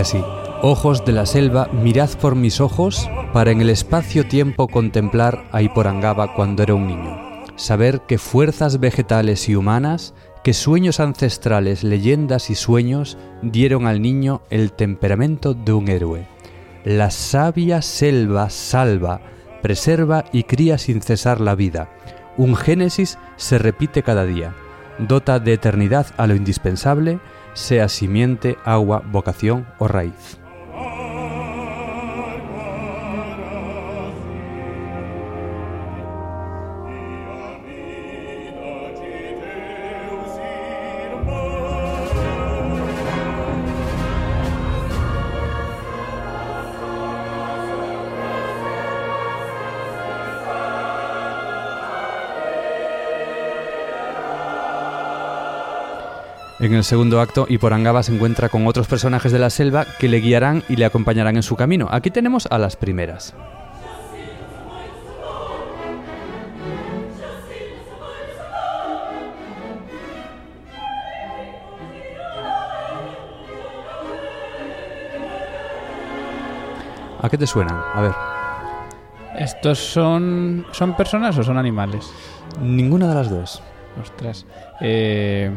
Así, 0.00 0.18
Ojos 0.66 1.04
de 1.04 1.12
la 1.12 1.26
selva, 1.26 1.68
mirad 1.72 2.08
por 2.20 2.36
mis 2.36 2.60
ojos 2.60 3.08
para 3.34 3.50
en 3.50 3.60
el 3.60 3.68
espacio-tiempo 3.68 4.66
contemplar 4.66 5.44
a 5.52 5.60
Iporangaba 5.60 6.34
cuando 6.34 6.62
era 6.62 6.74
un 6.74 6.86
niño. 6.86 7.44
Saber 7.56 8.00
que 8.08 8.16
fuerzas 8.16 8.80
vegetales 8.80 9.48
y 9.50 9.56
humanas, 9.56 10.14
que 10.42 10.54
sueños 10.54 11.00
ancestrales, 11.00 11.84
leyendas 11.84 12.48
y 12.48 12.54
sueños 12.54 13.18
dieron 13.42 13.86
al 13.86 14.00
niño 14.00 14.40
el 14.48 14.72
temperamento 14.72 15.52
de 15.52 15.74
un 15.74 15.88
héroe. 15.88 16.26
La 16.84 17.10
sabia 17.10 17.82
selva 17.82 18.48
salva, 18.48 19.20
preserva 19.62 20.24
y 20.32 20.44
cría 20.44 20.78
sin 20.78 21.02
cesar 21.02 21.42
la 21.42 21.54
vida. 21.54 21.90
Un 22.38 22.56
génesis 22.56 23.18
se 23.36 23.58
repite 23.58 24.02
cada 24.02 24.24
día. 24.24 24.54
Dota 24.98 25.38
de 25.38 25.52
eternidad 25.52 26.06
a 26.16 26.26
lo 26.26 26.34
indispensable, 26.34 27.20
sea 27.54 27.88
simiente, 27.88 28.58
agua, 28.64 29.02
vocación 29.06 29.66
o 29.78 29.88
raíz. 29.88 30.43
En 56.64 56.72
el 56.72 56.82
segundo 56.82 57.20
acto, 57.20 57.44
Iporangaba 57.46 58.02
se 58.02 58.14
encuentra 58.14 58.48
con 58.48 58.66
otros 58.66 58.86
personajes 58.86 59.30
de 59.30 59.38
la 59.38 59.50
selva 59.50 59.84
que 59.98 60.08
le 60.08 60.20
guiarán 60.20 60.62
y 60.66 60.76
le 60.76 60.86
acompañarán 60.86 61.36
en 61.36 61.42
su 61.42 61.56
camino. 61.56 61.88
Aquí 61.90 62.10
tenemos 62.10 62.48
a 62.50 62.56
las 62.56 62.74
primeras. 62.74 63.34
¿A 77.20 77.28
qué 77.28 77.36
te 77.36 77.46
suenan? 77.46 77.78
A 77.92 78.00
ver. 78.00 78.12
¿Estos 79.38 79.78
son, 79.78 80.64
son 80.72 80.96
personas 80.96 81.36
o 81.36 81.42
son 81.42 81.58
animales? 81.58 82.10
Ninguna 82.62 83.06
de 83.08 83.14
las 83.14 83.28
dos. 83.28 83.62
Ostras. 84.00 84.46
Eh, 84.80 85.50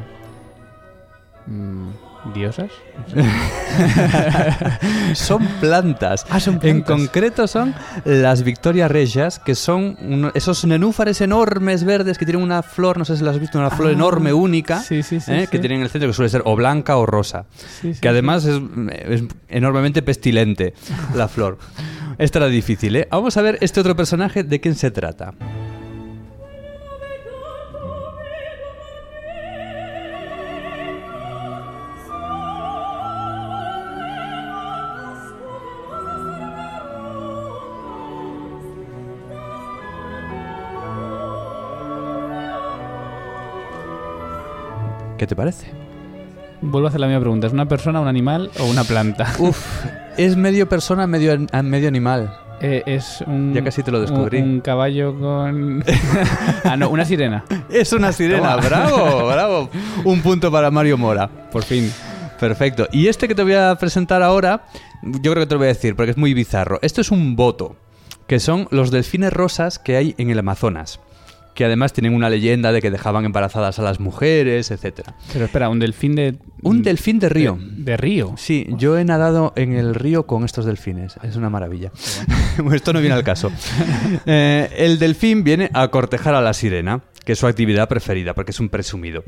¿Diosas? 2.34 2.70
son 5.14 5.46
plantas. 5.62 6.26
Ah, 6.30 6.40
son 6.40 6.60
En 6.64 6.82
concreto 6.82 7.48
son 7.48 7.74
las 8.04 8.44
Victoria 8.44 8.88
Regias, 8.88 9.40
que 9.40 9.56
son 9.56 9.98
uno- 10.02 10.32
esos 10.34 10.66
nenúfares 10.66 11.22
enormes 11.22 11.84
verdes 11.86 12.18
que 12.18 12.26
tienen 12.26 12.44
una 12.44 12.64
flor, 12.64 12.98
no 12.98 13.06
sé 13.06 13.16
si 13.18 13.24
las 13.24 13.36
has 13.36 13.40
visto, 13.42 13.58
una 13.58 13.70
flor 13.70 13.90
Ah, 13.90 13.94
enorme 13.94 14.34
única, 14.34 14.80
sí, 14.82 15.04
sí, 15.04 15.20
sí, 15.22 15.32
¿eh? 15.32 15.42
sí. 15.46 15.48
que 15.48 15.60
tienen 15.60 15.78
en 15.80 15.84
el 15.86 15.90
centro, 15.90 16.10
que 16.10 16.14
suele 16.14 16.30
ser 16.30 16.42
o 16.46 16.56
blanca 16.56 16.98
o 16.98 17.06
rosa. 17.06 17.46
Que 18.02 18.10
además 18.10 18.44
es, 18.46 18.60
es 19.08 19.24
enormemente 19.48 20.02
pestilente 20.02 20.74
la 21.16 21.28
flor. 21.28 21.58
Esta 22.18 22.40
era 22.40 22.48
difícil, 22.48 22.96
¿eh? 22.96 23.08
Vamos 23.12 23.38
a 23.38 23.42
ver 23.42 23.58
este 23.62 23.80
otro 23.80 23.96
personaje, 23.96 24.44
¿de 24.44 24.60
quién 24.60 24.76
se 24.76 24.92
trata? 24.92 25.34
¿Qué 45.18 45.28
te 45.28 45.36
parece? 45.36 45.68
Vuelvo 46.62 46.88
a 46.88 46.90
hacer 46.90 47.00
la 47.02 47.08
misma 47.08 47.22
pregunta. 47.22 47.48
¿Es 47.48 47.54
una 47.54 47.68
persona, 47.68 48.00
un 48.00 48.08
animal 48.08 48.52
o 48.60 48.66
una 48.66 48.84
planta? 48.84 49.28
Uf, 49.40 49.86
es 50.18 50.36
medio 50.36 50.68
persona, 50.70 51.08
medio, 51.08 51.34
an- 51.52 51.70
medio 51.70 51.88
animal. 51.88 52.36
Eh, 52.60 52.82
es 52.88 53.24
un... 53.28 53.54
Ya 53.54 53.64
casi 53.64 53.84
te 53.84 53.92
lo 53.92 54.02
descubrí. 54.02 54.40
Un, 54.42 54.50
un 54.50 54.62
caballo 54.62 55.14
con... 55.20 55.84
ah, 56.64 56.76
no, 56.76 56.90
una 56.90 57.06
sirena. 57.06 57.44
Es 57.70 57.94
una 57.94 58.12
sirena, 58.12 58.56
Toma. 58.56 58.68
bravo, 58.68 59.28
bravo. 59.32 59.70
Un 60.04 60.22
punto 60.22 60.52
para 60.52 60.72
Mario 60.72 60.98
Mora. 60.98 61.28
Por 61.52 61.64
fin. 61.64 61.92
Perfecto. 62.40 62.88
Y 62.92 63.08
este 63.08 63.28
que 63.28 63.36
te 63.36 63.44
voy 63.44 63.54
a 63.54 63.76
presentar 63.76 64.24
ahora, 64.24 64.64
yo 65.04 65.32
creo 65.34 65.44
que 65.44 65.48
te 65.48 65.54
lo 65.56 65.60
voy 65.60 65.66
a 65.66 65.74
decir 65.74 65.96
porque 65.96 66.12
es 66.12 66.18
muy 66.18 66.34
bizarro. 66.34 66.80
Esto 66.82 67.02
es 67.02 67.12
un 67.12 67.36
boto, 67.36 67.76
que 68.26 68.40
son 68.40 68.68
los 68.72 68.90
delfines 68.90 69.34
rosas 69.34 69.78
que 69.78 69.96
hay 69.96 70.16
en 70.18 70.32
el 70.32 70.40
Amazonas. 70.40 71.00
Que 71.58 71.66
además 71.66 71.92
tienen 71.92 72.14
una 72.14 72.30
leyenda 72.30 72.72
de 72.72 72.84
que 72.84 72.92
dejaban 72.92 73.26
embarazadas 73.26 73.80
a 73.80 73.82
las 73.82 74.00
mujeres, 74.00 74.70
etcétera. 74.70 75.16
Pero 75.34 75.46
espera, 75.46 75.70
un 75.70 75.80
delfín 75.80 76.14
de... 76.14 76.38
Un 76.62 76.84
delfín 76.84 77.18
de 77.18 77.30
río. 77.30 77.58
De, 77.60 77.84
de 77.84 77.98
río. 77.98 78.36
Sí, 78.38 78.68
yo 78.78 78.96
he 79.00 79.04
nadado 79.04 79.54
en 79.56 79.74
el 79.74 79.96
río 79.96 80.28
con 80.28 80.46
estos 80.46 80.66
delfines. 80.66 81.16
Es 81.24 81.36
una 81.36 81.50
maravilla. 81.50 81.92
Bueno, 82.58 82.74
Esto 82.76 82.94
no 82.94 83.00
viene 83.00 83.16
al 83.16 83.24
caso. 83.24 83.52
Eh, 84.28 84.70
el 84.78 85.00
delfín 85.00 85.44
viene 85.44 85.70
a 85.74 85.88
cortejar 85.88 86.36
a 86.36 86.42
la 86.42 86.54
sirena, 86.54 87.02
que 87.26 87.32
es 87.32 87.40
su 87.40 87.48
actividad 87.48 87.88
preferida, 87.88 88.36
porque 88.36 88.52
es 88.52 88.60
un 88.60 88.70
presumido. 88.70 89.24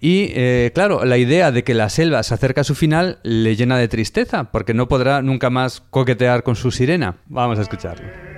Y 0.00 0.30
eh, 0.34 0.72
claro, 0.74 1.04
la 1.04 1.18
idea 1.18 1.52
de 1.52 1.62
que 1.62 1.74
la 1.74 1.88
selva 1.88 2.22
se 2.24 2.34
acerca 2.34 2.62
a 2.62 2.64
su 2.64 2.74
final 2.74 3.20
le 3.22 3.54
llena 3.54 3.78
de 3.78 3.86
tristeza, 3.86 4.50
porque 4.50 4.74
no 4.74 4.88
podrá 4.88 5.22
nunca 5.22 5.50
más 5.50 5.82
coquetear 5.90 6.42
con 6.42 6.56
su 6.56 6.72
sirena. 6.72 7.18
Vamos 7.26 7.60
a 7.60 7.62
escucharlo. 7.62 8.33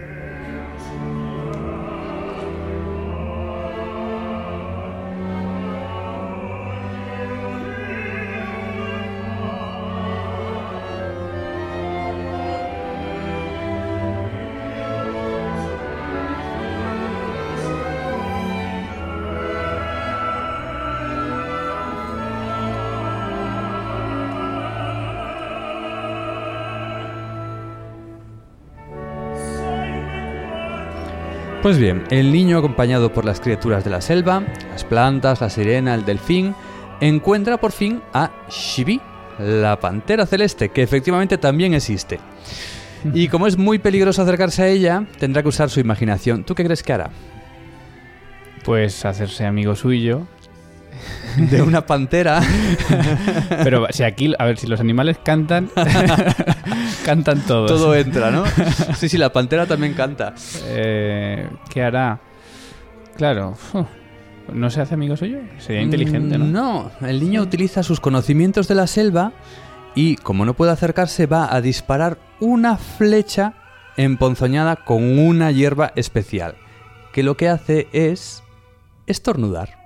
Pues 31.66 31.78
bien, 31.78 32.04
el 32.10 32.30
niño 32.30 32.58
acompañado 32.58 33.12
por 33.12 33.24
las 33.24 33.40
criaturas 33.40 33.82
de 33.82 33.90
la 33.90 34.00
selva, 34.00 34.44
las 34.70 34.84
plantas, 34.84 35.40
la 35.40 35.50
sirena, 35.50 35.96
el 35.96 36.04
delfín, 36.04 36.54
encuentra 37.00 37.56
por 37.56 37.72
fin 37.72 38.02
a 38.12 38.30
Shibi, 38.48 39.00
la 39.40 39.80
pantera 39.80 40.26
celeste, 40.26 40.68
que 40.68 40.84
efectivamente 40.84 41.38
también 41.38 41.74
existe. 41.74 42.20
Y 43.12 43.26
como 43.26 43.48
es 43.48 43.58
muy 43.58 43.80
peligroso 43.80 44.22
acercarse 44.22 44.62
a 44.62 44.68
ella, 44.68 45.06
tendrá 45.18 45.42
que 45.42 45.48
usar 45.48 45.68
su 45.68 45.80
imaginación. 45.80 46.44
¿Tú 46.44 46.54
qué 46.54 46.64
crees 46.64 46.84
que 46.84 46.92
hará? 46.92 47.10
Pues 48.62 49.04
hacerse 49.04 49.44
amigo 49.44 49.74
suyo. 49.74 50.28
De 51.36 51.62
una 51.62 51.84
pantera. 51.84 52.42
Pero 53.64 53.88
si 53.90 54.04
aquí, 54.04 54.32
a 54.38 54.44
ver, 54.44 54.56
si 54.56 54.68
los 54.68 54.78
animales 54.78 55.18
cantan, 55.20 55.68
cantan 57.06 57.40
todos. 57.46 57.70
Todo 57.70 57.94
entra, 58.04 58.30
¿no? 58.30 58.44
Sí, 58.96 59.08
sí, 59.08 59.16
la 59.16 59.32
pantera 59.32 59.64
también 59.66 59.94
canta. 59.94 60.34
Eh, 60.64 61.48
¿Qué 61.70 61.82
hará? 61.82 62.20
Claro, 63.16 63.50
uf, 63.72 63.86
¿no 64.52 64.68
se 64.68 64.80
hace 64.80 64.94
amigo 64.94 65.16
suyo? 65.16 65.38
Sería 65.58 65.82
inteligente, 65.82 66.36
¿no? 66.36 66.44
Mm, 66.44 66.52
No, 66.52 66.90
el 67.00 67.20
niño 67.20 67.40
utiliza 67.42 67.82
sus 67.82 68.00
conocimientos 68.00 68.68
de 68.68 68.74
la 68.74 68.86
selva 68.86 69.32
y, 69.94 70.16
como 70.16 70.44
no 70.44 70.54
puede 70.54 70.72
acercarse, 70.72 71.26
va 71.26 71.54
a 71.54 71.60
disparar 71.62 72.18
una 72.40 72.76
flecha 72.76 73.54
emponzoñada 73.96 74.76
con 74.76 75.18
una 75.18 75.50
hierba 75.52 75.92
especial, 75.96 76.56
que 77.14 77.22
lo 77.22 77.36
que 77.38 77.48
hace 77.48 77.88
es 77.92 78.42
estornudar. 79.06 79.85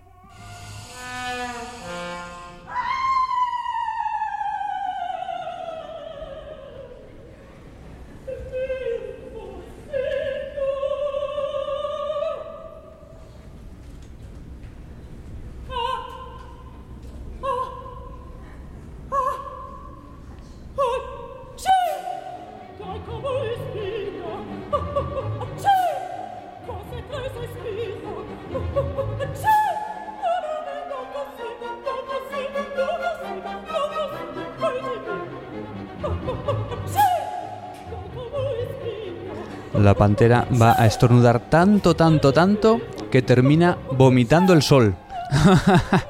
La 39.82 39.94
pantera 39.94 40.46
va 40.60 40.74
a 40.78 40.86
estornudar 40.86 41.40
tanto, 41.50 41.94
tanto, 41.94 42.32
tanto 42.32 42.80
que 43.10 43.22
termina 43.22 43.78
vomitando 43.92 44.52
el 44.52 44.62
sol. 44.62 44.96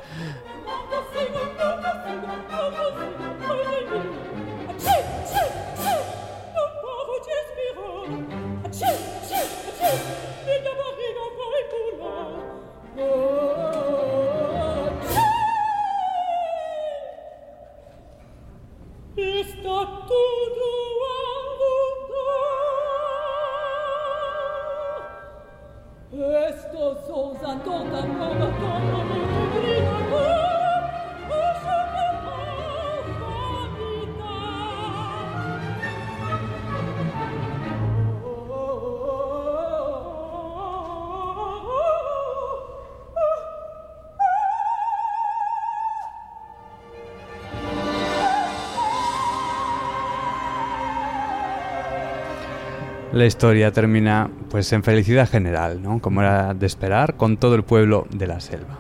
La 53.21 53.27
historia 53.27 53.71
termina 53.71 54.31
pues 54.49 54.73
en 54.73 54.83
felicidad 54.83 55.29
general, 55.29 55.83
¿no? 55.83 55.99
Como 56.01 56.23
era 56.23 56.55
de 56.55 56.65
esperar, 56.65 57.19
con 57.19 57.37
todo 57.37 57.55
el 57.55 57.65
pueblo 57.65 58.07
de 58.11 58.27
la 58.27 58.41
selva. 58.41 58.79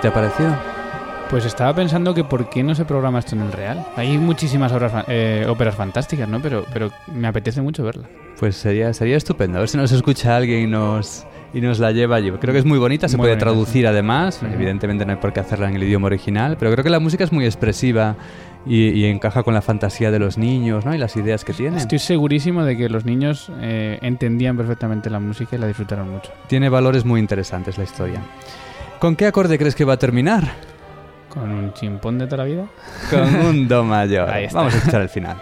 Te 0.00 0.08
ha 0.08 0.14
parecido? 0.14 0.56
Pues 1.28 1.44
estaba 1.44 1.72
pensando 1.74 2.12
que 2.12 2.24
por 2.24 2.48
qué 2.50 2.62
no 2.62 2.74
se 2.74 2.84
programa 2.84 3.20
esto 3.20 3.36
en 3.36 3.42
el 3.42 3.52
real. 3.52 3.86
Hay 3.96 4.18
muchísimas 4.18 4.72
obras, 4.72 5.04
eh, 5.06 5.46
óperas 5.48 5.76
fantásticas, 5.76 6.28
¿no? 6.28 6.40
Pero, 6.42 6.64
pero 6.72 6.90
me 7.14 7.28
apetece 7.28 7.62
mucho 7.62 7.84
verla. 7.84 8.08
Pues 8.38 8.56
sería, 8.56 8.92
sería 8.94 9.16
estupendo. 9.16 9.58
A 9.58 9.60
ver 9.60 9.68
si 9.68 9.76
nos 9.76 9.92
escucha 9.92 10.36
alguien 10.36 10.62
y 10.62 10.66
nos, 10.66 11.24
y 11.54 11.60
nos 11.60 11.78
la 11.78 11.92
lleva 11.92 12.16
allí. 12.16 12.32
Creo 12.32 12.52
que 12.52 12.58
es 12.58 12.64
muy 12.64 12.78
bonita, 12.78 13.06
se 13.06 13.16
Muy 13.16 13.24
puede 13.24 13.34
bonita, 13.34 13.44
traducir 13.46 13.86
además. 13.86 14.42
Ujú. 14.42 14.52
Evidentemente 14.52 15.04
no 15.06 15.12
hay 15.12 15.18
por 15.18 15.32
qué 15.32 15.38
hacerla 15.40 15.68
en 15.68 15.76
el 15.76 15.84
idioma 15.84 16.06
original, 16.06 16.56
pero 16.58 16.72
creo 16.72 16.82
que 16.82 16.90
la 16.90 16.98
música 16.98 17.22
es 17.22 17.30
muy 17.32 17.44
expresiva 17.44 18.16
y, 18.66 18.88
y 18.88 19.04
encaja 19.04 19.44
con 19.44 19.54
la 19.54 19.62
fantasía 19.62 20.10
de 20.10 20.18
los 20.18 20.36
niños 20.36 20.84
¿no? 20.84 20.94
y 20.94 20.98
las 20.98 21.14
ideas 21.16 21.44
que 21.44 21.52
tiene. 21.52 21.76
Estoy 21.76 22.00
segurísimo 22.00 22.64
de 22.64 22.76
que 22.76 22.88
los 22.88 23.04
niños 23.04 23.52
eh, 23.60 23.98
entendían 24.02 24.56
perfectamente 24.56 25.10
la 25.10 25.20
música 25.20 25.54
y 25.54 25.58
la 25.60 25.68
disfrutaron 25.68 26.10
mucho. 26.10 26.32
Tiene 26.48 26.68
valores 26.70 27.04
muy 27.04 27.20
interesantes 27.20 27.78
la 27.78 27.84
historia. 27.84 28.20
¿Con 29.00 29.16
qué 29.16 29.26
acorde 29.26 29.58
crees 29.58 29.74
que 29.74 29.86
va 29.86 29.94
a 29.94 29.96
terminar? 29.96 30.44
¿Con 31.30 31.50
un 31.50 31.72
chimpón 31.72 32.18
de 32.18 32.26
toda 32.26 32.44
la 32.44 32.44
vida? 32.44 32.66
Con 33.08 33.34
un 33.34 33.66
do 33.66 33.82
mayor. 33.82 34.28
Vamos 34.52 34.74
a 34.74 34.76
escuchar 34.76 35.00
el 35.00 35.08
final. 35.08 35.40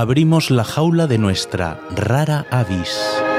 Abrimos 0.00 0.50
la 0.50 0.64
jaula 0.64 1.06
de 1.06 1.18
nuestra 1.18 1.78
rara 1.94 2.46
avis. 2.50 3.29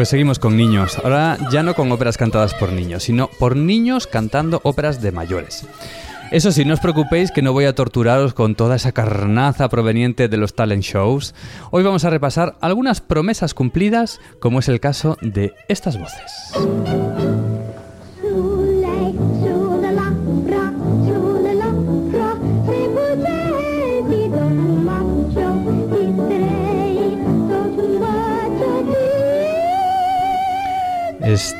Pues 0.00 0.08
seguimos 0.08 0.38
con 0.38 0.56
niños. 0.56 0.96
Ahora 1.04 1.36
ya 1.52 1.62
no 1.62 1.74
con 1.74 1.92
óperas 1.92 2.16
cantadas 2.16 2.54
por 2.54 2.72
niños, 2.72 3.02
sino 3.02 3.28
por 3.38 3.54
niños 3.54 4.06
cantando 4.06 4.62
óperas 4.64 5.02
de 5.02 5.12
mayores. 5.12 5.66
Eso 6.30 6.52
sí, 6.52 6.64
no 6.64 6.72
os 6.72 6.80
preocupéis 6.80 7.30
que 7.30 7.42
no 7.42 7.52
voy 7.52 7.66
a 7.66 7.74
torturaros 7.74 8.32
con 8.32 8.54
toda 8.54 8.76
esa 8.76 8.92
carnaza 8.92 9.68
proveniente 9.68 10.28
de 10.28 10.38
los 10.38 10.54
talent 10.54 10.84
shows. 10.84 11.34
Hoy 11.70 11.82
vamos 11.82 12.06
a 12.06 12.10
repasar 12.10 12.56
algunas 12.62 13.02
promesas 13.02 13.52
cumplidas, 13.52 14.22
como 14.40 14.60
es 14.60 14.70
el 14.70 14.80
caso 14.80 15.18
de 15.20 15.52
estas 15.68 15.98
voces. 15.98 17.09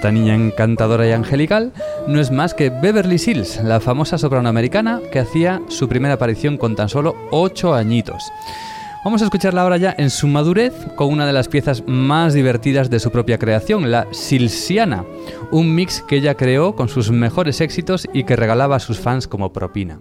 Esta 0.01 0.13
niña 0.13 0.35
encantadora 0.35 1.07
y 1.07 1.13
angelical 1.13 1.75
no 2.07 2.23
es 2.23 2.31
más 2.31 2.55
que 2.55 2.71
Beverly 2.71 3.19
Sills, 3.19 3.63
la 3.63 3.81
famosa 3.81 4.17
soprano 4.17 4.49
americana 4.49 4.99
que 5.13 5.19
hacía 5.19 5.61
su 5.69 5.91
primera 5.91 6.15
aparición 6.15 6.57
con 6.57 6.75
tan 6.75 6.89
solo 6.89 7.15
8 7.33 7.75
añitos. 7.75 8.33
Vamos 9.05 9.21
a 9.21 9.27
escucharla 9.27 9.61
ahora 9.61 9.77
ya 9.77 9.95
en 9.99 10.09
su 10.09 10.27
madurez 10.27 10.73
con 10.97 11.13
una 11.13 11.27
de 11.27 11.35
las 11.35 11.49
piezas 11.49 11.83
más 11.87 12.33
divertidas 12.33 12.89
de 12.89 12.99
su 12.99 13.11
propia 13.11 13.37
creación, 13.37 13.91
la 13.91 14.07
Silsiana, 14.11 15.05
un 15.51 15.75
mix 15.75 16.01
que 16.01 16.17
ella 16.17 16.35
creó 16.35 16.75
con 16.75 16.89
sus 16.89 17.11
mejores 17.11 17.61
éxitos 17.61 18.09
y 18.15 18.25
que 18.25 18.37
regalaba 18.37 18.77
a 18.77 18.81
sus 18.81 18.99
fans 18.99 19.29
como 19.29 19.53
propina. 19.53 20.01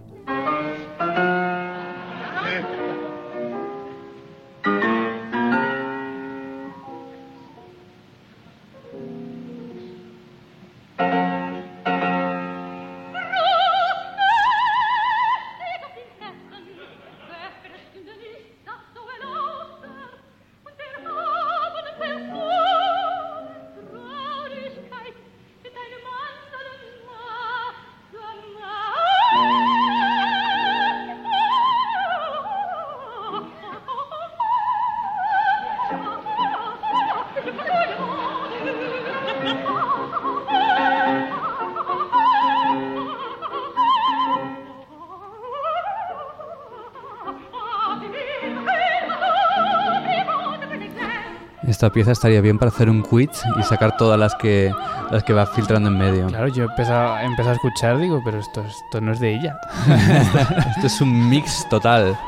Esta 51.80 51.94
pieza 51.94 52.12
estaría 52.12 52.42
bien 52.42 52.60
para 52.60 52.72
hacer 52.72 52.90
un 52.90 53.02
quiz 53.02 53.30
y 53.58 53.64
sacar 53.64 53.96
todas 53.96 54.20
las 54.20 54.36
que 54.36 54.70
las 55.12 55.24
que 55.24 55.32
va 55.32 55.46
filtrando 55.46 55.88
en 55.88 55.98
medio. 55.98 56.28
Claro, 56.28 56.50
yo 56.50 56.66
empezado, 56.66 57.18
he 57.20 57.24
empezado 57.24 57.52
a 57.52 57.54
escuchar, 57.54 57.98
digo, 57.98 58.22
pero 58.22 58.38
esto, 58.38 58.62
esto 58.68 59.00
no 59.00 59.14
es 59.14 59.22
de 59.22 59.34
ella. 59.34 59.58
Esto 60.76 60.88
es 60.88 61.00
un 61.00 61.30
mix 61.30 61.70
total. 61.70 62.20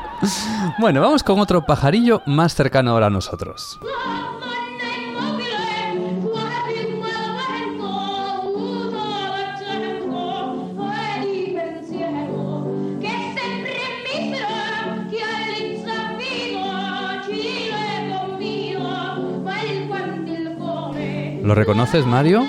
Bueno, 0.78 1.02
vamos 1.02 1.22
con 1.22 1.38
otro 1.38 1.66
pajarillo 1.66 2.22
más 2.24 2.54
cercano 2.54 2.92
ahora 2.92 3.08
a 3.08 3.10
nosotros. 3.10 3.78
¿Lo 21.42 21.54
reconoces, 21.56 22.06
Mario? 22.06 22.46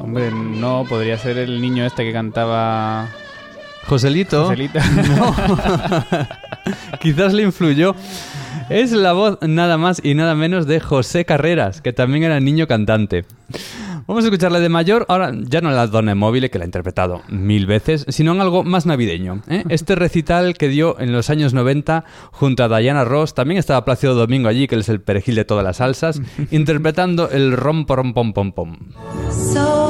Hombre, 0.00 0.30
no, 0.32 0.84
podría 0.88 1.16
ser 1.16 1.38
el 1.38 1.60
niño 1.60 1.86
este 1.86 2.04
que 2.04 2.12
cantaba... 2.12 3.08
Joselito. 3.86 4.44
Joselito. 4.44 4.78
No. 5.16 5.34
Quizás 7.00 7.32
le 7.32 7.44
influyó. 7.44 7.94
Es 8.68 8.92
la 8.92 9.12
voz 9.12 9.38
nada 9.42 9.78
más 9.78 10.00
y 10.04 10.14
nada 10.14 10.34
menos 10.34 10.66
de 10.66 10.80
José 10.80 11.24
Carreras, 11.24 11.80
que 11.80 11.92
también 11.92 12.24
era 12.24 12.40
niño 12.40 12.66
cantante. 12.66 13.24
Vamos 14.10 14.24
a 14.24 14.26
escucharle 14.26 14.58
de 14.58 14.68
mayor, 14.68 15.06
ahora 15.08 15.30
ya 15.32 15.60
no 15.60 15.68
en 15.68 15.76
la 15.76 15.86
Donna 15.86 16.16
Móvil, 16.16 16.50
que 16.50 16.58
la 16.58 16.64
ha 16.64 16.66
interpretado 16.66 17.22
mil 17.28 17.66
veces, 17.66 18.04
sino 18.08 18.32
en 18.32 18.40
algo 18.40 18.64
más 18.64 18.84
navideño. 18.84 19.42
¿eh? 19.46 19.62
Este 19.68 19.94
recital 19.94 20.54
que 20.54 20.66
dio 20.66 20.98
en 20.98 21.12
los 21.12 21.30
años 21.30 21.54
90 21.54 22.04
junto 22.32 22.64
a 22.64 22.80
Diana 22.80 23.04
Ross, 23.04 23.34
también 23.34 23.58
estaba 23.58 23.84
Plácido 23.84 24.16
Domingo 24.16 24.48
allí, 24.48 24.66
que 24.66 24.74
es 24.74 24.88
el 24.88 25.00
perejil 25.00 25.36
de 25.36 25.44
todas 25.44 25.62
las 25.62 25.76
salsas, 25.76 26.20
interpretando 26.50 27.30
el 27.30 27.52
rom 27.52 27.86
pom 27.86 28.12
pom 28.12 28.32
pom 28.32 28.50
pom. 28.50 28.76
So 29.30 29.89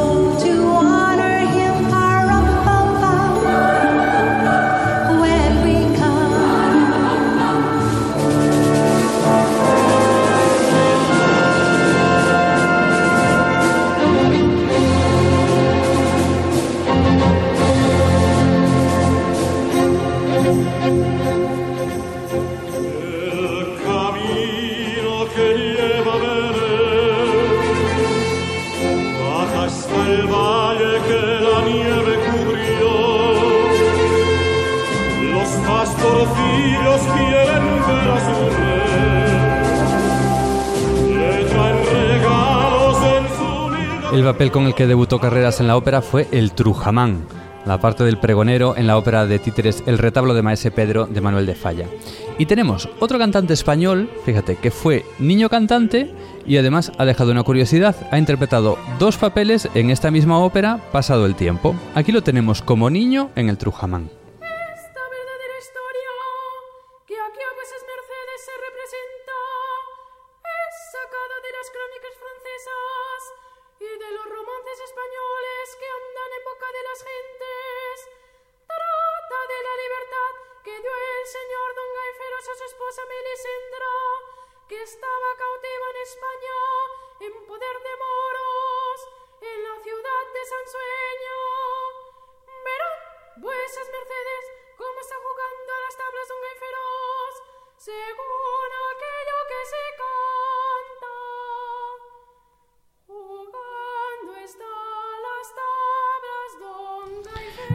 El 44.12 44.24
papel 44.24 44.50
con 44.50 44.66
el 44.66 44.74
que 44.74 44.86
debutó 44.86 45.20
Carreras 45.20 45.60
en 45.60 45.68
la 45.68 45.76
ópera 45.76 46.02
fue 46.02 46.28
el 46.32 46.52
Trujamán, 46.52 47.26
la 47.70 47.78
parte 47.80 48.02
del 48.02 48.18
pregonero 48.18 48.76
en 48.76 48.88
la 48.88 48.98
ópera 48.98 49.26
de 49.26 49.38
títeres 49.38 49.84
El 49.86 49.96
retablo 49.96 50.34
de 50.34 50.42
Maese 50.42 50.72
Pedro 50.72 51.06
de 51.06 51.20
Manuel 51.20 51.46
de 51.46 51.54
Falla. 51.54 51.86
Y 52.36 52.46
tenemos 52.46 52.88
otro 52.98 53.16
cantante 53.16 53.52
español, 53.52 54.10
fíjate, 54.24 54.56
que 54.56 54.72
fue 54.72 55.04
niño 55.20 55.48
cantante 55.48 56.12
y 56.44 56.56
además 56.56 56.90
ha 56.98 57.04
dejado 57.04 57.30
una 57.30 57.44
curiosidad, 57.44 57.94
ha 58.10 58.18
interpretado 58.18 58.76
dos 58.98 59.18
papeles 59.18 59.68
en 59.74 59.90
esta 59.90 60.10
misma 60.10 60.40
ópera 60.40 60.80
pasado 60.90 61.26
el 61.26 61.36
tiempo. 61.36 61.76
Aquí 61.94 62.10
lo 62.10 62.24
tenemos 62.24 62.60
como 62.60 62.90
niño 62.90 63.30
en 63.36 63.48
el 63.48 63.56
Trujamán. 63.56 64.19
Estaba 84.82 85.36
cautiva 85.36 85.86
en 85.90 85.96
España, 86.02 86.56
en 87.20 87.46
poder 87.46 87.76
de 87.86 87.94
moros, 88.00 89.08
en 89.42 89.62
la 89.62 89.82
ciudad 89.82 90.24
de 90.32 90.42
Sansueño. 90.46 91.38
Verán, 92.64 92.96
vuesas 93.36 93.88
mercedes, 93.92 94.44
cómo 94.78 95.00
está 95.00 95.16
jugando 95.16 95.72
a 95.74 95.80
las 95.84 95.96
tablas 95.96 96.28
Don 96.28 96.40
Gaiferos, 96.40 97.34
según 97.76 98.70
aquello 98.88 99.38
que 99.50 99.60
se 99.68 99.84
canta. 100.00 101.19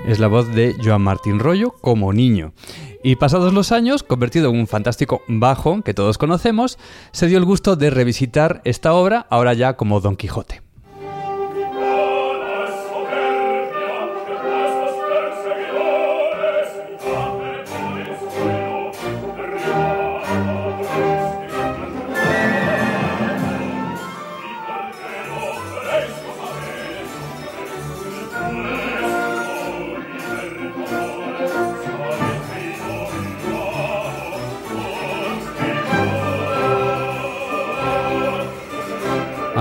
Es 0.08 0.20
la 0.20 0.28
voz 0.28 0.54
de 0.54 0.76
Joan 0.84 1.02
Martín 1.02 1.40
Rollo 1.40 1.72
como 1.82 2.14
niño. 2.14 2.54
Y 3.04 3.16
pasados 3.16 3.54
los 3.54 3.72
años, 3.72 4.04
convertido 4.04 4.52
en 4.52 4.60
un 4.60 4.68
fantástico 4.68 5.24
bajo 5.28 5.82
que 5.82 5.96
todos 5.96 6.20
conocemos, 6.20 6.78
se 7.12 7.28
dio 7.28 7.40
el 7.40 7.46
gusto 7.46 7.76
de 7.76 7.90
revisitar 7.90 8.62
esta 8.66 8.94
obra, 8.94 9.26
ahora 9.30 9.54
ya 9.54 9.78
como 9.78 10.02
Don 10.02 10.16
Quijote. 10.16 10.65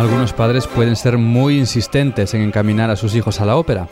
Algunos 0.05 0.35
padres 0.35 0.67
pueden 0.67 0.97
ser 0.97 1.17
muy 1.17 1.59
insistentes 1.59 2.35
en 2.35 2.43
encaminar 2.43 2.91
a 2.91 2.97
sus 2.97 3.15
hijos 3.15 3.41
a 3.41 3.47
la 3.47 3.57
ópera. 3.57 3.89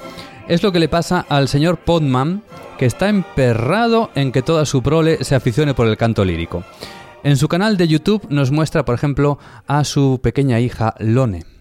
Es 0.46 0.62
lo 0.62 0.70
que 0.70 0.78
le 0.78 0.90
pasa 0.90 1.24
al 1.26 1.48
señor 1.48 1.78
Podman, 1.78 2.42
que 2.76 2.84
está 2.84 3.08
emperrado 3.08 4.10
en 4.14 4.30
que 4.30 4.42
toda 4.42 4.66
su 4.66 4.82
prole 4.82 5.24
se 5.24 5.34
aficione 5.34 5.72
por 5.72 5.88
el 5.88 5.96
canto 5.96 6.22
lírico. 6.26 6.64
En 7.24 7.38
su 7.38 7.48
canal 7.48 7.78
de 7.78 7.88
YouTube 7.88 8.26
nos 8.28 8.50
muestra, 8.50 8.84
por 8.84 8.94
ejemplo, 8.94 9.38
a 9.66 9.84
su 9.84 10.20
pequeña 10.22 10.60
hija 10.60 10.94
Lone. 10.98 11.51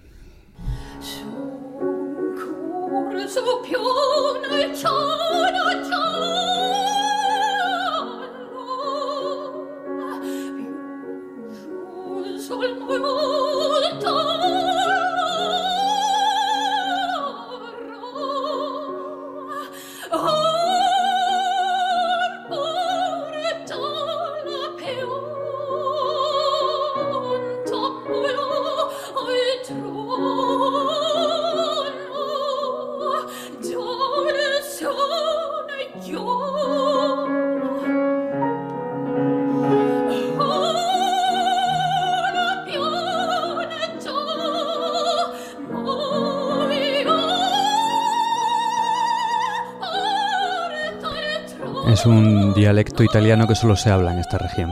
Dialecto 52.62 53.04
italiano 53.04 53.48
que 53.48 53.56
solo 53.56 53.76
se 53.76 53.90
habla 53.90 54.14
en 54.14 54.20
esta 54.20 54.38
región. 54.38 54.72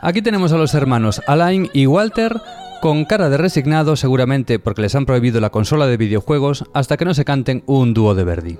Aquí 0.00 0.22
tenemos 0.22 0.52
a 0.52 0.58
los 0.58 0.74
hermanos 0.74 1.20
Alain 1.26 1.68
y 1.72 1.86
Walter 1.86 2.40
con 2.80 3.04
cara 3.04 3.28
de 3.28 3.36
resignado 3.36 3.96
seguramente 3.96 4.60
porque 4.60 4.82
les 4.82 4.94
han 4.94 5.06
prohibido 5.06 5.40
la 5.40 5.50
consola 5.50 5.88
de 5.88 5.96
videojuegos 5.96 6.64
hasta 6.72 6.96
que 6.96 7.04
no 7.04 7.14
se 7.14 7.24
canten 7.24 7.64
un 7.66 7.94
dúo 7.94 8.14
de 8.14 8.22
Verdi. 8.22 8.58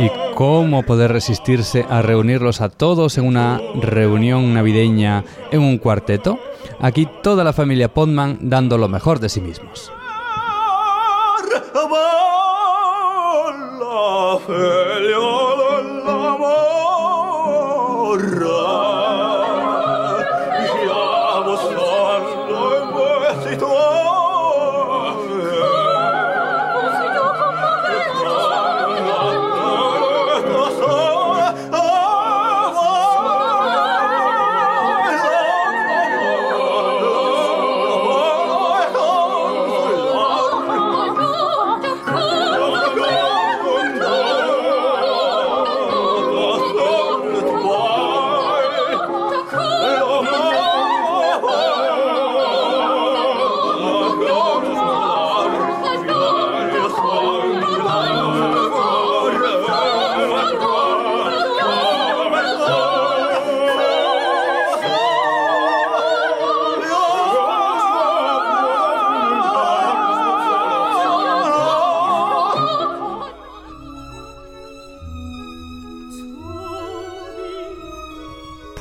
¿Y 0.00 0.10
cómo 0.34 0.84
poder 0.84 1.10
resistirse 1.10 1.84
a 1.90 2.02
reunirlos 2.02 2.60
a 2.60 2.68
todos 2.68 3.18
en 3.18 3.26
una 3.26 3.60
reunión 3.80 4.54
navideña 4.54 5.24
en 5.50 5.60
un 5.60 5.78
cuarteto? 5.78 6.38
Aquí 6.80 7.08
toda 7.22 7.42
la 7.42 7.52
familia 7.52 7.92
Podman 7.92 8.38
dando 8.40 8.78
lo 8.78 8.88
mejor 8.88 9.18
de 9.18 9.28
sí 9.28 9.40
mismos. 9.40 9.90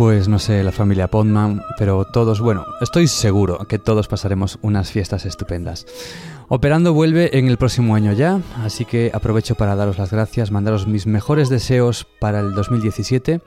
Pues 0.08 0.30
no 0.30 0.40
sé, 0.40 0.64
la 0.64 0.72
familia 0.72 1.10
Podman, 1.10 1.62
pero 1.78 2.06
todos, 2.06 2.40
bueno, 2.40 2.66
estoy 2.80 3.10
seguro 3.10 3.68
que 3.68 3.78
todos 3.78 4.08
pasaremos 4.08 4.58
unas 4.62 4.90
fiestas 4.90 5.26
estupendas. 5.26 5.86
Operando 6.48 6.94
vuelve 6.94 7.38
en 7.38 7.50
el 7.50 7.58
próximo 7.58 7.94
año 7.94 8.14
ya, 8.14 8.40
así 8.64 8.86
que 8.86 9.12
aprovecho 9.14 9.56
para 9.56 9.76
daros 9.76 9.98
las 9.98 10.12
gracias, 10.12 10.50
mandaros 10.50 10.88
mis 10.88 11.08
mejores 11.08 11.50
deseos 11.50 12.08
para 12.22 12.40
el 12.40 12.54
2017 12.54 13.42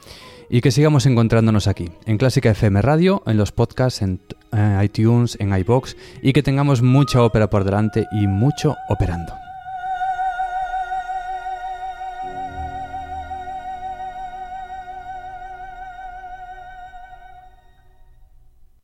y 0.51 0.61
que 0.61 0.71
sigamos 0.71 1.07
encontrándonos 1.07 1.67
aquí, 1.67 1.89
en 2.05 2.19
Clásica 2.19 2.51
FM 2.51 2.83
Radio, 2.83 3.23
en 3.25 3.39
los 3.39 3.53
podcasts, 3.53 4.03
en 4.03 4.21
eh, 4.53 4.83
iTunes, 4.85 5.39
en 5.41 5.57
iBox 5.57 5.97
y 6.21 6.35
que 6.35 6.43
tengamos 6.43 6.83
mucha 6.83 7.23
ópera 7.23 7.49
por 7.49 7.65
delante 7.65 8.05
y 8.13 8.27
mucho 8.27 8.77
operando. 8.91 9.33